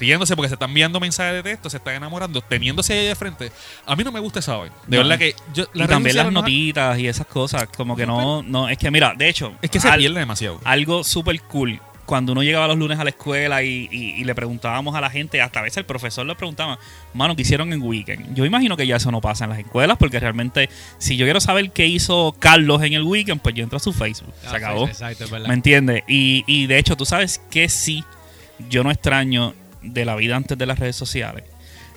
riéndose 0.00 0.34
porque 0.34 0.48
se 0.48 0.54
están 0.54 0.70
enviando 0.70 0.98
mensajes 0.98 1.34
de 1.34 1.42
texto, 1.42 1.70
se 1.70 1.76
están 1.76 1.94
enamorando, 1.94 2.40
teniéndose 2.40 2.94
ahí 2.98 3.06
de 3.06 3.14
frente. 3.14 3.52
A 3.86 3.94
mí 3.94 4.02
no 4.02 4.10
me 4.10 4.20
gusta 4.20 4.38
esa 4.40 4.56
vaina. 4.56 4.74
De 4.86 4.96
No. 4.96 5.02
verdad 5.04 5.18
que 5.18 5.34
yo 5.54 5.66
y 5.74 5.86
también 5.86 6.16
las 6.16 6.32
notitas 6.32 6.98
y 6.98 7.06
esas 7.06 7.26
cosas, 7.26 7.68
como 7.76 7.94
que 7.94 8.06
no, 8.06 8.42
no, 8.42 8.68
es 8.68 8.78
que 8.78 8.90
mira, 8.90 9.14
de 9.16 9.28
hecho, 9.28 9.52
es 9.62 9.70
que 9.70 9.78
se 9.78 9.88
al- 9.88 9.98
pierde 10.00 10.18
demasiado. 10.18 10.60
algo 10.64 11.04
súper 11.04 11.40
cool. 11.42 11.80
Cuando 12.06 12.32
uno 12.32 12.42
llegaba 12.42 12.66
los 12.66 12.76
lunes 12.76 12.98
a 12.98 13.04
la 13.04 13.10
escuela 13.10 13.62
y, 13.62 13.88
y- 13.92 14.20
y 14.20 14.24
le 14.24 14.34
preguntábamos 14.34 14.96
a 14.96 15.00
la 15.00 15.10
gente, 15.10 15.40
hasta 15.40 15.60
a 15.60 15.62
veces 15.62 15.76
el 15.76 15.84
profesor 15.84 16.26
le 16.26 16.34
preguntaba, 16.34 16.76
mano, 17.14 17.36
¿qué 17.36 17.42
hicieron 17.42 17.72
en 17.72 17.80
weekend? 17.82 18.34
Yo 18.34 18.44
imagino 18.44 18.76
que 18.76 18.84
ya 18.84 18.96
eso 18.96 19.12
no 19.12 19.20
pasa 19.20 19.44
en 19.44 19.50
las 19.50 19.60
escuelas, 19.60 19.96
porque 19.96 20.18
realmente, 20.18 20.68
si 20.98 21.16
yo 21.16 21.24
quiero 21.24 21.40
saber 21.40 21.70
qué 21.70 21.86
hizo 21.86 22.34
Carlos 22.40 22.82
en 22.82 22.94
el 22.94 23.04
weekend, 23.04 23.40
pues 23.40 23.54
yo 23.54 23.62
entro 23.62 23.76
a 23.76 23.80
su 23.80 23.92
Facebook. 23.92 24.34
Se 24.40 24.48
Ah, 24.48 24.56
acabó. 24.56 24.86
sí, 24.86 24.90
Exacto. 24.90 25.26
¿Me 25.46 25.54
entiendes? 25.54 26.02
Y, 26.08 26.42
y 26.48 26.66
de 26.66 26.78
hecho, 26.78 26.96
tú 26.96 27.04
sabes 27.06 27.40
que 27.48 27.68
sí, 27.68 28.02
yo 28.68 28.82
no 28.82 28.90
extraño 28.90 29.54
de 29.82 30.04
la 30.04 30.16
vida 30.16 30.36
antes 30.36 30.56
de 30.56 30.66
las 30.66 30.78
redes 30.78 30.96
sociales. 30.96 31.44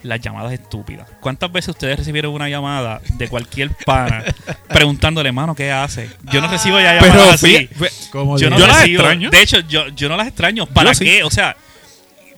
Las 0.04 0.20
llamadas 0.20 0.52
estúpidas. 0.52 1.08
¿Cuántas 1.22 1.50
veces 1.50 1.70
ustedes 1.70 1.98
recibieron 1.98 2.34
una 2.34 2.50
llamada 2.50 3.00
de 3.14 3.30
cualquier 3.30 3.70
pana 3.86 4.24
preguntándole, 4.68 5.32
mano, 5.32 5.56
¿qué 5.56 5.72
hace? 5.72 6.10
Yo 6.32 6.42
no 6.42 6.50
recibo 6.50 6.78
ya 6.80 6.96
llamadas 6.96 7.40
Pero 7.42 7.54
así. 7.56 7.70
¿Cómo 8.12 8.38
Yo 8.38 8.50
no 8.50 8.60
Yo 8.60 8.68
las 8.68 8.82
recibo- 8.82 8.96
extraño. 9.00 9.30
De 9.30 9.42
hecho, 9.42 9.60
yo, 9.62 9.88
yo 9.90 10.10
no 10.10 10.18
las 10.18 10.28
extraño. 10.28 10.66
¿Para 10.66 10.90
Yo 10.92 10.96
sí. 10.96 11.06
qué? 11.06 11.24
O 11.24 11.32
sea, 11.32 11.56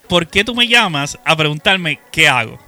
¿por 0.08 0.28
qué 0.28 0.44
tú 0.44 0.54
me 0.54 0.68
llamas 0.68 1.18
a 1.26 1.36
preguntarme 1.36 2.00
qué 2.12 2.28
hago? 2.28 2.60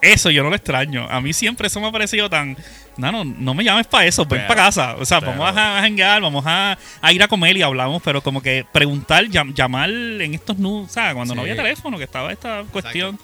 Eso 0.00 0.30
yo 0.30 0.44
no 0.44 0.50
lo 0.50 0.54
extraño. 0.56 1.08
A 1.10 1.20
mí 1.20 1.32
siempre 1.32 1.66
eso 1.66 1.80
me 1.80 1.88
ha 1.88 1.92
parecido 1.92 2.30
tan. 2.30 2.56
No, 2.96 3.12
no, 3.12 3.24
no 3.24 3.54
me 3.54 3.62
llames 3.62 3.86
para 3.86 4.06
eso, 4.06 4.24
ven 4.24 4.46
para 4.46 4.64
casa. 4.64 4.94
O 4.98 5.04
sea, 5.04 5.20
pero- 5.20 5.32
vamos 5.32 5.56
a, 5.56 5.78
a 5.84 6.20
vamos 6.20 6.44
a, 6.46 6.78
a 7.00 7.12
ir 7.12 7.22
a 7.22 7.28
comer 7.28 7.56
y 7.56 7.62
hablamos, 7.62 8.00
pero 8.02 8.22
como 8.22 8.40
que 8.40 8.64
preguntar, 8.72 9.24
llam- 9.26 9.52
llamar 9.54 9.90
en 9.90 10.34
estos 10.34 10.56
nudos, 10.58 10.92
¿sabes? 10.92 11.14
Cuando 11.14 11.34
no 11.34 11.42
había 11.42 11.56
teléfono, 11.56 11.98
que 11.98 12.04
estaba 12.04 12.32
esta 12.32 12.64
cuestión 12.72 13.18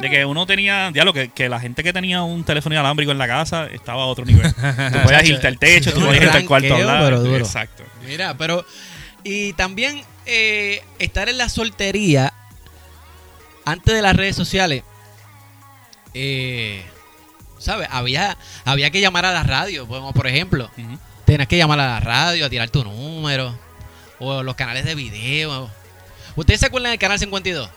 de 0.00 0.10
que 0.10 0.24
uno 0.24 0.46
tenía, 0.46 0.90
ya 0.94 1.04
lo 1.04 1.12
que, 1.12 1.28
que 1.28 1.48
la 1.48 1.60
gente 1.60 1.82
que 1.82 1.92
tenía 1.92 2.22
un 2.22 2.44
teléfono 2.44 2.74
inalámbrico 2.74 3.12
en 3.12 3.18
la 3.18 3.26
casa 3.26 3.66
estaba 3.66 4.02
a 4.04 4.06
otro 4.06 4.24
nivel. 4.24 4.52
tú 4.54 4.98
podías 5.02 5.28
irte 5.28 5.46
al 5.46 5.58
techo, 5.58 5.92
tú 5.92 6.00
podías 6.00 6.24
irte 6.24 6.36
al 6.38 6.46
cuarto 6.46 6.74
a 6.74 6.76
hablar. 6.78 7.02
pero 7.04 7.20
duro. 7.20 7.36
Exacto. 7.44 7.82
Mira, 8.06 8.34
pero. 8.38 8.64
Y 9.24 9.52
también 9.54 10.00
eh, 10.26 10.82
estar 10.98 11.28
en 11.28 11.36
la 11.38 11.48
soltería 11.48 12.32
antes 13.64 13.92
de 13.94 14.00
las 14.00 14.16
redes 14.16 14.36
sociales. 14.36 14.84
Eh, 16.14 16.82
¿Sabes? 17.58 17.88
Había, 17.90 18.36
había 18.64 18.90
que 18.90 19.00
llamar 19.00 19.24
a 19.26 19.32
la 19.32 19.42
radio. 19.42 19.86
Por 19.86 20.26
ejemplo, 20.26 20.70
Ujú. 20.76 20.98
tenías 21.24 21.48
que 21.48 21.56
llamar 21.58 21.80
a 21.80 21.86
la 21.86 22.00
radio, 22.00 22.46
a 22.46 22.50
tirar 22.50 22.68
tu 22.70 22.84
número. 22.84 23.56
O 24.20 24.42
los 24.42 24.54
canales 24.56 24.84
de 24.84 24.94
video. 24.94 25.70
¿Ustedes 26.36 26.60
se 26.60 26.66
acuerdan 26.66 26.90
del 26.92 26.98
canal 26.98 27.18
52? 27.18 27.68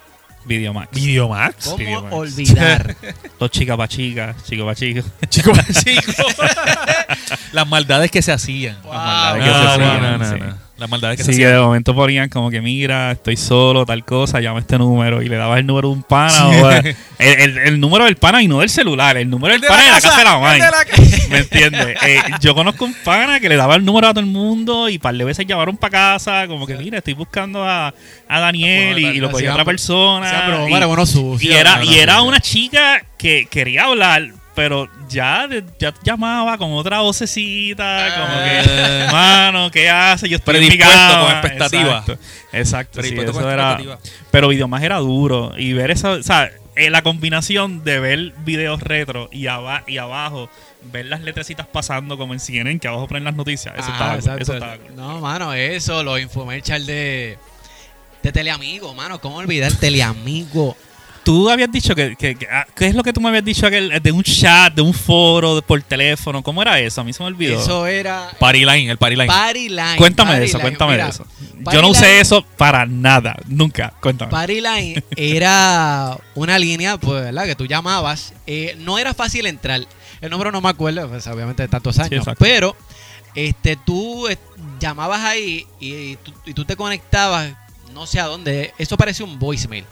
Videomax. 0.46 0.92
Videomax. 0.92 1.66
¿Cómo 1.66 1.78
Videomax. 1.78 2.14
olvidar? 2.16 2.96
Dos 3.40 3.52
chicas 3.52 3.78
para 3.78 3.88
chicas, 3.88 4.44
chicos 4.44 4.66
para 4.66 4.76
chicos. 4.76 5.06
Chico, 5.30 5.52
chico. 5.84 6.24
Las 7.52 7.68
maldades 7.68 8.10
que 8.10 8.22
se 8.24 8.32
hacían. 8.32 8.82
Wow. 8.82 8.94
Las 8.94 9.04
maldades 9.04 9.40
No, 9.40 9.46
que 9.46 9.52
se 9.52 9.64
no, 9.64 9.70
hacían, 9.92 10.02
no, 10.02 10.18
no, 10.18 10.26
sí. 10.26 10.40
no. 10.40 10.71
Las 10.82 10.90
maldades 10.90 11.18
que 11.18 11.24
se 11.24 11.34
Sí, 11.34 11.40
que 11.40 11.46
de 11.48 11.60
momento 11.60 11.94
ponían 11.94 12.28
como 12.28 12.50
que 12.50 12.60
mira, 12.60 13.12
estoy 13.12 13.38
solo, 13.38 13.86
tal 13.86 14.04
cosa, 14.04 14.42
llama 14.42 14.60
este 14.60 14.78
número 14.80 15.22
y 15.22 15.30
le 15.30 15.36
dabas 15.38 15.60
el 15.60 15.66
número 15.68 15.90
de 15.90 15.94
un 15.94 16.02
pana. 16.04 16.32
Sí. 16.32 16.60
o, 16.60 16.72
el, 16.72 16.96
el- 17.20 17.58
el 17.60 17.80
número 17.80 18.06
del 18.06 18.16
pana 18.16 18.42
y 18.42 18.48
no 18.48 18.60
del 18.62 18.70
celular, 18.70 19.16
el 19.18 19.30
número 19.30 19.54
del 19.54 19.58
El 19.58 19.62
de 19.62 19.68
pana 19.68 19.84
de 19.86 19.92
la 19.92 20.02
casa 20.02 20.18
de 20.18 20.24
la 20.24 20.32
mamá. 20.40 20.54
¿Me 21.30 21.38
entiendes? 21.38 21.98
Eh, 22.04 22.20
yo 22.42 22.56
conozco 22.56 22.84
un 22.86 22.96
pana 23.04 23.40
que 23.40 23.48
le 23.48 23.56
daba 23.58 23.76
el 23.76 23.86
número 23.86 24.08
a 24.08 24.12
todo 24.12 24.22
el 24.22 24.26
mundo 24.26 24.90
y 24.90 24.98
par 24.98 25.14
de 25.16 25.24
veces 25.24 25.46
llamaron 25.46 25.78
para 25.78 25.92
casa, 25.92 26.48
como 26.48 26.66
que 26.66 26.76
mira, 26.76 26.98
estoy 26.98 27.14
buscando 27.14 27.64
a, 27.64 27.94
a 28.28 28.40
Daniel 28.40 28.98
y, 28.98 29.06
y 29.06 29.20
lo 29.20 29.30
cogía 29.30 29.52
otra 29.52 29.64
persona. 29.66 30.44
pero 30.48 30.68
y- 30.68 30.72
Omar, 30.74 30.88
bueno, 30.88 31.06
sucio. 31.06 31.52
y 31.52 31.54
era, 31.54 31.76
no, 31.78 31.84
y 31.84 32.00
era 32.00 32.22
una 32.24 32.40
chica 32.40 33.04
que 33.18 33.46
quería 33.52 33.84
hablar, 33.86 34.30
pero 34.56 34.88
ya, 35.10 35.48
ya 35.80 35.94
llamaba 36.04 36.58
con 36.58 36.74
otra 36.74 37.00
vocecita, 37.02 38.14
como 38.16 38.34
que, 38.44 39.08
mano, 39.12 39.72
¿qué 39.72 39.90
hace? 39.90 40.28
Yo 40.30 40.38
estoy 40.38 40.56
Predispuesto, 40.56 40.92
cama". 40.98 41.22
con 41.22 41.32
expectativa. 41.32 41.98
Exacto, 42.00 42.18
exacto 42.54 43.02
sí, 43.04 43.16
eso 43.18 43.50
era- 43.50 43.80
pero 44.30 44.48
Videomas 44.50 44.84
era 44.84 44.98
duro. 44.98 45.54
Y 45.58 45.74
ver 45.74 45.92
eso, 45.92 46.12
o 46.12 46.24
sea, 46.24 46.52
eh, 46.76 46.90
la 46.90 47.02
combinación 47.02 47.84
de 47.84 48.00
ver 48.00 48.34
videos 48.46 48.82
retro 48.82 49.30
y, 49.32 49.48
aba- 49.48 49.84
y 49.88 49.98
abajo 49.98 50.50
ver 50.84 51.06
las 51.06 51.22
letrecitas 51.22 51.68
pasando 51.68 52.18
como 52.18 52.34
en 52.34 52.40
CNN, 52.40 52.80
que 52.80 52.88
abajo 52.88 53.08
ponen 53.08 53.24
las 53.24 53.36
noticias. 53.36 53.74
Eso 53.78 53.88
Ah, 53.90 53.94
estaba 53.94 54.16
exacto. 54.16 54.42
eso 54.44 54.54
estaba 54.54 54.78
cool. 54.78 54.96
No, 54.96 55.20
mano, 55.20 55.54
eso, 55.54 56.04
los 56.04 56.20
infomercial 56.20 56.86
de, 56.86 57.38
de 58.24 58.32
Teleamigo, 58.32 58.94
mano. 58.94 59.20
¿Cómo 59.22 59.38
olvidar 59.38 59.72
Teleamigo? 59.74 60.76
Tú 61.24 61.50
habías 61.52 61.72
dicho 61.72 61.94
que, 61.94 62.16
que- 62.16 62.34
que- 62.36 62.48
ah, 62.52 62.66
¿Qué 62.76 62.88
es 62.88 62.96
lo 62.96 63.04
que 63.04 63.14
tú 63.14 63.22
me 63.22 63.30
habías 63.30 63.46
dicho 63.46 63.68
aquel, 63.68 64.02
de 64.02 64.12
un 64.12 64.24
chat, 64.24 64.74
de 64.74 64.82
un 64.82 64.94
foro, 64.94 65.56
de- 65.56 65.62
por 65.62 65.80
teléfono? 65.84 66.42
¿Cómo 66.42 66.62
era 66.64 66.80
eso? 66.80 67.02
A 67.02 67.04
mí 67.04 67.14
se 67.14 67.22
me 67.22 67.28
olvidó. 67.28 67.60
Eso 67.60 67.86
era 67.86 68.32
Party 68.40 68.60
line, 68.66 68.90
el 68.90 68.98
party 68.98 69.16
line. 69.16 69.28
Party 69.28 69.70
Line. 69.70 69.98
Cuéntame 69.98 70.40
de 70.40 70.46
eso, 70.46 70.58
Line. 70.58 70.62
cuéntame 70.70 70.92
Mira, 70.94 71.04
de 71.06 71.10
eso. 71.12 71.26
Yo 71.72 71.82
no 71.84 71.90
usé 71.90 72.06
Line- 72.08 72.22
eso 72.22 72.44
para 72.58 72.86
nada, 72.88 73.36
nunca. 73.48 73.94
Cuéntame. 74.02 74.32
Party 74.32 74.62
Line 74.62 75.04
era 75.16 76.18
una 76.36 76.58
línea, 76.58 76.98
pues, 76.98 77.24
¿verdad? 77.26 77.46
Que 77.46 77.56
tú 77.56 77.66
llamabas. 77.68 78.34
Eh, 78.48 78.76
no 78.80 78.98
era 78.98 79.14
fácil 79.14 79.46
entrar. 79.46 79.82
El 80.22 80.30
número 80.32 80.52
no 80.52 80.60
me 80.62 80.70
acuerdo, 80.70 81.08
pues, 81.08 81.28
obviamente 81.28 81.62
de 81.64 81.68
tantos 81.70 82.00
años. 82.00 82.26
pero 82.40 82.76
este, 83.36 83.76
tú 83.76 84.28
eh, 84.28 84.38
llamabas 84.80 85.22
ahí 85.22 85.66
y, 85.80 86.16
tú, 86.18 86.34
y 86.46 86.54
tú 86.54 86.66
te 86.66 86.76
conectabas, 86.76 87.52
no 87.94 88.08
sé 88.08 88.20
a 88.20 88.26
dónde. 88.26 88.74
Eso 88.80 88.98
parecía 88.98 89.26
un 89.26 89.38
voicemail. 89.40 89.86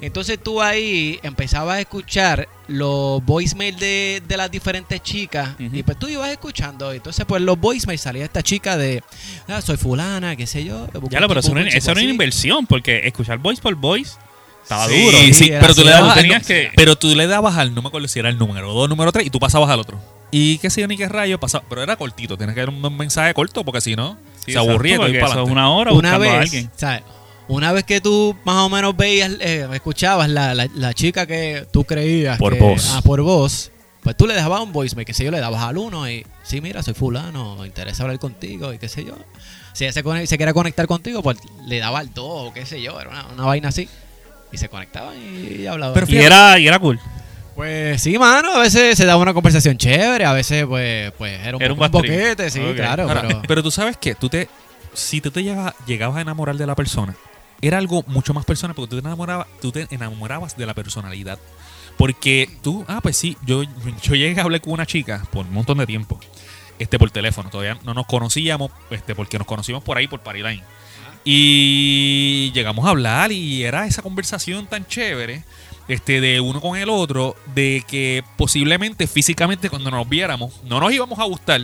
Entonces 0.00 0.38
tú 0.42 0.60
ahí 0.60 1.18
empezabas 1.22 1.76
a 1.76 1.80
escuchar 1.80 2.48
los 2.68 3.24
voicemails 3.24 3.78
de, 3.78 4.22
de 4.26 4.36
las 4.36 4.50
diferentes 4.50 5.02
chicas 5.02 5.50
y 5.58 5.82
pues 5.82 5.98
tú 5.98 6.08
ibas 6.08 6.28
escuchando. 6.30 6.92
Entonces 6.92 7.24
pues 7.26 7.40
los 7.42 7.58
voicemails 7.58 8.00
salía 8.02 8.24
esta 8.24 8.42
chica 8.42 8.76
de, 8.76 9.02
ah, 9.48 9.60
soy 9.62 9.76
fulana, 9.76 10.36
qué 10.36 10.46
sé 10.46 10.64
yo. 10.64 10.86
Ya 11.10 11.20
lo, 11.20 11.28
pero 11.28 11.40
eso, 11.40 11.56
era- 11.56 11.68
eso 11.68 11.90
era 11.92 12.00
una 12.00 12.10
inversión, 12.10 12.66
porque 12.66 13.00
escuchar 13.04 13.38
voice 13.38 13.62
por 13.62 13.74
voice 13.74 14.12
estaba 14.62 14.88
Sí, 14.88 15.02
duro. 15.04 15.18
sí, 15.32 15.50
pero 15.60 15.74
tú, 15.74 15.84
le 15.84 15.90
dabas 15.90 16.46
que- 16.46 16.70
pero 16.76 16.96
tú 16.96 17.14
le 17.14 17.26
dabas 17.26 17.56
al, 17.56 17.74
no 17.74 17.82
me 17.82 17.88
acuerdo 17.88 18.08
si 18.08 18.18
era 18.18 18.28
el 18.28 18.36
número 18.38 18.72
2, 18.74 18.88
número 18.88 19.12
3, 19.12 19.26
y 19.26 19.30
tú 19.30 19.38
pasabas 19.38 19.70
al 19.70 19.80
otro. 19.80 19.98
Y 20.32 20.58
qué 20.58 20.70
sé 20.70 20.80
yo 20.80 20.88
ni 20.88 20.96
qué 20.96 21.08
rayo 21.08 21.38
pasaba. 21.38 21.64
Pero 21.68 21.82
era 21.84 21.96
cortito, 21.96 22.36
tienes 22.36 22.54
que 22.54 22.60
dar 22.62 22.68
un, 22.70 22.96
mensaje 22.96 23.32
corto 23.32 23.64
porque 23.64 23.80
si 23.80 23.94
no, 23.94 24.18
Sí, 24.44 24.52
se 24.52 24.58
aburría 24.58 24.96
y 25.08 25.14
exacto, 25.14 25.26
eso 25.34 25.44
es 25.44 25.50
una 25.50 25.70
hora 25.70 25.92
una 25.92 26.14
a 26.14 26.18
vez, 26.18 26.32
alguien. 26.32 26.70
¿sabes? 26.76 27.02
Una 27.48 27.72
vez 27.72 27.84
que 27.84 28.00
tú 28.00 28.36
más 28.44 28.56
o 28.64 28.68
menos 28.68 28.96
veías, 28.96 29.30
eh, 29.40 29.68
escuchabas 29.72 30.28
la, 30.28 30.54
la, 30.54 30.68
la 30.74 30.94
chica 30.94 31.26
que 31.26 31.66
tú 31.72 31.84
creías 31.84 32.38
Por 32.38 32.54
que- 32.54 32.60
voz. 32.60 32.90
ah, 32.94 33.02
por 33.02 33.22
voz, 33.22 33.70
pues 34.02 34.16
tú 34.16 34.26
le 34.26 34.34
dejabas 34.34 34.60
un 34.62 34.72
voicemail, 34.72 35.06
que 35.06 35.14
sé 35.14 35.24
yo, 35.24 35.30
le 35.30 35.38
dabas 35.40 35.62
al 35.62 35.78
uno 35.78 36.10
y, 36.10 36.26
sí, 36.42 36.60
mira, 36.60 36.82
soy 36.82 36.94
fulano, 36.94 37.56
me 37.56 37.66
interesa 37.68 38.02
hablar 38.02 38.18
contigo 38.18 38.72
y 38.72 38.78
qué 38.78 38.88
sé 38.88 39.04
yo. 39.04 39.14
Si 39.72 39.84
ella 39.84 39.92
se, 39.92 40.26
se 40.26 40.36
quiere 40.36 40.52
conectar 40.54 40.86
contigo, 40.86 41.22
pues 41.22 41.36
le 41.66 41.78
daba 41.78 42.00
al 42.00 42.12
dos 42.14 42.48
o 42.50 42.52
qué 42.52 42.66
sé 42.66 42.80
yo, 42.82 42.98
era 43.00 43.10
una, 43.10 43.26
una 43.34 43.44
vaina 43.44 43.68
así. 43.68 43.88
Y 44.52 44.58
se 44.58 44.68
conectaban 44.68 45.14
y, 45.18 45.66
hablaban. 45.66 45.92
Pero 45.94 46.06
Y 46.08 46.16
era, 46.16 46.58
y 46.58 46.66
era 46.66 46.78
cool. 46.78 46.98
Pues 47.54 48.00
sí, 48.02 48.18
mano, 48.18 48.54
a 48.54 48.60
veces 48.60 48.96
se 48.98 49.04
daba 49.06 49.20
una 49.22 49.34
conversación 49.34 49.76
chévere, 49.76 50.24
a 50.24 50.32
veces 50.32 50.66
pues, 50.66 51.12
pues 51.18 51.40
era 51.40 51.56
un, 51.56 51.62
Era 51.62 51.72
un 51.72 51.78
po- 51.78 51.84
un 51.86 51.90
bastrín. 51.92 52.12
boquete, 52.14 52.50
sí, 52.50 52.60
claro, 52.74 53.04
Ahora, 53.04 53.22
pero... 53.26 53.42
pero 53.46 53.62
tú 53.62 53.70
sabes 53.70 53.96
que 53.96 54.14
tú 54.14 54.28
te, 54.28 54.48
si 54.92 55.20
tú 55.20 55.30
te 55.30 55.42
llegabas, 55.42 55.74
llegabas 55.86 56.18
a 56.18 56.20
enamorar 56.20 56.56
de 56.56 56.66
la 56.66 56.74
persona, 56.74 57.14
era 57.62 57.78
algo 57.78 58.04
mucho 58.06 58.34
más 58.34 58.44
personal 58.44 58.74
porque 58.74 58.90
tú 58.90 58.96
te 58.96 59.06
enamorabas, 59.06 59.46
tú 59.60 59.72
te 59.72 59.86
enamorabas 59.90 60.56
de 60.56 60.66
la 60.66 60.74
personalidad. 60.74 61.38
Porque 61.96 62.50
tú, 62.62 62.84
ah, 62.88 63.00
pues 63.02 63.16
sí, 63.16 63.36
yo, 63.44 63.62
yo 64.02 64.14
llegué 64.14 64.38
a 64.38 64.44
hablar 64.44 64.60
con 64.60 64.74
una 64.74 64.86
chica 64.86 65.26
por 65.32 65.46
un 65.46 65.52
montón 65.52 65.78
de 65.78 65.86
tiempo, 65.86 66.20
este, 66.78 66.98
por 66.98 67.10
teléfono, 67.10 67.48
todavía 67.48 67.78
no 67.84 67.94
nos 67.94 68.06
conocíamos, 68.06 68.70
este, 68.90 69.14
porque 69.14 69.38
nos 69.38 69.46
conocimos 69.46 69.82
por 69.82 69.96
ahí, 69.96 70.06
por 70.06 70.20
Pariline. 70.20 70.62
Y 71.24 72.52
llegamos 72.52 72.84
a 72.86 72.90
hablar 72.90 73.32
y 73.32 73.64
era 73.64 73.86
esa 73.86 74.02
conversación 74.02 74.66
tan 74.66 74.86
chévere, 74.86 75.42
este, 75.88 76.20
de 76.20 76.40
uno 76.40 76.60
con 76.60 76.76
el 76.76 76.90
otro, 76.90 77.34
de 77.54 77.82
que 77.88 78.22
posiblemente 78.36 79.06
físicamente 79.06 79.70
cuando 79.70 79.90
nos 79.90 80.08
viéramos 80.08 80.62
no 80.64 80.78
nos 80.80 80.92
íbamos 80.92 81.18
a 81.18 81.24
gustar, 81.24 81.62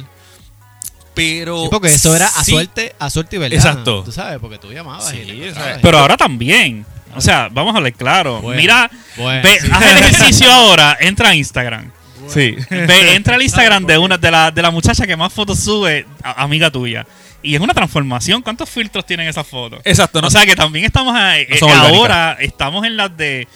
pero 1.14 1.62
Sí, 1.64 1.68
porque 1.70 1.88
eso 1.88 2.14
era 2.16 2.26
a 2.26 2.44
sí, 2.44 2.52
suerte, 2.52 2.94
a 2.98 3.10
suerte 3.10 3.36
y 3.36 3.38
verdad. 3.38 3.56
Exacto. 3.56 4.02
Tú 4.04 4.12
sabes, 4.12 4.38
porque 4.40 4.58
tú 4.58 4.72
llamabas 4.72 5.08
Sí, 5.08 5.16
y 5.18 5.52
Pero 5.82 5.98
ahora 5.98 6.16
también. 6.16 6.84
O 7.14 7.20
sea, 7.20 7.48
vamos 7.52 7.74
a 7.74 7.78
hablar 7.78 7.92
claro. 7.92 8.40
Bueno, 8.40 8.60
Mira, 8.60 8.90
bueno, 9.16 9.42
ve, 9.42 9.60
sí. 9.60 9.68
haz 9.70 9.82
el 9.82 9.98
ejercicio 9.98 10.50
ahora, 10.50 10.96
entra 11.00 11.28
a 11.30 11.34
Instagram. 11.34 11.90
Sí. 12.28 12.56
Ve, 12.70 13.14
entra 13.14 13.34
al 13.34 13.42
Instagram 13.42 13.84
de 13.84 13.98
una 13.98 14.16
de 14.16 14.30
la, 14.30 14.50
de 14.50 14.62
la 14.62 14.70
muchacha 14.70 15.06
que 15.06 15.14
más 15.16 15.32
fotos 15.32 15.58
sube, 15.58 16.06
a- 16.22 16.42
amiga 16.42 16.70
tuya. 16.70 17.06
Y 17.42 17.54
es 17.56 17.60
una 17.60 17.74
transformación. 17.74 18.40
¿Cuántos 18.40 18.70
filtros 18.70 19.04
tienen 19.04 19.26
esas 19.28 19.46
fotos? 19.46 19.80
Exacto, 19.84 20.22
no 20.22 20.28
O 20.28 20.30
sea 20.30 20.46
que 20.46 20.54
también 20.56 20.84
estamos 20.86 21.14
a- 21.14 21.38
eh, 21.38 21.48
orgánicas. 21.60 21.92
ahora 21.98 22.36
estamos 22.40 22.86
en 22.86 22.96
las 22.96 23.14
de 23.16 23.46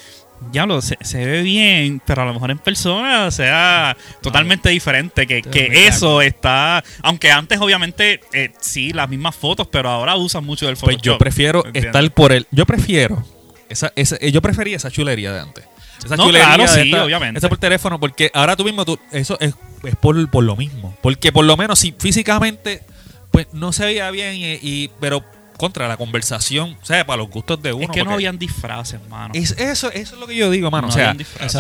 diablo, 0.53 0.81
se, 0.83 0.97
se 1.01 1.25
ve 1.25 1.43
bien, 1.43 2.01
pero 2.07 2.23
a 2.23 2.25
lo 2.25 2.35
mejor 2.35 2.51
en 2.51 2.59
persona 2.59 3.31
sea 3.31 3.97
totalmente 4.23 4.69
diferente. 4.71 5.27
Que, 5.27 5.43
que 5.43 5.87
eso 5.87 6.23
está. 6.23 6.83
Aunque 7.03 7.31
antes, 7.31 7.59
obviamente, 7.61 8.21
eh, 8.33 8.53
sí, 8.61 8.93
las 8.93 9.09
mismas 9.09 9.35
fotos, 9.35 9.67
pero 9.69 9.89
ahora 9.91 10.17
usan 10.17 10.45
mucho 10.45 10.67
del 10.67 10.77
Pues 10.77 10.97
Photoshop. 10.97 11.05
yo 11.05 11.19
prefiero 11.19 11.65
¿entiendes? 11.67 11.87
estar 11.95 12.11
por 12.15 12.33
el. 12.33 12.47
Yo 12.51 12.67
prefiero. 12.67 13.25
Esa, 13.69 13.93
esa- 13.97 14.17
eh, 14.21 14.31
yo 14.31 14.41
prefería 14.43 14.77
esa 14.77 14.91
chulería 14.91 15.33
de 15.33 15.41
antes. 15.41 15.65
Esa 16.05 16.17
No, 16.17 16.25
chulería 16.27 16.47
claro, 16.55 16.63
de 16.63 16.69
sí, 16.69 16.89
esta- 16.91 17.05
obviamente. 17.05 17.39
esa 17.39 17.49
por 17.49 17.59
teléfono, 17.59 17.99
porque 17.99 18.31
ahora 18.35 18.55
tú 18.55 18.65
mismo, 18.65 18.85
tú, 18.85 18.99
eso 19.13 19.37
es, 19.41 19.55
es 19.83 19.97
por, 19.97 20.31
por 20.31 20.45
lo 20.45 20.55
mismo. 20.55 20.97
Porque 21.03 21.33
por 21.33 21.45
lo 21.45 21.57
menos 21.57 21.81
si 21.81 21.93
físicamente, 21.99 22.83
pues 23.33 23.49
no 23.53 23.73
se 23.73 23.85
veía 23.87 24.11
bien, 24.11 24.35
y, 24.37 24.59
y- 24.63 24.91
pero 25.01 25.25
contra 25.57 25.89
la 25.89 25.97
conversación, 25.97 26.77
o 26.83 26.85
sea, 26.85 27.07
para 27.07 27.19
los 27.19 27.31
gustos 27.31 27.63
de 27.63 27.73
uno. 27.73 27.85
Es 27.85 27.91
que 27.91 28.05
no 28.05 28.13
habían 28.13 28.39
disfraces, 28.39 29.01
mano. 29.09 29.33
es- 29.35 29.53
eso, 29.53 29.91
eso 29.91 30.15
es 30.15 30.21
lo 30.21 30.27
que 30.27 30.37
yo 30.37 30.51
digo, 30.51 30.71
mano. 30.71 30.89
No 30.89 30.93
o 30.93 30.97
sea, 30.97 31.15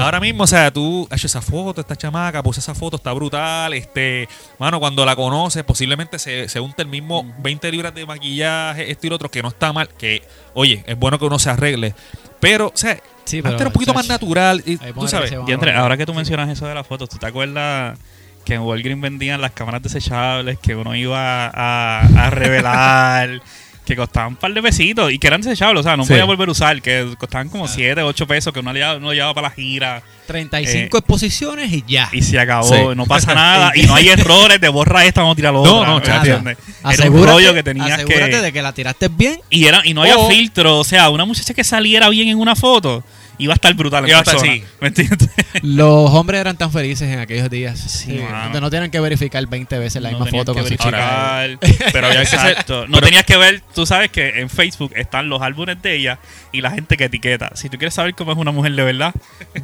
ahora 0.04 0.20
mismo, 0.20 0.44
o 0.44 0.46
sea, 0.46 0.70
tú 0.72 1.06
has 1.10 1.18
hecho 1.18 1.26
esa 1.26 1.40
foto, 1.40 1.80
esta 1.80 1.96
chamaca, 1.96 2.42
puse 2.42 2.60
esa 2.60 2.74
foto, 2.74 2.96
está 2.96 3.12
brutal. 3.12 3.72
Este, 3.74 4.28
mano, 4.58 4.78
cuando 4.80 5.04
la 5.04 5.16
conoces, 5.16 5.64
posiblemente 5.64 6.18
se, 6.18 6.48
se 6.48 6.60
unte 6.60 6.82
el 6.82 6.88
mismo 6.88 7.34
20 7.38 7.70
libras 7.70 7.94
de 7.94 8.04
maquillaje, 8.06 8.90
esto 8.90 9.06
y 9.06 9.10
lo 9.10 9.16
otro, 9.16 9.30
que 9.30 9.42
no 9.42 9.48
está 9.48 9.72
mal. 9.72 9.88
Que, 9.88 10.22
oye, 10.54 10.84
es 10.86 10.98
bueno 10.98 11.18
que 11.18 11.24
uno 11.24 11.38
se 11.38 11.50
arregle. 11.50 11.94
Pero, 12.40 12.66
o 12.68 12.76
sea, 12.76 12.98
Sí, 13.24 13.42
pero, 13.42 13.56
era 13.56 13.66
un 13.66 13.72
poquito 13.72 13.92
más 13.92 14.06
natural. 14.06 14.62
Y, 14.64 14.76
tú 14.76 15.08
sabes. 15.08 15.30
que 15.30 15.36
va- 15.36 15.44
Diantre, 15.46 15.72
ahora 15.74 15.96
que 15.96 16.06
tú 16.06 16.14
mencionas 16.14 16.48
eso 16.48 16.64
de 16.66 16.74
las 16.74 16.86
fotos, 16.86 17.08
¿tú 17.08 17.18
te 17.18 17.26
acuerdas 17.26 17.98
que 18.44 18.54
en 18.54 18.60
Walgreens 18.60 19.00
vendían 19.02 19.40
las 19.40 19.50
cámaras 19.50 19.82
desechables 19.82 20.56
que 20.60 20.76
uno 20.76 20.94
iba 20.94 21.46
a, 21.48 22.00
a 22.02 22.30
revelar? 22.30 23.42
que 23.86 23.96
costaban 23.96 24.30
un 24.32 24.36
par 24.36 24.52
de 24.52 24.60
pesitos 24.62 25.12
y 25.12 25.18
que 25.18 25.26
eran 25.28 25.40
desechables, 25.40 25.80
o 25.80 25.82
sea, 25.84 25.96
no 25.96 26.02
Sí. 26.04 26.10
podía 26.10 26.24
volver 26.24 26.48
a 26.48 26.52
usar, 26.52 26.82
que 26.82 27.14
costaban 27.18 27.48
como 27.48 27.68
7, 27.68 28.02
8 28.02 28.26
pesos, 28.26 28.52
que 28.52 28.60
uno 28.60 28.72
llevaba, 28.72 28.96
uno 28.96 29.12
llevaba 29.12 29.32
para 29.34 29.48
la 29.48 29.54
gira 29.54 30.02
35 30.26 30.98
exposiciones 30.98 31.72
y 31.72 31.84
ya. 31.86 32.08
y 32.12 32.20
se 32.22 32.38
acabó, 32.38 32.68
Sí. 32.68 32.82
no 32.96 33.06
pasa 33.06 33.34
nada 33.34 33.72
y 33.74 33.82
no 33.84 33.94
hay 33.94 34.08
errores 34.08 34.60
de 34.60 34.68
borra 34.68 35.04
esta, 35.04 35.20
vamos 35.22 35.34
a 35.34 35.36
tirar 35.36 35.54
la 35.54 35.60
No, 35.62 35.76
otra, 35.78 35.88
no, 35.90 35.96
¿me 35.98 36.02
chacho. 36.04 36.18
entiendes? 36.26 36.58
Era 36.58 36.74
un 36.84 36.92
Asegúrate, 36.92 37.32
rollo 37.32 37.54
que 37.54 37.62
tenías 37.62 37.90
asegúrate 37.92 38.30
que... 38.30 38.40
de 38.40 38.52
que 38.52 38.62
la 38.62 38.72
tiraste 38.72 39.08
bien. 39.08 39.40
Y, 39.50 39.66
era, 39.66 39.82
y 39.84 39.94
no 39.94 40.02
había 40.02 40.16
O- 40.18 40.28
filtro, 40.28 40.78
o 40.78 40.84
sea, 40.84 41.08
una 41.10 41.24
muchacha 41.24 41.54
que 41.54 41.62
saliera 41.64 42.08
bien 42.08 42.28
en 42.28 42.38
una 42.38 42.56
foto 42.56 43.04
iba 43.38 43.52
a 43.52 43.56
estar 43.56 43.72
brutal 43.74 44.04
en 44.04 44.10
Iba 44.10 44.18
a 44.18 44.22
estar, 44.22 44.34
persona, 44.36 44.52
sí. 44.54 44.64
¿me 44.80 44.88
entiendes? 44.88 45.28
Los 45.62 46.10
hombres 46.10 46.40
eran 46.40 46.56
tan 46.56 46.70
felices 46.72 47.08
en 47.10 47.18
aquellos 47.18 47.48
días. 47.50 47.78
Sí, 47.78 48.14
mano. 48.18 48.44
donde 48.44 48.60
no 48.60 48.70
tienen 48.70 48.90
que 48.90 49.00
verificar 49.00 49.46
20 49.46 49.78
veces 49.78 50.02
la 50.02 50.10
No 50.10 50.20
misma 50.20 50.38
foto 50.38 50.54
que 50.54 50.60
con 50.60 50.68
su 50.68 50.76
chica. 50.76 51.38
verificar. 51.38 51.90
Pero 51.92 52.06
había 52.08 52.24
que. 52.24 52.36
No 52.36 52.86
pero- 52.86 53.00
tenías 53.00 53.24
que 53.24 53.36
ver, 53.36 53.62
tú 53.74 53.86
sabes 53.86 54.10
que 54.10 54.40
en 54.40 54.50
Facebook 54.50 54.92
están 54.96 55.28
los 55.28 55.40
álbumes 55.42 55.80
de 55.82 55.94
ella 55.96 56.18
y 56.52 56.60
la 56.60 56.70
gente 56.70 56.96
que 56.96 57.04
etiqueta. 57.04 57.50
Si 57.54 57.68
tú 57.68 57.78
quieres 57.78 57.94
saber 57.94 58.14
cómo 58.14 58.32
es 58.32 58.38
una 58.38 58.52
mujer 58.52 58.72
de 58.72 58.82
verdad, 58.84 59.14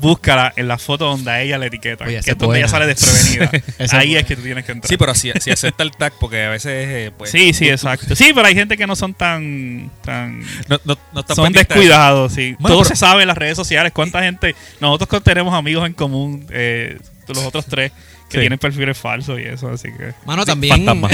búscala 0.01 0.53
en 0.57 0.69
la 0.69 0.79
foto 0.79 1.07
donde 1.07 1.31
a 1.31 1.41
ella 1.43 1.59
le 1.59 1.67
etiqueta. 1.67 2.05
Oye, 2.05 2.21
que 2.21 2.31
es 2.33 2.39
donde 2.39 2.59
ella 2.59 2.69
sale 2.69 2.87
desprevenida. 2.87 3.51
Ahí 3.93 4.15
es 4.17 4.23
es 4.23 4.27
que 4.27 4.37
tú 4.37 4.43
tienes 4.43 4.65
que 4.65 4.73
entrar. 4.73 4.89
Sí, 4.89 4.97
pero 4.97 5.15
si, 5.15 5.33
si 5.41 5.51
acepta 5.51 5.83
el 5.83 5.91
tag, 5.93 6.13
porque 6.21 6.45
a 6.45 6.51
veces. 6.51 6.73
eh, 6.89 7.13
pues, 7.17 7.31
sí, 7.31 7.53
sí, 7.53 7.69
exacto. 7.69 8.15
Sí, 8.17 8.33
pero 8.35 8.47
hay 8.47 8.55
gente 8.55 8.77
que 8.77 8.87
no 8.87 8.97
son 8.97 9.15
tan. 9.15 9.91
tan 10.05 10.41
No, 10.69 10.81
no, 10.85 10.99
no 11.13 11.25
son 11.35 11.53
descuidados, 11.53 12.33
sí. 12.33 12.55
Bueno, 12.59 12.75
Todo 12.77 12.83
pero- 12.85 12.95
se 12.95 12.97
sabe 12.97 13.23
en 13.23 13.29
las 13.29 13.37
redes 13.39 13.57
sociales. 13.57 13.62
¿Cuánta 13.93 14.23
gente? 14.23 14.55
Nosotros 14.81 15.23
tenemos 15.23 15.55
amigos 15.55 15.87
en 15.87 15.93
común, 15.93 16.47
eh, 16.51 16.99
los 17.29 17.39
otros 17.45 17.65
tres, 17.67 17.93
que 18.29 18.39
Sí. 18.39 18.41
tienen 18.41 18.59
perfiles 18.59 18.97
falsos 18.97 19.39
y 19.39 19.43
eso, 19.43 19.69
así 19.71 19.89
que. 19.97 20.13
Mano, 20.25 20.45
también. 20.45 20.85
fantasma. 20.85 21.09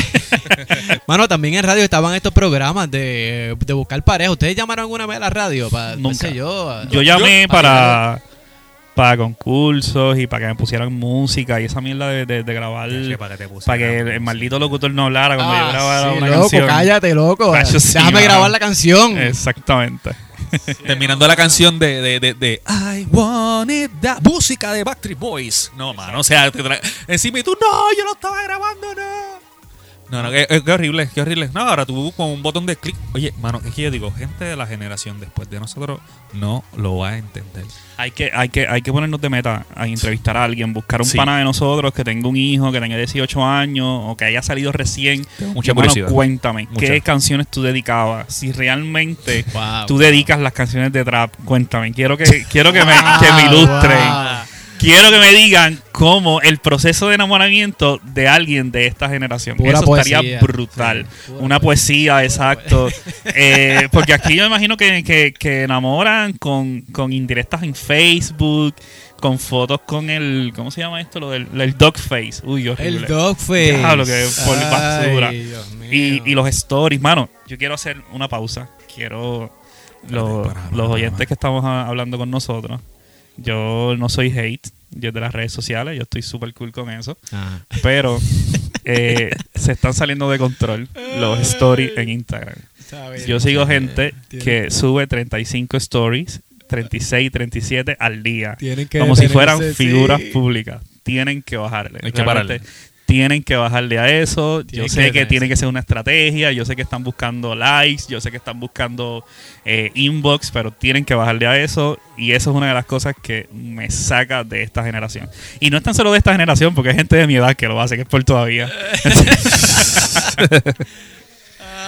Mano, 1.07 1.27
también 1.29 1.55
en 1.55 1.65
radio 1.65 1.83
estaban 1.83 2.15
estos 2.15 2.33
programas 2.33 2.91
de, 2.91 3.57
de 3.65 3.73
buscar 3.73 4.03
pareja. 4.05 4.31
¿Ustedes 4.31 4.55
llamaron 4.57 4.85
alguna 4.85 5.07
vez 5.07 5.17
a 5.17 5.21
la 5.21 5.31
radio? 5.31 5.69
Para, 5.71 5.97
no 5.97 6.03
Nunca. 6.11 6.15
sé 6.29 6.35
yo. 6.35 6.83
Yo 6.91 7.03
llamé 7.03 7.43
yo- 7.43 7.49
para, 7.49 8.21
para 8.95 9.17
concursos 9.17 10.19
y 10.19 10.27
para 10.27 10.41
que 10.43 10.47
me 10.49 10.55
pusieran 10.55 10.93
música 10.93 11.61
y 11.61 11.65
esa 11.65 11.81
mierda 11.81 12.09
de, 12.09 12.25
de- 12.27 12.43
de 12.45 12.55
grabar. 12.55 12.89
Sí, 12.91 13.15
para 13.19 13.37
que 13.37 13.47
te 13.49 13.55
Para 13.65 13.79
que 13.79 13.99
el, 14.01 14.09
el 14.09 14.21
maldito 14.21 14.59
locutor 14.59 14.91
no 14.93 15.07
hablara 15.07 15.37
cuando 15.37 15.55
yo 15.55 15.61
Ah, 15.61 15.71
grabara 15.73 16.11
sí, 16.13 16.19
una 16.19 16.27
loco, 16.29 16.41
canción. 16.43 16.67
cállate, 16.69 17.15
loco. 17.15 17.53
Cacho, 17.53 17.81
sí, 17.81 17.93
Déjame 17.95 18.23
grabar 18.23 18.51
la 18.51 18.59
canción. 18.59 19.19
Exactamente. 19.19 20.11
Terminando 20.87 21.27
la 21.27 21.37
canción 21.37 21.79
de, 21.79 22.01
de, 22.01 22.21
de, 22.21 22.35
de 22.35 22.63
I 22.69 23.07
want 23.11 23.71
it 23.71 23.91
música 24.23 24.73
de 24.73 24.85
Backstreet 24.85 25.19
Boys. 25.19 25.73
No, 25.77 25.95
mano, 25.95 26.21
o 26.21 26.25
sea, 26.25 26.51
encima 27.07 27.39
y 27.41 27.43
tú, 27.43 27.57
no, 27.61 27.97
yo 27.97 28.05
lo 28.05 28.13
estaba 28.13 28.43
grabando, 28.43 28.95
no. 28.95 29.38
No, 30.11 30.23
no, 30.23 30.31
qué, 30.31 30.47
qué 30.65 30.73
horrible, 30.73 31.09
qué 31.15 31.21
horrible. 31.21 31.51
No, 31.53 31.61
ahora 31.61 31.85
tú 31.85 32.13
con 32.17 32.29
un 32.31 32.43
botón 32.43 32.65
de 32.65 32.77
clic. 32.77 32.97
Oye, 33.13 33.35
mano, 33.43 33.61
es 33.65 33.75
que 33.75 33.83
yo 33.83 33.91
digo, 33.91 34.11
gente 34.11 34.45
de 34.47 34.57
la 34.57 34.67
generación 34.67 35.21
después 35.21 35.51
de 35.51 35.61
nosotros 35.61 36.01
no 36.33 36.65
lo 36.77 36.97
va 36.99 37.11
a 37.11 37.19
entender. 37.19 37.65
Hay 37.99 38.13
que, 38.13 38.31
hay 38.33 38.49
que, 38.49 38.67
hay 38.67 38.81
que 38.81 38.91
ponernos 38.93 39.21
de 39.21 39.29
meta 39.29 39.67
a 39.75 39.87
entrevistar 39.87 40.37
a 40.37 40.45
alguien, 40.45 40.73
buscar 40.73 41.03
un 41.03 41.07
Sí. 41.07 41.17
pana 41.19 41.37
de 41.39 41.45
nosotros 41.45 41.93
que 41.93 42.05
tenga 42.05 42.27
un 42.29 42.37
hijo, 42.37 42.73
que 42.73 42.81
tenga 42.81 42.97
18 42.97 43.45
años 43.45 43.87
o 43.87 44.17
que 44.17 44.25
haya 44.25 44.41
salido 44.41 44.73
recién. 44.73 45.27
Tengo 45.39 45.53
mucha 45.55 45.75
curiosidad. 45.75 46.09
cuéntame. 46.09 46.69
¿qué 46.79 47.01
canciones 47.03 47.49
tú 47.49 47.63
dedicabas? 47.63 48.33
Si 48.33 48.51
realmente 48.53 49.45
Wow, 49.53 49.87
tú 49.87 49.95
wow. 49.95 50.03
dedicas 50.05 50.39
las 50.41 50.53
canciones 50.55 50.93
de 50.93 51.05
trap, 51.05 51.35
cuéntame. 51.45 51.93
Quiero 51.93 52.17
que, 52.17 52.25
quiero 52.51 52.73
que 52.73 52.85
me, 52.85 52.93
que 53.21 53.33
me 53.33 53.43
ilustren. 53.47 53.99
wow. 53.99 54.39
Quiero 54.79 55.11
que 55.11 55.19
me 55.19 55.33
digan 55.33 55.81
cómo 55.93 56.41
el 56.41 56.59
proceso 56.59 57.09
de 57.09 57.17
enamoramiento 57.17 58.01
de 58.05 58.29
alguien 58.29 58.71
de 58.71 58.87
esta 58.87 59.09
generación. 59.09 59.57
Pura 59.57 59.73
Eso 59.79 59.83
poesía. 59.85 60.19
estaría 60.19 60.41
brutal. 60.41 61.07
Sí, 61.27 61.33
Una 61.41 61.61
poesía, 61.61 62.25
exacto. 62.25 62.89
Eh, 63.25 63.89
porque 63.93 64.15
aquí 64.15 64.37
yo 64.37 64.43
me 64.45 64.49
imagino 64.49 64.77
que, 64.77 65.03
que- 65.03 65.35
que 65.39 65.65
enamoran 65.65 66.33
con, 66.35 66.83
con 66.93 67.13
indirectas 67.13 67.63
en 67.63 67.75
Facebook, 67.75 68.75
con 69.21 69.39
fotos 69.39 69.81
con 69.85 70.11
el. 70.11 70.53
¿Cómo 70.55 70.71
se 70.71 70.81
llama 70.81 71.01
esto? 71.01 71.19
Lo 71.21 71.31
del 71.31 71.49
el 71.61 71.77
dog 71.77 71.99
face. 71.99 72.35
Uy, 72.45 72.69
horrible. 72.69 72.99
El 73.01 73.07
dogface. 73.07 73.79
Diablo, 73.79 74.05
que 74.05 74.27
por 74.47 74.57
Ay, 74.57 74.65
basura. 74.71 75.31
Dios 75.33 75.71
mío. 75.73 75.89
Y, 75.93 76.23
y 76.25 76.35
los 76.35 76.49
stories, 76.49 77.01
mano, 77.01 77.29
yo 77.49 77.59
quiero 77.59 77.75
hacer 77.75 78.01
una 78.13 78.29
pausa. 78.29 78.69
Quiero 78.95 79.51
los, 80.09 80.49
los 80.73 80.89
oyentes 80.91 81.27
que 81.27 81.35
estamos 81.35 81.65
hablando 81.65 82.17
con 82.19 82.31
nosotros. 82.31 82.81
Yo 83.39 83.95
no 83.99 84.09
soy 84.09 84.31
hate, 84.37 84.69
yo 84.91 85.13
de 85.13 85.21
las 85.21 85.33
redes 85.33 85.53
sociales, 85.53 85.97
yo 85.97 86.03
estoy 86.03 86.23
súper 86.23 86.53
cool 86.55 86.73
con 86.73 86.91
eso. 86.91 87.17
Ajá. 87.33 87.65
Pero 87.83 88.19
eh, 88.85 89.31
se 89.55 89.73
están 89.73 89.95
saliendo 89.95 90.31
de 90.31 90.39
control 90.39 90.89
los 91.19 91.41
stories 91.41 91.93
en 91.97 92.09
Instagram. 92.11 92.57
Yo 93.27 93.39
sigo 93.39 93.67
gente 93.67 94.15
que 94.31 94.71
sube 94.71 95.07
35 95.07 95.77
stories 95.77 96.41
36, 96.69 97.33
37 97.33 97.97
al 97.99 98.23
día. 98.23 98.57
Que 98.59 98.99
como 98.99 99.17
si 99.17 99.29
fueran 99.29 99.59
sí. 99.59 99.75
figuras 99.75 100.21
públicas. 100.33 100.83
Tienen 101.03 101.43
que 101.43 101.57
bajarle. 101.57 101.99
Hay 102.03 102.13
que 102.13 102.23
pararle. 102.23 102.61
Tienen 103.09 103.43
que 103.43 103.57
bajarle 103.57 103.99
a 103.99 104.07
eso. 104.21 104.61
Yo 104.61 104.83
que 104.83 104.89
sé 104.91 104.97
que 104.97 105.03
detenerse. 105.07 105.29
tiene 105.31 105.49
que 105.49 105.57
ser 105.57 105.67
una 105.69 105.81
estrategia. 105.81 106.53
Yo 106.53 106.67
sé 106.67 106.77
que 106.77 106.83
están 106.83 107.03
buscando 107.03 107.55
likes. 107.55 108.05
Yo 108.07 108.21
sé 108.21 108.31
que 108.31 108.37
están 108.37 108.61
buscando 108.61 109.25
eh, 109.65 109.91
inbox. 109.95 110.51
Pero 110.51 110.73
tienen 110.73 111.07
que 111.07 111.15
bajarle 111.15 111.47
a 111.47 111.57
eso. 111.59 111.99
Y 112.19 112.33
eso 112.33 112.51
es 112.51 112.57
una 112.57 112.69
de 112.69 112.75
las 112.75 112.85
cosas 112.85 113.15
que 113.23 113.49
me 113.51 113.91
saca 113.91 114.45
de 114.45 114.63
esta 114.63 114.85
generación. 114.85 115.27
Y 115.59 115.71
no 115.71 115.79
es 115.79 115.83
tan 115.83 115.95
solo 115.95 116.13
de 116.13 116.19
esta 116.19 116.33
generación, 116.33 116.75
porque 116.75 116.91
hay 116.91 116.97
gente 116.97 117.17
de 117.17 117.27
mi 117.27 117.37
edad 117.37 117.57
que 117.57 117.67
lo 117.67 117.81
hace, 117.81 117.97
que 117.97 118.03
es 118.03 118.09
por 118.09 118.23
todavía. 118.25 118.71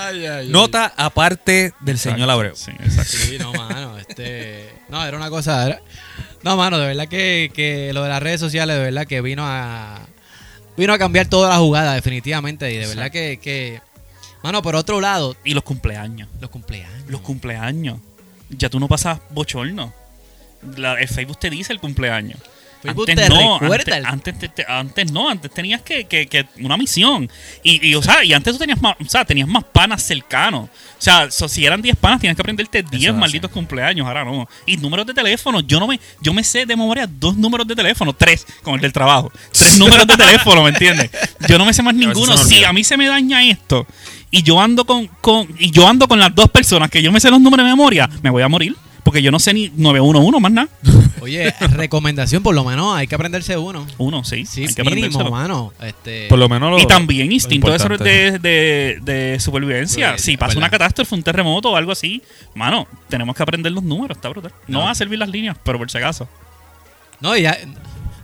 Ay, 0.03 0.21
ay, 0.21 0.27
ay. 0.27 0.49
Nota 0.49 0.93
aparte 0.97 1.73
del 1.81 1.97
Exacto. 1.97 2.17
señor 2.17 2.31
Abreu. 2.31 2.57
Sí, 2.57 2.71
exacto. 2.81 3.13
Sí, 3.17 3.37
no, 3.39 3.53
mano. 3.53 3.99
Este, 3.99 4.71
no, 4.89 5.05
era 5.05 5.17
una 5.17 5.29
cosa. 5.31 5.67
era- 5.67 5.81
no, 6.43 6.57
mano, 6.57 6.79
de 6.79 6.87
verdad 6.87 7.07
que, 7.09 7.51
que 7.55 7.93
lo 7.93 8.03
de 8.03 8.09
las 8.09 8.23
redes 8.23 8.41
sociales, 8.41 8.77
de 8.77 8.83
verdad 8.83 9.07
que 9.07 9.21
vino 9.21 9.43
a. 9.47 10.01
Vino 10.77 10.93
a 10.93 10.99
cambiar 10.99 11.27
toda 11.27 11.51
la 11.51 11.59
jugada, 11.59 11.95
definitivamente. 11.95 12.73
Y 12.73 12.77
de 12.79 12.87
verdad 12.87 13.11
que, 13.11 13.39
que. 13.39 13.81
Mano, 14.43 14.63
por 14.63 14.75
otro 14.77 15.01
lado, 15.01 15.37
Y 15.45 15.53
los 15.55 15.63
cumpleaños. 15.65 16.29
los 16.41 16.51
cumpleaños. 16.51 17.05
Los 17.09 17.21
cumpleaños. 17.21 17.99
Ya 18.49 18.71
tú 18.71 18.81
no 18.81 18.89
pasas 18.89 19.21
bochorno. 19.31 19.93
La- 20.77 20.95
el 21.01 21.09
Facebook 21.09 21.39
te 21.39 21.51
dice 21.51 21.73
el 21.73 21.81
cumpleaños. 21.81 22.39
Facebook 22.83 23.07
te 23.07 23.29
recuerda 23.61 23.75
antes, 23.77 23.97
el- 23.99 24.07
antes, 24.07 24.39
te- 24.39 24.49
te- 24.49 24.67
antes 24.69 25.13
no, 25.13 25.29
antes 25.29 25.51
tenías 25.53 25.83
que, 25.83 26.05
que- 26.05 26.27
que 26.27 26.47
una 26.61 26.77
misión. 26.77 27.29
Y, 27.63 27.89
y, 27.89 27.95
o 27.95 28.03
sea, 28.03 28.25
y 28.25 28.33
antes 28.33 28.53
tú 28.55 28.59
tenías 28.59 28.81
más, 28.81 28.97
o 29.01 29.09
sea, 29.09 29.25
tenías 29.25 29.49
más 29.49 29.65
panas 29.65 30.03
cercanos. 30.03 30.65
O 30.65 31.03
sea, 31.03 31.31
so- 31.31 31.49
si 31.49 31.65
eran 31.65 31.81
10 31.83 31.97
panas, 31.97 32.21
tienes 32.21 32.37
que 32.37 32.43
aprenderte 32.43 32.83
10 32.83 33.03
es 33.05 33.09
así. 33.11 33.19
malditos 33.19 33.51
cumpleaños, 33.51 34.07
ahora 34.07 34.25
no. 34.25 34.49
Y 34.67 34.77
números 34.77 35.07
de 35.07 35.15
teléfono, 35.15 35.61
yo 35.61 35.79
no 35.81 35.87
me, 35.87 35.99
yo 36.21 36.33
me 36.33 36.43
sé 36.45 36.67
de 36.67 36.77
memoria 36.77 37.07
dos 37.07 37.37
números 37.37 37.67
de 37.67 37.75
teléfono, 37.77 38.13
tres, 38.13 38.47
con 38.63 38.75
el 38.75 38.81
del 38.81 38.93
trabajo. 38.93 39.31
Tres 39.53 39.79
números 39.79 40.07
de 40.07 40.17
teléfono, 40.17 40.63
¿me 40.63 40.71
entiendes? 40.71 41.11
Yo 41.49 41.59
no 41.59 41.65
me 41.65 41.73
sé 41.73 41.83
más 41.83 41.95
ninguno. 41.95 42.37
Si 42.49 42.65
a 42.65 42.73
mí 42.73 42.85
se 42.85 42.97
me 42.97 43.07
daña 43.07 43.43
esto 43.45 43.87
y 44.31 44.43
yo 44.43 44.61
ando 44.61 44.85
con, 44.85 45.07
con 45.07 45.49
y 45.59 45.71
yo 45.71 45.89
ando 45.89 46.07
con 46.07 46.19
las 46.19 46.35
dos 46.35 46.49
personas 46.51 46.89
que 46.91 47.03
yo 47.03 47.11
me 47.13 47.19
sé 47.21 47.31
los 47.31 47.41
números 47.41 47.65
de 47.67 47.71
memoria, 47.73 48.09
me 48.23 48.31
voy 48.31 48.43
a 48.43 48.49
morir. 48.49 48.77
Porque 49.03 49.23
yo 49.23 49.31
no 49.31 49.39
sé 49.39 49.55
ni 49.55 49.71
911 49.77 50.41
más 50.41 50.53
nada. 50.53 50.69
Oye, 51.21 51.53
recomendación, 51.73 52.43
por 52.43 52.55
lo 52.55 52.65
menos 52.65 52.97
hay 52.97 53.07
que 53.07 53.15
aprenderse 53.15 53.57
uno. 53.57 53.87
Uno, 53.99 54.25
sí. 54.25 54.47
Sí, 54.47 54.65
hay 54.67 54.75
que 54.75 54.83
mínimo, 54.85 55.31
mano. 55.31 55.73
Este, 55.81 56.29
Por 56.29 56.39
lo 56.39 56.49
menos 56.49 56.71
lo- 56.71 56.79
Y 56.79 56.87
también 56.87 57.31
instinto 57.33 57.71
de, 57.71 57.99
de, 57.99 58.39
de- 58.39 58.99
de 59.03 59.41
supervivencia. 59.41 60.17
Sí, 60.19 60.33
si 60.33 60.37
pasa 60.37 60.57
una 60.59 60.71
catástrofe, 60.71 61.15
un 61.15 61.23
terremoto 61.23 61.71
o 61.71 61.77
algo 61.77 61.93
así, 61.93 62.23
mano, 62.55 62.87
tenemos 63.09 63.35
que 63.37 63.43
aprender 63.43 63.73
los 63.73 63.83
números, 63.83 64.17
está 64.17 64.29
brutal. 64.29 64.53
No, 64.67 64.79
No. 64.81 64.85
va 64.87 64.91
a 64.93 64.95
servir 64.95 65.19
las 65.19 65.29
líneas, 65.29 65.57
pero 65.63 65.79
por 65.79 65.91
si 65.91 65.99
acaso. 65.99 66.29
No, 67.21 67.37
y 67.37 67.43
ya, 67.43 67.57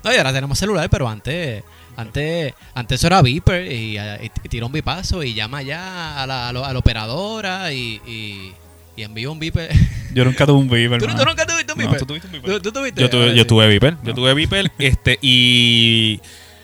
no, 0.04 0.12
y 0.12 0.16
ahora 0.16 0.32
tenemos 0.32 0.58
celular, 0.58 0.88
pero 0.88 1.06
antes, 1.08 1.62
antes, 1.96 2.54
antes 2.74 3.00
eso 3.00 3.06
era 3.08 3.20
Viper 3.22 3.70
y, 3.70 3.98
y, 3.98 4.30
y 4.44 4.48
tira 4.48 4.64
un 4.66 4.72
bipazo 4.72 5.22
y 5.22 5.34
llama 5.34 5.60
ya 5.62 6.22
a 6.22 6.26
la, 6.26 6.48
a 6.48 6.52
la- 6.52 6.66
a 6.68 6.72
la 6.72 6.78
operadora 6.78 7.72
y, 7.72 8.00
y, 8.06 8.52
y 8.96 9.02
envía 9.02 9.30
un 9.30 9.38
Viper. 9.38 9.70
Yo 10.14 10.24
nunca 10.24 10.46
tuve 10.46 10.58
un 10.58 10.68
Viper. 10.68 11.00
¿Tú, 11.00 11.06
tú 11.06 11.24
nunca 11.24 11.46
tuviste 11.46 11.72
un 11.72 11.78
No, 11.78 11.84
Viper? 11.84 11.98
¿tú 12.00 12.06
tuviste 12.06 12.26
un 12.26 12.32
Viper? 12.32 12.50
¿Tú, 12.52 12.60
tú 12.60 12.72
tuviste? 12.72 13.00
Yo 13.00 13.10
tuve, 13.10 13.22
Ahora 13.24 13.34
yo 13.34 13.46
tuve 13.46 13.68
Viper. 13.68 13.96
Yo 14.02 14.08
No. 14.10 14.14
tuve 14.14 14.34
Viper 14.34 14.72
este, 14.78 15.18
y 15.20 16.20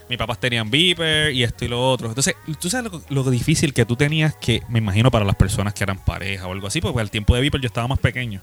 mis 0.09 0.19
papás 0.19 0.41
tenían 0.41 0.71
Viper 0.71 1.33
y 1.33 1.43
esto 1.43 1.65
y 1.65 1.69
lo 1.69 1.91
otro. 1.91 2.09
Entonces, 2.09 2.35
tú 2.61 2.69
sabes 2.71 2.91
lo, 2.91 3.03
lo 3.25 3.31
difícil 3.31 3.73
que 3.75 3.85
tú 3.85 3.97
tenías 3.97 4.35
que, 4.35 4.63
me 4.69 4.79
imagino, 4.79 5.11
para 5.11 5.25
las 5.25 5.37
personas 5.37 5.75
que 5.75 5.85
eran 5.85 5.99
pareja 6.05 6.47
o 6.47 6.53
algo 6.53 6.67
así, 6.67 6.81
porque 6.81 7.01
al 7.01 7.11
tiempo 7.11 7.35
de 7.35 7.41
Viper 7.43 7.61
yo 7.61 7.67
estaba 7.67 7.89
más 7.89 7.99
pequeño. 7.99 8.41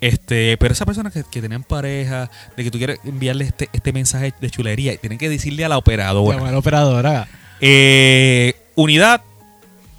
Este, 0.00 0.56
pero 0.56 0.72
esas 0.72 0.86
personas 0.86 1.12
que, 1.12 1.22
que 1.30 1.42
tenían 1.42 1.62
pareja, 1.62 2.30
de 2.56 2.64
que 2.64 2.70
tú 2.70 2.78
quieres 2.78 2.98
enviarle 3.04 3.44
este, 3.44 3.68
este 3.72 3.92
mensaje 3.92 4.32
de 4.40 4.50
chulería, 4.50 4.92
y 4.94 4.98
tienen 4.98 5.18
que 5.18 5.28
decirle 5.28 5.64
a 5.64 5.68
la 5.68 5.78
operadora. 5.78 6.36
Llama 6.38 6.48
a 6.48 6.52
la 6.52 6.58
operadora. 6.58 7.28
Eh, 7.60 8.54
unidad 8.76 9.20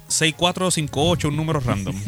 6458, 0.08 1.28
un 1.28 1.36
número 1.36 1.60
random. 1.60 1.94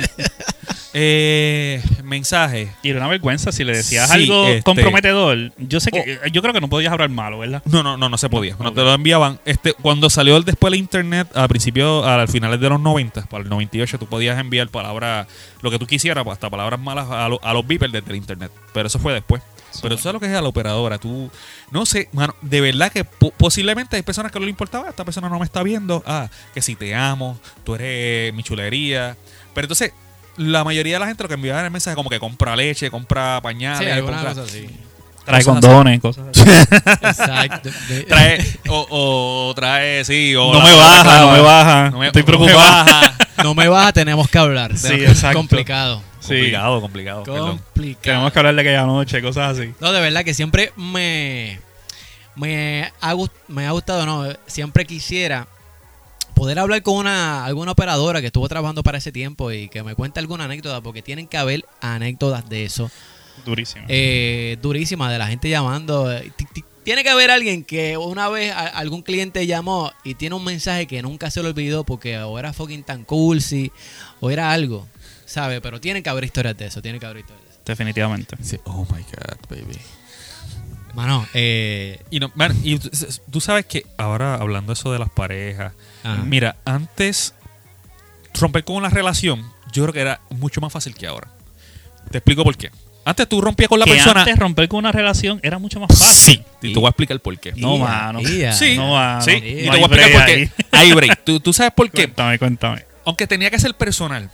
eh, 0.97 1.83
mensaje. 2.05 2.73
Y 2.83 2.91
era 2.91 3.01
una 3.01 3.09
vergüenza 3.09 3.51
si 3.53 3.65
le 3.65 3.77
decías 3.77 4.09
Sí, 4.09 4.15
algo 4.15 4.47
este- 4.47 4.63
comprometedor. 4.63 5.53
Yo 5.59 5.81
sé 5.81 5.91
que, 5.91 6.19
yo 6.33 6.41
creo 6.41 6.55
que 6.55 6.61
no 6.61 6.69
podías 6.69 6.93
hablar 6.93 7.11
malo, 7.11 7.41
¿verdad? 7.41 7.63
No, 7.67 7.83
no, 7.83 7.97
no, 7.97 8.09
no 8.09 8.17
se 8.17 8.29
podía. 8.31 8.57
No 8.61 8.69
Ok. 8.71 8.75
te 8.77 8.83
lo 8.83 8.95
enviaban. 8.95 9.41
Este, 9.45 9.73
cuando 9.75 10.09
salió 10.09 10.37
el- 10.37 10.45
después 10.45 10.73
el 10.73 10.79
internet, 10.79 11.29
al 11.35 11.49
principio, 11.49 12.05
al 12.05 12.29
finales 12.29 12.61
de 12.61 12.69
los 12.69 12.81
90, 12.81 13.23
para 13.27 13.43
el 13.43 13.51
98, 13.51 13.99
tú 13.99 14.07
podías 14.07 14.39
enviar 14.39 14.69
palabras, 14.69 15.27
lo 15.63 15.71
que 15.71 15.79
tú 15.79 15.87
quisieras, 15.87 16.25
hasta 16.27 16.49
palabras 16.49 16.79
malas 16.81 17.11
a, 17.11 17.29
lo- 17.29 17.41
a 17.43 17.53
los 17.53 17.67
beepers 17.67 17.93
desde 17.93 18.11
el 18.11 18.17
internet. 18.17 18.51
Pero 18.73 18.87
eso 18.87 18.99
fue 18.99 19.13
después. 19.13 19.43
Pero 19.83 19.97
tú 19.97 20.03
sabes 20.03 20.15
lo 20.15 20.21
que 20.21 20.27
es 20.27 20.33
a 20.37 20.41
la 20.41 20.49
operadora. 20.49 20.99
Tú, 20.99 21.29
no 21.73 21.85
sé, 21.85 22.09
mano, 22.13 22.37
de 22.43 22.61
verdad 22.61 22.93
que 22.93 23.03
po- 23.03 23.33
posiblemente 23.33 23.97
hay 23.97 24.03
personas 24.03 24.31
que 24.31 24.39
no 24.39 24.45
le 24.45 24.51
importaba. 24.51 24.89
Esta 24.89 25.05
persona 25.05 25.29
no 25.29 25.41
me 25.41 25.45
está 25.45 25.65
viendo. 25.65 26.01
Ah, 26.07 26.29
que 26.55 26.63
si 26.63 26.77
te 26.77 26.95
amo, 26.95 27.41
tú 27.65 27.75
eres 27.75 28.33
mi 28.35 28.45
chulería. 28.45 29.17
Pero 29.53 29.65
entonces, 29.65 29.93
la 30.37 30.65
mayoría 30.65 30.95
de 30.95 31.01
la 31.01 31.07
gente 31.07 31.23
lo 31.23 31.29
que 31.29 31.35
enviaba 31.35 31.61
era 31.61 31.67
el 31.67 31.73
mensaje 31.73 31.95
como 31.97 32.11
que 32.11 32.19
compra 32.19 32.57
leche, 32.57 32.91
compra 32.91 33.41
pañales, 33.43 33.95
Sí, 33.95 34.01
compra- 34.03 34.29
cosa 34.29 34.43
así. 34.43 34.69
Trae 35.25 35.43
Cosas 35.43 35.61
condones, 35.63 36.01
cosas 36.01 36.25
así. 36.31 36.51
Exacto. 37.03 37.71
Trae 38.09 38.39
o, 38.69 38.87
o 39.49 39.55
trae 39.55 40.05
sí 40.05 40.35
o 40.37 40.53
No 40.53 40.59
la- 40.59 40.65
me 40.67 40.75
baja, 40.77 41.19
no 41.21 41.33
me 41.33 41.41
baja. 41.41 41.91
No 41.91 41.99
me- 41.99 42.07
Estoy 42.09 42.23
no 42.23 42.29
me 42.29 42.37
preocupado. 42.37 42.59
baja. 42.85 43.15
No 43.43 43.53
me 43.55 43.67
baja, 43.69 43.93
tenemos 43.93 44.29
que 44.29 44.39
hablar. 44.39 44.77
Sí, 44.79 44.93
exacto. 44.95 45.39
Complicado. 45.39 46.03
Sí. 46.21 46.29
complicado 46.29 46.81
complicado 46.81 47.23
perdón. 47.25 47.59
Complicado. 47.59 48.01
Tenemos 48.03 48.33
que 48.33 48.39
hablar 48.39 48.55
de 48.55 48.61
aquella 48.61 48.87
noche, 48.87 49.21
cosas 49.21 49.59
así. 49.59 49.75
No, 49.81 49.93
de 49.93 50.01
verdad 50.01 50.25
que 50.25 50.33
siempre 50.35 50.73
me, 50.77 51.59
me, 52.37 52.93
ha, 53.01 53.13
gust- 53.15 53.33
me 53.49 53.67
ha 53.67 53.73
gustado, 53.73 54.07
no, 54.07 54.29
siempre 54.47 54.85
quisiera 54.87 55.47
poder 56.35 56.59
hablar 56.59 56.83
con 56.83 56.97
una 56.97 57.45
alguna 57.45 57.73
operadora 57.73 58.21
que 58.21 58.27
estuvo 58.29 58.49
trabajando 58.49 58.83
para 58.83 58.99
ese 58.99 59.13
tiempo 59.13 59.51
y 59.53 59.69
que 59.69 59.83
me 59.83 59.95
cuente 59.95 60.21
alguna 60.21 60.45
anécdota, 60.45 60.81
porque 60.81 61.03
tienen 61.03 61.27
que 61.29 61.37
haber 61.37 61.65
anécdotas 61.81 62.49
de 62.49 62.65
eso. 62.65 62.91
Durísimo. 63.45 63.85
Eh, 63.89 64.57
durísimas, 64.63 65.11
de 65.11 65.19
la 65.19 65.27
gente 65.27 65.49
llamando. 65.49 66.11
eh, 66.13 66.31
ti- 66.37 66.47
ti- 66.53 66.65
Tiene 66.85 67.03
que 67.03 67.09
haber 67.09 67.31
alguien 67.31 67.65
que 67.65 67.97
una 67.97 68.29
vez 68.29 68.53
a- 68.53 68.67
algún 68.69 69.01
cliente 69.03 69.47
llamó 69.47 69.91
y 70.05 70.17
tiene 70.17 70.35
un 70.37 70.45
mensaje 70.45 70.87
que 70.87 71.01
nunca 71.01 71.31
se 71.31 71.43
lo 71.43 71.49
olvidó 71.49 71.83
porque 71.85 72.19
o 72.19 72.39
era 72.39 72.53
fucking 72.53 72.83
tan 72.85 73.05
cursi 73.05 73.73
o 74.21 74.31
era 74.31 74.53
algo, 74.53 74.87
¿sabe? 75.25 75.63
Pero 75.63 75.81
tienen 75.81 76.03
que 76.03 76.11
haber 76.11 76.25
historias 76.25 76.57
de 76.59 76.67
eso, 76.67 76.83
tienen 76.83 77.01
que 77.01 77.07
haber 77.07 77.21
historias 77.21 77.43
de 77.43 77.51
eso. 77.53 77.61
Definitivamente. 77.65 78.37
Sí, 78.43 78.59
oh 78.65 78.87
my 78.95 79.01
god 79.03 79.39
baby 79.49 79.79
Mano, 80.95 81.27
eh, 81.35 81.99
y 82.11 82.21
no 82.21 82.31
man, 82.37 82.55
y 82.63 82.79
tú- 82.79 82.91
tú 83.31 83.41
sabes 83.41 83.67
que 83.67 83.85
ahora 83.97 84.35
hablando 84.37 84.75
eso 84.75 84.93
de 84.93 84.99
las 85.01 85.11
parejas 85.11 85.73
ajá. 86.05 86.23
mira 86.25 86.57
antes 86.65 87.35
romper 88.35 88.65
con 88.65 88.77
una 88.77 88.89
relación 88.91 89.43
yo 89.73 89.83
creo 89.83 89.93
que 89.93 90.01
era 90.01 90.21
mucho 90.31 90.61
más 90.61 90.73
fácil 90.73 90.95
que 90.95 91.07
ahora 91.07 91.29
te 92.11 92.19
explico 92.19 92.45
por 92.45 92.57
qué 92.57 92.71
antes 93.07 93.29
tú 93.29 93.41
rompías 93.41 93.69
con 93.69 93.79
la 93.79 93.85
que 93.85 93.93
persona 93.93 94.21
antes 94.21 94.39
romper 94.39 94.67
con 94.69 94.79
una 94.79 94.93
relación 94.93 95.39
era 95.43 95.59
mucho 95.59 95.79
más 95.81 95.89
fácil. 95.99 96.37
sí 96.61 96.69
y 96.69 96.73
te 96.73 96.79
voy 96.79 96.87
a 96.87 96.91
explicar 96.91 97.21
por 97.21 97.39
qué 97.39 97.53
No, 97.57 97.77
Ia, 97.77 97.85
mano. 97.85 98.21
ia. 98.23 98.53
Sí, 98.53 98.77
No, 98.77 98.93
mano. 98.93 99.21
sí, 99.21 99.33
No 99.33 99.37
y 99.37 99.43
te 99.43 99.69
voy 99.69 99.79
a 99.79 99.85
explicar 99.85 100.13
por 100.13 100.25
qué. 100.27 100.51
ahí. 100.73 100.93
Break. 100.95 101.25
¿Tú, 101.25 101.41
tú 101.41 101.53
sabes 101.53 101.73
por 101.75 101.91
qué. 101.91 102.05
Cuéntame, 102.05 102.39
cuéntame. 102.39 102.85
aunque 103.05 103.27
tenía 103.27 103.51
que 103.51 103.59
ser 103.59 103.75
personal, 103.75 104.31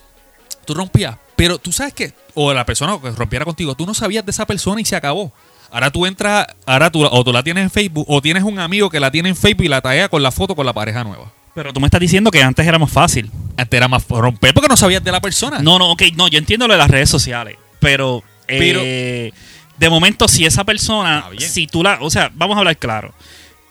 tú 0.65 0.75
rompías, 0.75 1.17
pero 1.35 1.59
tú 1.59 1.73
sabes 1.73 1.93
que, 1.95 2.13
o 2.35 2.53
la 2.55 2.65
persona 2.65 2.97
que 3.03 3.11
rompiera 3.11 3.45
contigo, 3.45 3.75
tú 3.75 3.85
no 3.87 3.93
sabías 3.95 4.25
de 4.25 4.31
esa 4.31 4.47
persona 4.47 4.81
y 4.81 4.85
se 4.85 4.95
acabó. 4.95 5.33
Ahora 5.73 5.91
tú 5.91 6.07
entras, 6.07 6.47
ahora 6.65 6.91
tú, 6.93 7.05
o 7.05 7.25
tú 7.25 7.33
la 7.33 7.43
tienes 7.43 7.65
en 7.65 7.71
Facebook, 7.71 8.05
o 8.09 8.23
tienes 8.23 8.45
un 8.45 8.61
amigo 8.61 8.89
que 8.89 9.01
la 9.01 9.11
tiene 9.11 9.31
en 9.31 9.37
Facebook 9.37 9.65
y 9.65 9.69
la 9.69 9.81
taguea 9.81 10.09
con 10.09 10.23
la 10.23 10.31
foto 10.31 10.55
con 10.55 10.65
la 10.65 10.73
pareja 10.73 11.03
nueva. 11.03 11.33
Pero 11.55 11.73
tú 11.73 11.81
me 11.81 11.87
estás 11.87 12.01
diciendo 12.01 12.31
que 12.31 12.43
antes 12.43 12.67
era 12.67 12.79
más 12.79 12.91
fácil. 12.91 13.31
Antes 13.57 13.77
era 13.77 13.89
más 13.89 14.07
romper 14.09 14.55
porque 14.55 14.69
no 14.69 14.77
sabías 14.77 15.03
de 15.03 15.13
la 15.13 15.21
persona. 15.21 15.59
No, 15.61 15.79
no, 15.79 15.91
ok, 15.91 16.03
no, 16.17 16.29
yo 16.29 16.39
entiendo 16.39 16.67
lo 16.69 16.75
de 16.75 16.79
las 16.79 16.91
redes 16.91 17.11
sociales, 17.11 17.57
pero, 17.81 18.23
Pero- 18.47 18.81
eh, 18.83 19.33
de 19.79 19.91
momento 19.91 20.29
si 20.29 20.45
esa 20.47 20.65
persona, 20.65 21.25
si 21.39 21.67
tú 21.67 21.83
la, 21.83 21.99
o 22.01 22.11
sea, 22.11 22.31
vamos 22.35 22.57
a 22.57 22.61
hablar 22.61 22.77
claro, 22.77 23.15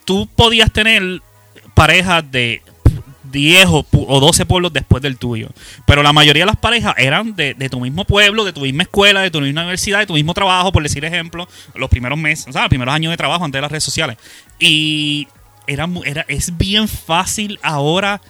tú 0.05 0.27
podías 0.35 0.71
tener 0.71 1.21
parejas 1.75 2.23
de 2.31 2.61
10 3.31 3.67
o, 3.67 3.85
o 3.91 4.19
12 4.19 4.45
pueblos 4.47 4.73
después 4.73 5.03
del 5.03 5.17
tuyo, 5.17 5.49
pero 5.85 6.01
la 6.01 6.11
mayoría 6.11 6.41
de 6.43 6.47
las 6.47 6.55
parejas 6.57 6.95
eran 6.97 7.35
de, 7.35 7.53
de 7.53 7.69
tu 7.69 7.79
mismo 7.79 8.05
pueblo, 8.05 8.43
de 8.43 8.53
tu 8.53 8.61
misma 8.61 8.83
escuela, 8.83 9.21
de 9.21 9.29
tu 9.29 9.39
misma 9.39 9.61
universidad, 9.61 9.99
de 9.99 10.07
tu 10.07 10.13
mismo 10.15 10.33
trabajo, 10.33 10.71
por 10.71 10.81
decir 10.81 11.05
ejemplo, 11.05 11.47
los 11.75 11.89
primeros 11.89 12.17
meses, 12.17 12.47
o 12.47 12.51
sea, 12.51 12.63
los 12.63 12.69
primeros 12.69 12.93
años 12.93 13.11
de 13.11 13.17
trabajo 13.17 13.45
antes 13.45 13.57
de 13.57 13.61
las 13.61 13.71
redes 13.71 13.83
sociales. 13.83 14.17
Y 14.57 15.27
era, 15.69 15.87
era, 16.05 16.25
es 16.27 16.57
bien 16.57 16.87
fácil 16.87 17.59
ahora 17.61 18.21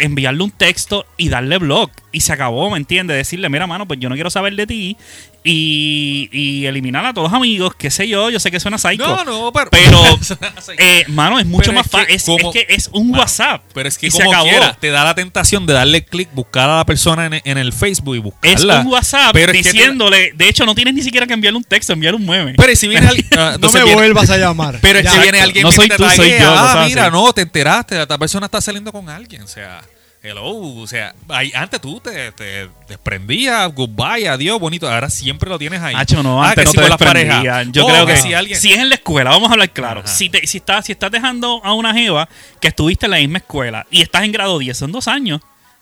enviarle 0.00 0.42
un 0.42 0.50
texto 0.50 1.06
y 1.16 1.28
darle 1.28 1.58
blog. 1.58 1.90
y 2.12 2.20
se 2.20 2.32
acabó, 2.32 2.70
¿me 2.70 2.78
entiendes? 2.78 3.16
Decirle, 3.16 3.48
mira, 3.48 3.66
mano, 3.66 3.86
pues 3.86 4.00
yo 4.00 4.08
no 4.08 4.14
quiero 4.14 4.30
saber 4.30 4.54
de 4.56 4.66
ti 4.66 4.96
y, 5.50 6.28
y 6.32 6.66
eliminar 6.66 7.04
a 7.06 7.14
todos 7.14 7.30
los 7.30 7.36
amigos, 7.36 7.74
qué 7.76 7.90
sé 7.90 8.06
yo, 8.06 8.28
yo 8.30 8.38
sé 8.38 8.50
que 8.50 8.60
suena 8.60 8.76
psycho. 8.78 9.06
No, 9.06 9.24
no, 9.24 9.52
pero. 9.52 9.70
Pero, 9.70 10.02
eh, 10.78 11.04
mano, 11.08 11.38
es 11.38 11.46
mucho 11.46 11.70
Pero 11.70 11.72
más 11.74 11.90
fácil. 11.90 12.14
Es, 12.14 12.24
que 12.52 12.66
es 12.68 12.88
un 12.92 13.10
Mano, 13.10 13.22
WhatsApp. 13.22 13.62
Pero 13.72 13.88
es 13.88 13.96
que 13.98 14.08
y 14.08 14.10
se 14.10 14.18
como 14.18 14.32
acabó. 14.32 14.48
quiera, 14.50 14.74
te 14.78 14.90
da 14.90 15.04
la 15.04 15.14
tentación 15.14 15.66
de 15.66 15.72
darle 15.72 16.04
clic, 16.04 16.28
buscar 16.34 16.68
a 16.68 16.76
la 16.76 16.84
persona 16.86 17.26
en, 17.26 17.40
en 17.44 17.58
el 17.58 17.72
Facebook 17.72 18.14
y 18.14 18.18
Es 18.18 18.24
buscarla. 18.24 18.80
un 18.80 18.86
WhatsApp 18.88 19.30
Pero 19.32 19.52
es 19.52 19.58
que 19.58 19.62
te- 19.62 19.72
diciéndole, 19.72 20.32
de 20.34 20.48
hecho, 20.48 20.66
no 20.66 20.74
tienes 20.74 20.94
ni 20.94 21.02
siquiera 21.02 21.26
que 21.26 21.32
enviarle 21.34 21.56
un 21.58 21.64
texto, 21.64 21.92
enviarle 21.92 22.20
un 22.20 22.26
meme. 22.26 22.54
Pero 22.56 22.76
si 22.76 22.88
viene 22.88 23.06
alguien. 23.08 23.26
ah, 23.36 23.56
No 23.58 23.70
me 23.72 23.80
viene- 23.82 23.94
vuelvas 23.94 24.30
a 24.30 24.36
llamar. 24.36 24.78
Pero 24.82 24.98
es 24.98 25.04
Ya. 25.04 25.12
que 25.12 25.18
viene 25.20 25.40
alguien 25.40 25.62
No 25.64 25.70
y 25.70 25.88
te 25.88 25.96
tú, 25.96 26.04
soy 26.14 26.30
yo, 26.38 26.50
Ah, 26.54 26.84
mira, 26.86 27.04
así. 27.06 27.12
no, 27.12 27.32
te 27.32 27.42
enteraste. 27.42 28.00
Esta 28.02 28.18
persona 28.18 28.46
está 28.46 28.60
saliendo 28.60 28.92
con 28.92 29.08
alguien. 29.08 29.42
O 29.42 29.48
sea, 29.48 29.80
hello. 30.28 30.44
O 30.46 30.86
sea, 30.86 31.14
antes 31.54 31.80
tú 31.80 32.00
te, 32.00 32.32
te 32.32 32.68
desprendías, 32.88 33.72
goodbye, 33.74 34.28
adiós, 34.28 34.58
bonito. 34.60 34.88
Ahora 34.90 35.10
siempre 35.10 35.48
lo 35.50 35.58
tienes 35.58 35.80
ahí. 35.82 35.94
Hacho, 35.96 36.22
no, 36.22 36.42
Ah, 36.42 36.50
antes 36.50 36.62
que 36.62 36.64
no 36.66 36.70
si 36.70 36.76
te 36.76 36.82
con 36.82 36.90
las 36.90 36.98
desprendían. 36.98 37.42
parejas. 37.44 37.66
Yo 37.72 37.84
Oh, 37.84 37.88
creo 37.88 38.06
que 38.06 38.16
si 38.16 38.34
alguien. 38.34 38.60
si 38.60 38.72
es 38.72 38.78
en 38.78 38.88
la 38.88 38.94
escuela, 38.96 39.30
vamos 39.30 39.48
a 39.48 39.52
hablar 39.52 39.70
claro. 39.70 40.00
Ajá. 40.00 40.08
Si, 40.08 40.28
te, 40.28 40.46
si, 40.46 40.58
estás, 40.58 40.86
si 40.86 40.92
estás 40.92 41.10
dejando 41.10 41.60
a 41.64 41.72
una 41.74 41.92
jeva 41.94 42.28
que 42.60 42.68
estuviste 42.68 43.06
en 43.06 43.10
la 43.12 43.18
misma 43.18 43.38
escuela 43.38 43.86
y 43.90 44.02
estás 44.02 44.22
en 44.24 44.32
grado 44.32 44.58
10, 44.58 44.76
son 44.76 44.92
dos 44.92 45.08
años. 45.08 45.40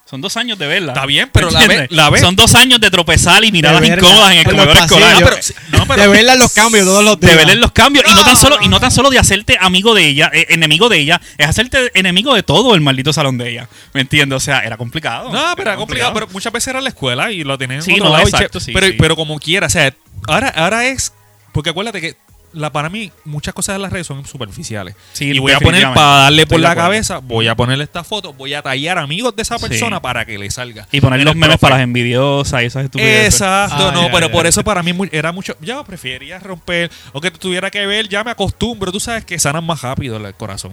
Son 0.09 0.21
dos 0.21 0.37
años 0.37 0.57
de 0.57 0.67
verla. 0.67 0.93
Está 0.93 1.05
bien, 1.05 1.29
pero 1.33 1.47
¿Me 1.47 1.53
la 1.53 1.59
ve- 1.59 1.65
entiendes? 1.65 1.91
la 1.97 2.09
ve- 2.09 2.19
Son 2.21 2.33
dos 2.37 2.55
años 2.55 2.79
de 2.79 2.89
tropezar 2.89 3.43
y 3.43 3.51
miradas 3.51 3.81
De 3.81 3.89
verla 3.89 4.07
incómodas 4.07 4.31
en 4.31 4.37
el 4.37 4.45
en 4.45 4.51
comedor 4.51 4.77
escolar. 4.77 5.15
Ah, 5.15 5.19
pero- 5.21 5.37
no, 5.79 5.85
pero- 5.85 6.01
de 6.01 6.07
verla 6.17 6.33
en 6.33 6.39
los 6.39 6.53
cambios 6.53 6.85
todos 6.85 7.03
los 7.03 7.19
de 7.19 7.27
días. 7.27 7.37
ver 7.45 7.49
en 7.49 7.59
los 7.61 7.71
cambios 7.73 8.05
y 8.07 8.13
no 8.13 8.21
tan 8.23 8.33
No, 8.35 8.39
solo 8.39 8.57
no, 8.57 8.63
y 8.63 8.67
no 8.69 8.79
tan 8.79 8.91
solo 8.91 9.09
de 9.09 9.19
hacerte 9.19 9.57
amigo 9.59 9.93
de 9.93 10.05
ella 10.07 10.31
eh, 10.33 10.45
enemigo 10.49 10.87
de 10.87 10.99
ella 10.99 11.19
es 11.37 11.45
hacerte 11.47 11.91
enemigo 11.93 12.33
de 12.35 12.41
todo 12.43 12.73
el 12.73 12.79
maldito 12.79 13.11
salón 13.11 13.37
de 13.37 13.49
ella 13.51 13.69
¿me 13.93 13.99
entiendes? 13.99 14.37
o 14.37 14.39
sea 14.39 14.59
era 14.61 14.77
complicado 14.77 15.29
No, 15.31 15.53
pero 15.57 15.71
era 15.71 15.77
complicado, 15.77 16.13
pero 16.13 16.27
muchas 16.31 16.53
veces 16.53 16.69
era 16.69 16.79
la 16.79 16.87
escuela 16.89 17.29
y 17.31 17.43
lo 17.43 17.57
tenían 17.57 17.79
en 17.79 17.83
Sí, 17.85 17.91
otro 17.93 18.05
no, 18.05 18.11
lado 18.11 18.23
y 18.23 18.29
exacto, 18.31 18.59
che- 18.59 18.65
sí, 18.65 18.71
pero, 18.73 18.87
sí. 18.87 18.93
pero 18.97 19.15
como 19.17 19.37
quiera, 19.39 19.67
o 19.67 19.69
sea, 19.69 19.93
ahora, 20.27 20.47
ahora 20.55 20.87
es. 20.87 21.11
Porque 21.51 21.71
acuérdate 21.71 21.99
que 21.99 22.15
la, 22.53 22.71
para 22.71 22.89
mí 22.89 23.11
muchas 23.25 23.53
cosas 23.53 23.75
de 23.75 23.79
las 23.79 23.91
redes 23.91 24.07
son 24.07 24.25
superficiales. 24.25 24.95
Sí, 25.13 25.25
y 25.31 25.39
voy 25.39 25.51
a 25.51 25.59
poner 25.59 25.83
para 25.93 26.23
darle 26.23 26.47
por 26.47 26.59
la 26.59 26.75
cabeza, 26.75 27.19
voy 27.19 27.47
a 27.47 27.55
ponerle 27.55 27.83
esta 27.83 28.03
foto, 28.03 28.33
voy 28.33 28.53
a 28.53 28.61
tallar 28.61 28.97
amigos 28.97 29.35
de 29.35 29.41
esa 29.43 29.57
Sí. 29.59 29.67
persona 29.67 30.01
para 30.01 30.25
que 30.25 30.37
le 30.37 30.49
salga. 30.51 30.87
y 30.91 31.01
poner 31.01 31.23
los 31.23 31.35
memes 31.35 31.57
para 31.57 31.75
las 31.75 31.83
envidiosas 31.83 32.63
y 32.63 32.65
esas 32.65 32.85
estupideces 32.85 33.41
Exacto, 33.41 33.89
Ah, 33.89 33.91
no, 33.93 34.05
ya, 34.07 34.11
pero 34.11 34.27
ya, 34.27 34.31
por 34.33 34.43
ya. 34.43 34.49
eso 34.49 34.63
para 34.63 34.81
mí 34.83 34.93
era 35.11 35.31
mucho. 35.31 35.55
Yo 35.61 35.83
prefería 35.83 36.39
romper, 36.39 36.89
o 37.13 37.21
que 37.21 37.31
tuviera 37.31 37.69
que 37.71 37.85
ver, 37.85 38.07
ya 38.09 38.23
me 38.23 38.31
acostumbro. 38.31 38.91
Tú 38.91 38.99
sabes 38.99 39.25
que 39.25 39.37
sanan 39.39 39.63
más 39.65 39.81
rápido 39.81 40.17
el 40.17 40.33
corazón. 40.35 40.71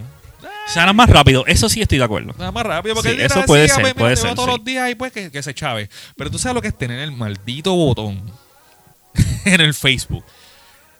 sanan 0.67 0.95
más 0.95 1.07
rápido 1.09 1.43
eso 1.45 1.69
sí 1.69 1.79
estoy 1.81 1.99
de 1.99 2.03
acuerdo 2.05 2.33
Nada 2.39 2.51
más 2.51 2.65
rápido, 2.65 2.95
porque 2.95 3.11
Sí, 3.11 3.17
eso 3.21 3.43
puede 3.43 3.67
"Sí, 3.67 3.75
ser, 3.75 3.83
mira, 3.83 3.93
puede 3.95 4.15
ser, 4.15 4.33
todos 4.33 4.49
sí. 4.49 4.55
los 4.57 4.65
días 4.65 4.89
y 4.89 4.95
pues 4.95 5.11
que, 5.11 5.29
que 5.31 5.43
se 5.43 5.53
chave. 5.53 5.89
Pero 6.17 6.31
tú 6.31 6.39
sabes 6.39 6.55
lo 6.55 6.61
que 6.63 6.69
es 6.69 6.77
tener 6.77 6.99
el 7.01 7.11
maldito 7.11 7.75
botón 7.75 8.19
en 9.45 9.61
el 9.61 9.73
Facebook. 9.73 10.23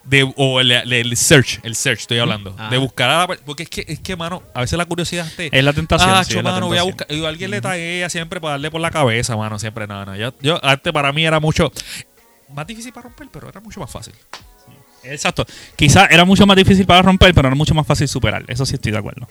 De, 0.06 0.32
o 0.38 0.60
el, 0.60 0.72
el 0.72 1.18
search, 1.18 1.60
el 1.64 1.76
search 1.76 2.02
estoy 2.02 2.20
hablando. 2.20 2.56
De 2.70 2.78
buscar 2.78 3.10
a 3.10 3.20
la 3.22 3.28
Porque 3.44 3.64
es 3.64 3.70
que, 3.70 3.86
es 3.88 4.00
que, 4.00 4.16
mano, 4.16 4.44
a 4.54 4.62
veces 4.62 4.78
la 4.78 4.86
curiosidad 4.86 5.28
te. 5.36 5.50
es 5.52 5.64
la 5.64 5.74
tentación 5.74 6.10
Ah, 6.12 6.24
sí, 6.24 6.34
cho, 6.34 6.40
es 6.40 6.44
la 6.46 6.52
mano, 6.52 6.68
voy 6.68 6.78
a 6.78 6.84
buscar. 6.84 7.08
Y 7.12 7.26
alguien 7.26 7.50
le 7.52 7.60
taguea 7.60 8.08
siempre 8.10 8.40
para 8.40 8.52
darle 8.52 8.70
por 8.70 8.82
la 8.82 8.92
cabeza, 8.92 9.36
mano. 9.36 9.58
Siempre, 9.58 9.88
no, 9.88 10.06
no. 10.06 10.16
Yo, 10.16 10.34
yo, 10.42 10.64
antes 10.64 10.94
para 10.94 11.12
mí 11.12 11.26
era 11.26 11.40
mucho. 11.40 11.72
Más 12.54 12.68
difícil 12.68 12.94
para 12.94 13.06
romper, 13.06 13.28
pero 13.32 13.50
era 13.50 13.60
mucho 13.60 13.80
más 13.80 13.90
fácil. 13.92 14.14
exacto 15.04 15.46
quizás 15.76 16.08
era 16.12 16.24
mucho 16.26 16.46
más 16.46 16.56
difícil 16.58 16.86
para 16.86 17.02
romper 17.02 17.34
pero 17.34 17.48
era 17.48 17.56
mucho 17.56 17.74
más 17.76 17.86
fácil 17.86 18.08
superar 18.08 18.44
eso 18.48 18.66
sí 18.66 18.76
estoy 18.76 18.92
de 18.92 18.98
acuerdo 19.00 19.28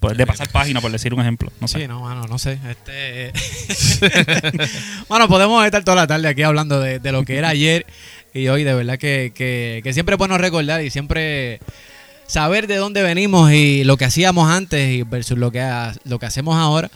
Pues 0.00 0.16
de 0.16 0.26
pasar 0.26 0.48
página 0.50 0.80
por 0.80 0.90
decir 0.92 1.14
un 1.14 1.20
ejemplo 1.20 1.50
no 1.60 1.66
sé 1.68 1.80
Sí, 1.80 1.88
no, 1.88 2.00
mano, 2.00 2.26
no 2.28 2.38
sé. 2.38 2.58
Este... 2.68 3.32
bueno, 5.08 5.28
podemos 5.28 5.64
estar 5.64 5.82
toda 5.84 5.96
la 5.96 6.06
tarde 6.06 6.28
aquí 6.28 6.42
hablando 6.42 6.80
de, 6.80 6.98
de 6.98 7.12
lo 7.12 7.24
que 7.24 7.36
era 7.38 7.48
ayer 7.48 7.86
y 8.34 8.48
hoy. 8.48 8.64
De 8.64 8.74
verdad 8.74 8.98
que, 8.98 9.32
que, 9.34 9.80
que 9.82 9.92
siempre 9.94 10.14
es 10.16 10.18
bueno 10.18 10.36
recordar 10.36 10.82
y 10.82 10.90
siempre 10.90 11.60
saber 12.26 12.66
de 12.66 12.76
dónde 12.76 13.02
venimos 13.02 13.52
y 13.52 13.84
lo 13.84 13.96
que 13.96 14.04
hacíamos 14.04 14.50
antes 14.50 14.90
y 14.90 15.02
versus 15.02 15.38
lo 15.38 15.50
que, 15.50 15.66
lo 16.04 16.18
que 16.18 16.26
hacemos 16.26 16.56
ahora. 16.56 16.90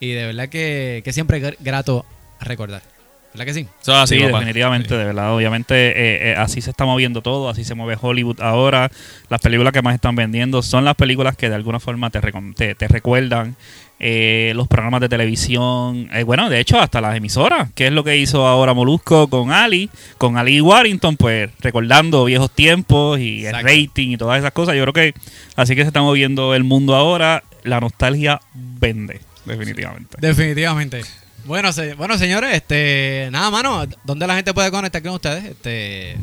Y 0.00 0.10
de 0.10 0.26
verdad 0.26 0.48
que, 0.48 1.00
que 1.04 1.12
siempre 1.12 1.38
es 1.38 1.44
gr- 1.44 1.56
grato 1.60 2.04
recordar. 2.40 2.82
¿Verdad 3.32 3.46
que 3.46 3.54
sí? 3.54 3.60
Eso 3.80 3.92
es 3.92 3.98
así, 3.98 4.16
sí, 4.16 4.20
papá. 4.24 4.38
definitivamente, 4.40 4.94
de 4.94 5.04
verdad. 5.04 5.34
Obviamente, 5.34 5.74
eh, 5.74 6.32
eh, 6.32 6.34
así 6.36 6.60
se 6.60 6.68
está 6.70 6.84
moviendo 6.84 7.22
todo, 7.22 7.48
así 7.48 7.64
se 7.64 7.74
mueve 7.74 7.96
Hollywood 8.00 8.40
ahora. 8.42 8.90
Las 9.30 9.40
películas 9.40 9.72
que 9.72 9.80
más 9.80 9.94
están 9.94 10.14
vendiendo 10.16 10.60
son 10.62 10.84
las 10.84 10.94
películas 10.96 11.36
que 11.36 11.48
de 11.48 11.54
alguna 11.54 11.80
forma 11.80 12.10
te, 12.10 12.20
recom- 12.20 12.54
te, 12.54 12.74
te 12.74 12.88
recuerdan 12.88 13.56
eh, 13.98 14.52
los 14.54 14.68
programas 14.68 15.00
de 15.00 15.08
televisión. 15.08 16.10
eh, 16.12 16.24
bueno, 16.24 16.50
de 16.50 16.60
hecho, 16.60 16.78
hasta 16.78 17.00
las 17.00 17.16
emisoras, 17.16 17.70
que 17.74 17.86
es 17.86 17.92
lo 17.92 18.04
que 18.04 18.18
hizo 18.18 18.46
ahora 18.46 18.74
Molusco 18.74 19.28
con 19.28 19.50
Ali, 19.50 19.88
con 20.18 20.36
Ali 20.36 20.60
Warrington, 20.60 21.16
pues 21.16 21.48
recordando 21.60 22.24
viejos 22.26 22.50
tiempos 22.50 23.18
y 23.18 23.46
Exacto. 23.46 23.68
el 23.68 23.86
rating 23.86 24.08
y 24.10 24.16
todas 24.18 24.38
esas 24.40 24.52
cosas. 24.52 24.74
Yo 24.76 24.82
creo 24.82 24.92
que 24.92 25.14
así 25.56 25.74
que 25.74 25.82
se 25.82 25.86
está 25.88 26.02
moviendo 26.02 26.54
el 26.54 26.64
mundo 26.64 26.94
ahora. 26.94 27.42
La 27.64 27.80
nostalgia 27.80 28.40
vende, 28.54 29.20
definitivamente. 29.46 30.16
Definitivamente. 30.20 31.02
Bueno, 31.44 31.72
se- 31.72 31.94
bueno, 31.94 32.16
señores, 32.18 32.54
este, 32.54 33.28
nada, 33.32 33.50
mano, 33.50 33.84
¿dónde 34.04 34.26
la 34.26 34.36
gente 34.36 34.54
puede 34.54 34.70
conectar 34.70 35.02
con 35.02 35.12
ustedes? 35.12 35.44
Este, 35.44 36.16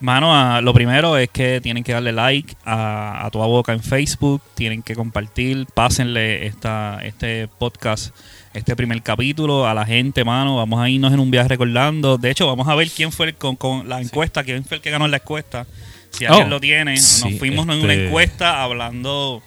Mano, 0.00 0.34
ah, 0.34 0.60
lo 0.60 0.74
primero 0.74 1.16
es 1.16 1.30
que 1.30 1.62
tienen 1.62 1.82
que 1.82 1.92
darle 1.92 2.12
like 2.12 2.54
a, 2.64 3.24
a 3.24 3.30
Toda 3.30 3.46
Boca 3.46 3.72
en 3.72 3.82
Facebook, 3.82 4.42
tienen 4.54 4.82
que 4.82 4.94
compartir, 4.94 5.64
pásenle 5.72 6.44
esta, 6.46 6.98
este 7.04 7.48
podcast, 7.48 8.14
este 8.52 8.76
primer 8.76 9.00
capítulo 9.02 9.66
a 9.66 9.72
la 9.72 9.86
gente, 9.86 10.22
mano. 10.22 10.56
Vamos 10.56 10.78
a 10.82 10.90
irnos 10.90 11.10
en 11.14 11.20
un 11.20 11.30
viaje 11.30 11.48
recordando. 11.48 12.18
De 12.18 12.30
hecho, 12.30 12.46
vamos 12.46 12.68
a 12.68 12.74
ver 12.74 12.90
quién 12.90 13.12
fue 13.12 13.28
el, 13.28 13.34
con, 13.36 13.56
con 13.56 13.88
la 13.88 13.98
encuesta, 14.00 14.44
quién 14.44 14.62
fue 14.64 14.76
el 14.78 14.82
que 14.82 14.90
ganó 14.90 15.08
la 15.08 15.18
encuesta. 15.18 15.64
Si 16.10 16.26
alguien 16.26 16.48
Oh, 16.48 16.50
lo 16.50 16.60
tiene, 16.60 16.98
sí, 16.98 17.30
nos 17.30 17.38
fuimos 17.38 17.64
en 17.68 17.82
una 17.82 17.92
este- 17.94 18.06
encuesta 18.06 18.62
hablando 18.62 19.42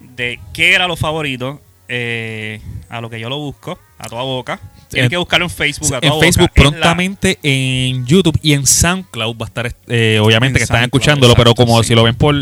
de 0.00 0.40
qué 0.52 0.74
era 0.74 0.88
lo 0.88 0.96
favorito. 0.96 1.60
eh, 1.88 2.60
a 2.90 3.00
lo 3.00 3.08
que 3.08 3.18
yo 3.20 3.28
lo 3.28 3.38
busco, 3.38 3.78
a 3.98 4.08
toda 4.08 4.22
boca. 4.22 4.60
Tienen 4.88 5.04
En- 5.06 5.10
que 5.10 5.16
buscarlo 5.16 5.46
en 5.46 5.50
Facebook, 5.50 5.94
a 5.94 5.96
en 5.96 6.00
toda 6.02 6.14
boca. 6.14 6.24
Facebook 6.26 6.50
la- 6.56 6.62
prontamente 6.62 7.38
en 7.42 8.04
YouTube 8.06 8.38
y 8.42 8.52
en 8.52 8.66
SoundCloud 8.66 9.36
va 9.38 9.46
a 9.46 9.48
estar 9.48 9.74
eh, 9.86 10.18
obviamente 10.22 10.58
En 10.58 10.60
que 10.60 10.64
están 10.64 10.82
escuchándolo 10.84 11.34
pero 11.34 11.54
como 11.54 11.80
sí. 11.82 11.88
si 11.88 11.94
lo 11.94 12.02
ven 12.02 12.14
por 12.16 12.34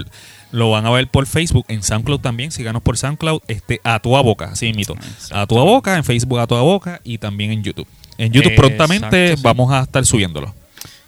lo 0.51 0.71
van 0.71 0.87
a 0.87 0.91
ver 0.91 1.07
por 1.09 1.27
Facebook 1.27 1.67
en 1.69 1.83
SoundCloud 1.83 2.21
también 2.21 2.51
síganos 2.51 2.81
por 2.81 2.97
SoundCloud 2.97 3.43
este 3.49 3.83
a 3.85 4.01
tu 4.01 4.09
boca 4.11 4.47
así 4.53 4.73
mito 4.73 4.97
a 5.31 5.47
tu 5.47 5.57
boca 5.57 5.95
en 5.99 6.05
Facebook 6.05 6.39
a 6.39 6.47
tu 6.47 6.55
boca 6.57 7.03
y 7.05 7.19
también 7.19 7.53
en 7.53 7.63
YouTube 7.63 7.87
en 8.17 8.33
YouTube 8.33 8.55
prontamente 8.57 9.37
sí. 9.37 9.43
vamos 9.43 9.71
a 9.71 9.83
estar 9.83 10.05
subiéndolo 10.07 10.55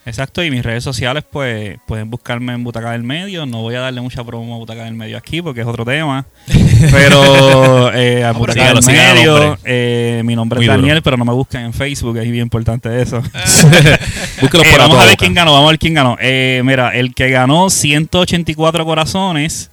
Exacto, 0.06 0.42
y 0.42 0.50
mis 0.50 0.62
redes 0.64 0.82
sociales, 0.82 1.24
pues 1.30 1.78
pueden 1.86 2.08
buscarme 2.10 2.54
en 2.54 2.64
Butaca 2.64 2.90
del 2.92 3.02
Medio. 3.02 3.44
No 3.44 3.60
voy 3.60 3.74
a 3.74 3.80
darle 3.80 4.00
mucha 4.00 4.24
promo 4.24 4.54
a 4.54 4.58
Butaca 4.58 4.84
del 4.84 4.94
Medio 4.94 5.18
aquí 5.18 5.42
porque 5.42 5.60
es 5.60 5.66
otro 5.66 5.84
tema. 5.84 6.24
Pero 6.90 7.92
eh, 7.94 8.24
a 8.24 8.32
No, 8.32 8.38
pero 8.40 8.52
Butaca 8.52 8.52
sígalo, 8.52 8.74
del 8.74 8.82
sígalo 8.84 9.08
al 9.10 9.14
Medio, 9.16 9.58
eh, 9.64 10.22
mi 10.24 10.34
nombre 10.36 10.58
Muy 10.58 10.66
es 10.66 10.70
duro. 10.72 10.80
Daniel, 10.82 11.02
pero 11.02 11.16
no 11.16 11.24
me 11.24 11.32
busquen 11.32 11.62
en 11.62 11.72
Facebook, 11.72 12.16
es 12.18 12.24
bien 12.30 12.42
importante 12.44 13.00
eso. 13.02 13.20
búsquelo 14.40 14.62
Eh, 14.64 14.70
por 14.70 14.78
vamos 14.78 14.96
tu 14.96 15.02
a 15.02 15.04
ver 15.04 15.10
boca. 15.10 15.16
quién 15.16 15.34
ganó, 15.34 15.52
vamos 15.52 15.68
a 15.68 15.70
ver 15.72 15.78
quién 15.78 15.94
ganó. 15.94 16.16
Eh, 16.20 16.62
mira, 16.64 16.90
el 16.90 17.14
que 17.14 17.30
ganó 17.30 17.70
184 17.70 18.84
corazones 18.84 19.70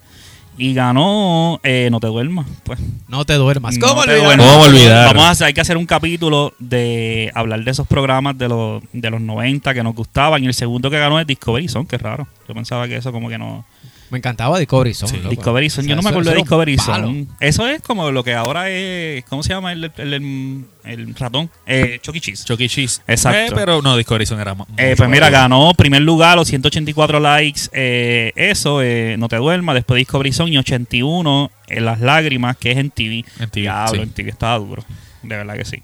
y 0.59 0.73
ganó 0.73 1.59
eh, 1.63 1.87
No 1.91 1.99
te 1.99 2.07
duermas, 2.07 2.47
pues. 2.63 2.79
no 3.07 3.23
te 3.25 3.33
duermas. 3.35 3.77
No 3.77 3.87
¿Cómo 3.87 4.03
te 4.03 4.09
olvidar? 4.11 4.25
duermas. 4.25 4.47
¿Cómo 4.47 4.63
olvidar? 4.63 5.07
Vamos 5.07 5.23
a 5.25 5.29
hacer, 5.31 5.47
hay 5.47 5.53
que 5.53 5.61
hacer 5.61 5.77
un 5.77 5.85
capítulo 5.85 6.53
de 6.59 7.31
hablar 7.35 7.63
de 7.63 7.71
esos 7.71 7.85
programas 7.87 8.37
de 8.37 8.47
los, 8.49 8.81
de 8.91 9.09
los 9.11 9.21
90 9.21 9.73
que 9.73 9.83
nos 9.83 9.93
gustaban. 9.95 10.43
Y 10.43 10.47
el 10.47 10.53
segundo 10.55 10.89
que 10.89 10.97
ganó 10.99 11.19
es 11.19 11.27
Discovery 11.27 11.67
Zone, 11.67 11.85
que 11.87 11.97
raro. 11.99 12.27
Yo 12.47 12.53
pensaba 12.55 12.87
que 12.87 12.95
eso 12.97 13.11
como 13.11 13.29
que 13.29 13.37
no. 13.37 13.65
Me 14.09 14.19
encantaba 14.19 14.57
Discovery 14.57 14.93
Zone. 14.93 15.11
Sí. 15.11 15.29
Discovery 15.29 15.69
Zone, 15.69 15.81
O 15.81 15.85
sea, 15.85 15.89
yo 15.89 15.95
no 15.97 16.01
me 16.01 16.09
acuerdo 16.09 16.29
de 16.31 16.37
Discovery. 16.37 16.77
Zone. 16.77 17.27
Eso 17.41 17.67
es 17.67 17.81
como 17.81 18.09
lo 18.11 18.23
que 18.23 18.33
ahora 18.33 18.69
es. 18.69 19.25
¿Cómo 19.25 19.43
se 19.43 19.49
llama 19.49 19.73
el, 19.73 19.91
el, 19.97 20.13
el- 20.13 20.65
el 20.85 21.15
ratón? 21.15 21.49
Eh, 21.65 21.99
Chucky 22.01 22.21
Cheese. 22.21 22.45
Chucky 22.45 22.63
E. 22.65 22.69
Cheese 22.69 23.01
Exacto. 23.07 23.37
Eh, 23.39 23.55
pero 23.55 23.81
no 23.81 23.97
Discovery 23.97 24.25
Zone 24.25 24.41
era 24.41 24.55
más 24.55 24.67
Eh, 24.77 24.91
mucho 24.91 24.97
pues 24.97 25.09
mira, 25.09 25.25
más- 25.25 25.31
ganó 25.33 25.73
primer 25.73 26.01
lugar, 26.03 26.37
los 26.37 26.47
184 26.47 27.19
likes, 27.19 27.61
eh, 27.73 28.31
eso, 28.37 28.81
eh, 28.81 29.15
No 29.19 29.27
te 29.27 29.35
duermas, 29.35 29.75
después 29.75 29.97
Discovery 29.97 30.31
Zone 30.31 30.51
y 30.51 30.57
81 30.57 31.51
en 31.67 31.83
Las 31.85 31.99
Lágrimas, 31.99 32.55
que 32.55 32.71
es 32.71 32.77
en 32.77 32.89
TV. 32.91 33.25
En 33.39 33.49
TV, 33.49 33.63
Diablo, 33.63 33.95
sí. 33.95 34.01
en 34.03 34.09
TV 34.11 34.29
estaba 34.29 34.57
duro, 34.57 34.85
de 35.23 35.35
verdad 35.35 35.55
que 35.55 35.65
sí. 35.65 35.83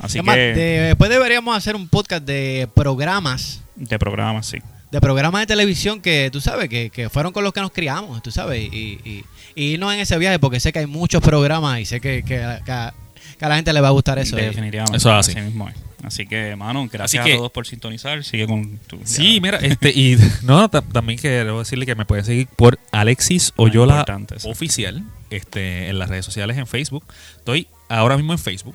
Así 0.00 0.18
Es 0.18 0.22
que, 0.22 0.26
más, 0.26 0.36
de- 0.36 0.54
después 0.54 1.10
deberíamos 1.10 1.54
hacer 1.56 1.76
un 1.76 1.86
podcast 1.88 2.24
de 2.24 2.66
programas, 2.74 3.62
de 3.76 3.98
programa, 3.98 4.42
sí. 4.42 4.56
De 4.92 5.00
programas 5.00 5.40
de 5.42 5.46
televisión 5.46 6.00
que 6.00 6.28
tú 6.30 6.40
sabes, 6.40 6.68
que, 6.68 6.90
que 6.90 7.08
fueron 7.08 7.32
con 7.32 7.42
los 7.42 7.52
que 7.52 7.60
nos 7.60 7.72
criamos, 7.72 8.22
tú 8.22 8.30
sabes, 8.30 8.62
y, 8.72 9.00
y, 9.04 9.24
y 9.56 9.62
irnos 9.72 9.92
en 9.94 10.00
ese 10.00 10.16
viaje 10.18 10.38
porque 10.38 10.60
sé 10.60 10.72
que 10.72 10.78
hay 10.80 10.86
muchos 10.86 11.20
programas 11.22 11.80
y 11.80 11.84
sé 11.86 12.00
que, 12.00 12.22
que, 12.22 12.42
a- 12.44 12.60
que 12.62 12.70
a, 12.70 12.94
que 13.38 13.44
a 13.44 13.48
la 13.48 13.56
gente 13.56 13.72
le 13.72 13.80
va 13.80 13.88
a 13.88 13.92
gustar 13.92 14.18
eso. 14.20 14.38
y- 14.38 14.42
Definitivamente. 14.42 14.96
Eso 14.98 15.10
es 15.18 15.28
así. 15.28 15.40
mismo 15.40 15.68
es. 15.68 15.74
Así 16.04 16.26
que, 16.26 16.56
mano, 16.56 16.88
gracias 16.92 17.24
que- 17.24 17.32
a 17.32 17.36
todos 17.36 17.50
por 17.52 17.66
sintonizar. 17.66 18.22
Sigue 18.24 18.46
con 18.46 18.76
tu. 18.86 18.98
Sí, 19.04 19.36
ya. 19.36 19.40
mira, 19.40 19.56
este, 19.62 19.90
y 19.90 20.18
no, 20.42 20.68
ta- 20.68 20.82
también 20.82 21.18
quiero 21.18 21.60
decirle 21.60 21.86
que 21.86 21.94
me 21.94 22.04
pueden 22.04 22.24
seguir 22.24 22.46
por 22.48 22.78
Alexis 22.90 23.52
Oyola. 23.56 24.04
Oficial, 24.44 25.02
este, 25.30 25.88
en 25.88 25.98
las 25.98 26.08
redes 26.10 26.24
sociales 26.26 26.58
en 26.58 26.66
Facebook. 26.66 27.04
Estoy 27.38 27.66
ahora 27.88 28.16
mismo 28.16 28.32
en 28.32 28.38
Facebook. 28.38 28.74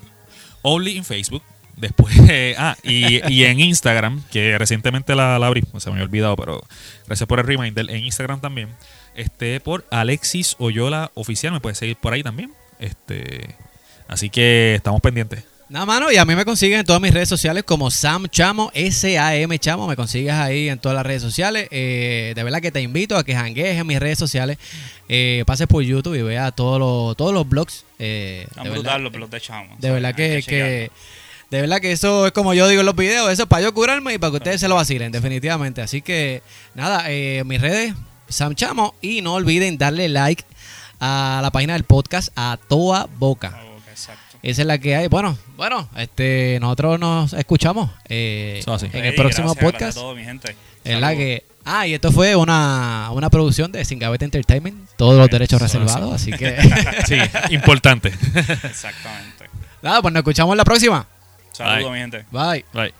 Only 0.63 0.97
en 0.97 1.03
Facebook. 1.05 1.43
Después, 1.77 2.17
eh, 2.29 2.55
ah, 2.57 2.75
y, 2.83 3.21
y 3.31 3.45
en 3.45 3.59
Instagram, 3.59 4.23
que 4.31 4.57
recientemente 4.57 5.15
la, 5.15 5.39
la 5.39 5.47
abrí, 5.47 5.63
se 5.77 5.89
me 5.89 5.93
había 5.93 6.05
olvidado, 6.05 6.35
pero 6.35 6.61
gracias 7.05 7.27
por 7.27 7.39
el 7.39 7.45
reminder. 7.45 7.89
En 7.89 8.03
Instagram 8.03 8.41
también, 8.41 8.69
este, 9.15 9.59
por 9.59 9.85
Alexis 9.91 10.55
Oyola 10.59 11.11
Oficial, 11.13 11.53
me 11.53 11.61
puedes 11.61 11.77
seguir 11.77 11.95
por 11.95 12.13
ahí 12.13 12.23
también. 12.23 12.51
Este, 12.79 13.55
así 14.07 14.29
que 14.29 14.75
estamos 14.75 15.01
pendientes. 15.01 15.43
Nada, 15.69 15.85
mano, 15.85 16.11
y 16.13 16.17
a 16.17 16.23
mí 16.23 16.33
me 16.33 16.45
consiguen 16.45 16.79
en 16.79 16.85
todas 16.85 17.01
mis 17.01 17.13
redes 17.13 17.27
sociales 17.27 17.63
como 17.65 17.91
Sam 17.91 18.27
Chamo, 18.29 18.71
S-A-M 18.73 19.59
Chamo, 19.59 19.85
me 19.85 19.97
consigues 19.97 20.31
ahí 20.31 20.69
en 20.69 20.79
todas 20.79 20.95
las 20.95 21.05
redes 21.05 21.21
sociales. 21.21 21.67
Eh, 21.71 22.31
de 22.35 22.43
verdad 22.43 22.61
que 22.61 22.71
te 22.71 22.81
invito 22.81 23.17
a 23.17 23.25
que 23.25 23.35
janguees 23.35 23.77
en 23.77 23.85
mis 23.85 23.99
redes 23.99 24.17
sociales, 24.17 24.57
eh, 25.09 25.43
pases 25.45 25.67
por 25.67 25.83
YouTube 25.83 26.15
y 26.15 26.21
veas 26.21 26.55
todos 26.55 26.79
los, 26.79 27.17
todos 27.17 27.33
los 27.33 27.47
blogs. 27.49 27.83
Eh, 27.99 28.47
de 28.63 28.69
verdad, 28.69 29.01
los 29.01 29.11
blogs 29.11 29.31
de 29.31 29.41
Chamo. 29.41 29.75
de 29.77 29.91
verdad 29.91 30.15
que. 30.15 30.89
De 31.49 31.61
verdad 31.61 31.79
que 31.79 31.91
eso 31.91 32.25
es 32.27 32.33
como 32.33 32.53
yo 32.53 32.67
digo 32.67 32.81
en 32.81 32.85
los 32.85 32.95
videos, 32.95 33.31
eso 33.31 33.43
es 33.43 33.49
para 33.49 33.63
yo 33.63 33.73
curarme 33.73 34.13
y 34.13 34.17
para 34.17 34.31
que 34.31 34.37
ustedes 34.37 34.59
se 34.59 34.67
lo 34.67 34.75
vacilen, 34.75 35.11
definitivamente. 35.11 35.81
Así 35.81 36.01
que 36.01 36.41
nada, 36.75 37.05
eh, 37.07 37.43
mis 37.45 37.61
redes, 37.61 37.93
Sam 38.27 38.55
Chamo, 38.55 38.95
y 39.01 39.21
no 39.21 39.35
olviden 39.35 39.77
darle 39.77 40.09
like 40.09 40.43
a 40.99 41.39
la 41.41 41.51
página 41.51 41.73
del 41.73 41.83
podcast 41.83 42.29
a 42.35 42.57
toda 42.67 43.07
boca. 43.17 43.57
Exacto. 43.89 44.37
Esa 44.43 44.61
es 44.61 44.67
la 44.67 44.77
que 44.77 44.95
hay. 44.95 45.07
Bueno, 45.07 45.37
bueno, 45.55 45.87
este, 45.95 46.57
nosotros 46.59 46.99
nos 46.99 47.33
escuchamos 47.33 47.91
eh, 48.09 48.61
en 48.93 49.05
el 49.05 49.15
próximo 49.15 49.53
gracias, 49.53 49.55
gracias 49.55 49.55
podcast. 49.55 49.97
a 49.97 50.01
todos, 50.01 50.15
mi 50.17 50.23
gente. 50.23 50.55
Es 50.83 50.99
la 50.99 51.15
que. 51.15 51.43
Ah, 51.69 51.85
y 51.85 51.93
esto 51.93 52.13
fue 52.13 52.33
una, 52.35 53.09
una 53.11 53.29
producción 53.29 53.73
de 53.73 53.83
Singabete 53.83 54.23
Entertainment. 54.23 54.89
Todos 54.95 55.17
los 55.17 55.29
derechos 55.29 55.61
reservados, 55.61 56.13
así 56.13 56.31
que. 56.31 56.55
Sí, 57.07 57.17
importante. 57.53 58.09
Exactamente. 58.63 59.49
Nada, 59.81 60.01
pues 60.01 60.13
nos 60.13 60.21
escuchamos 60.21 60.55
la 60.55 60.63
próxima. 60.63 61.05
Saludos, 61.57 61.91
mi 61.91 61.97
gente. 61.99 62.25
Bye. 62.31 62.65
Bye. 62.73 62.93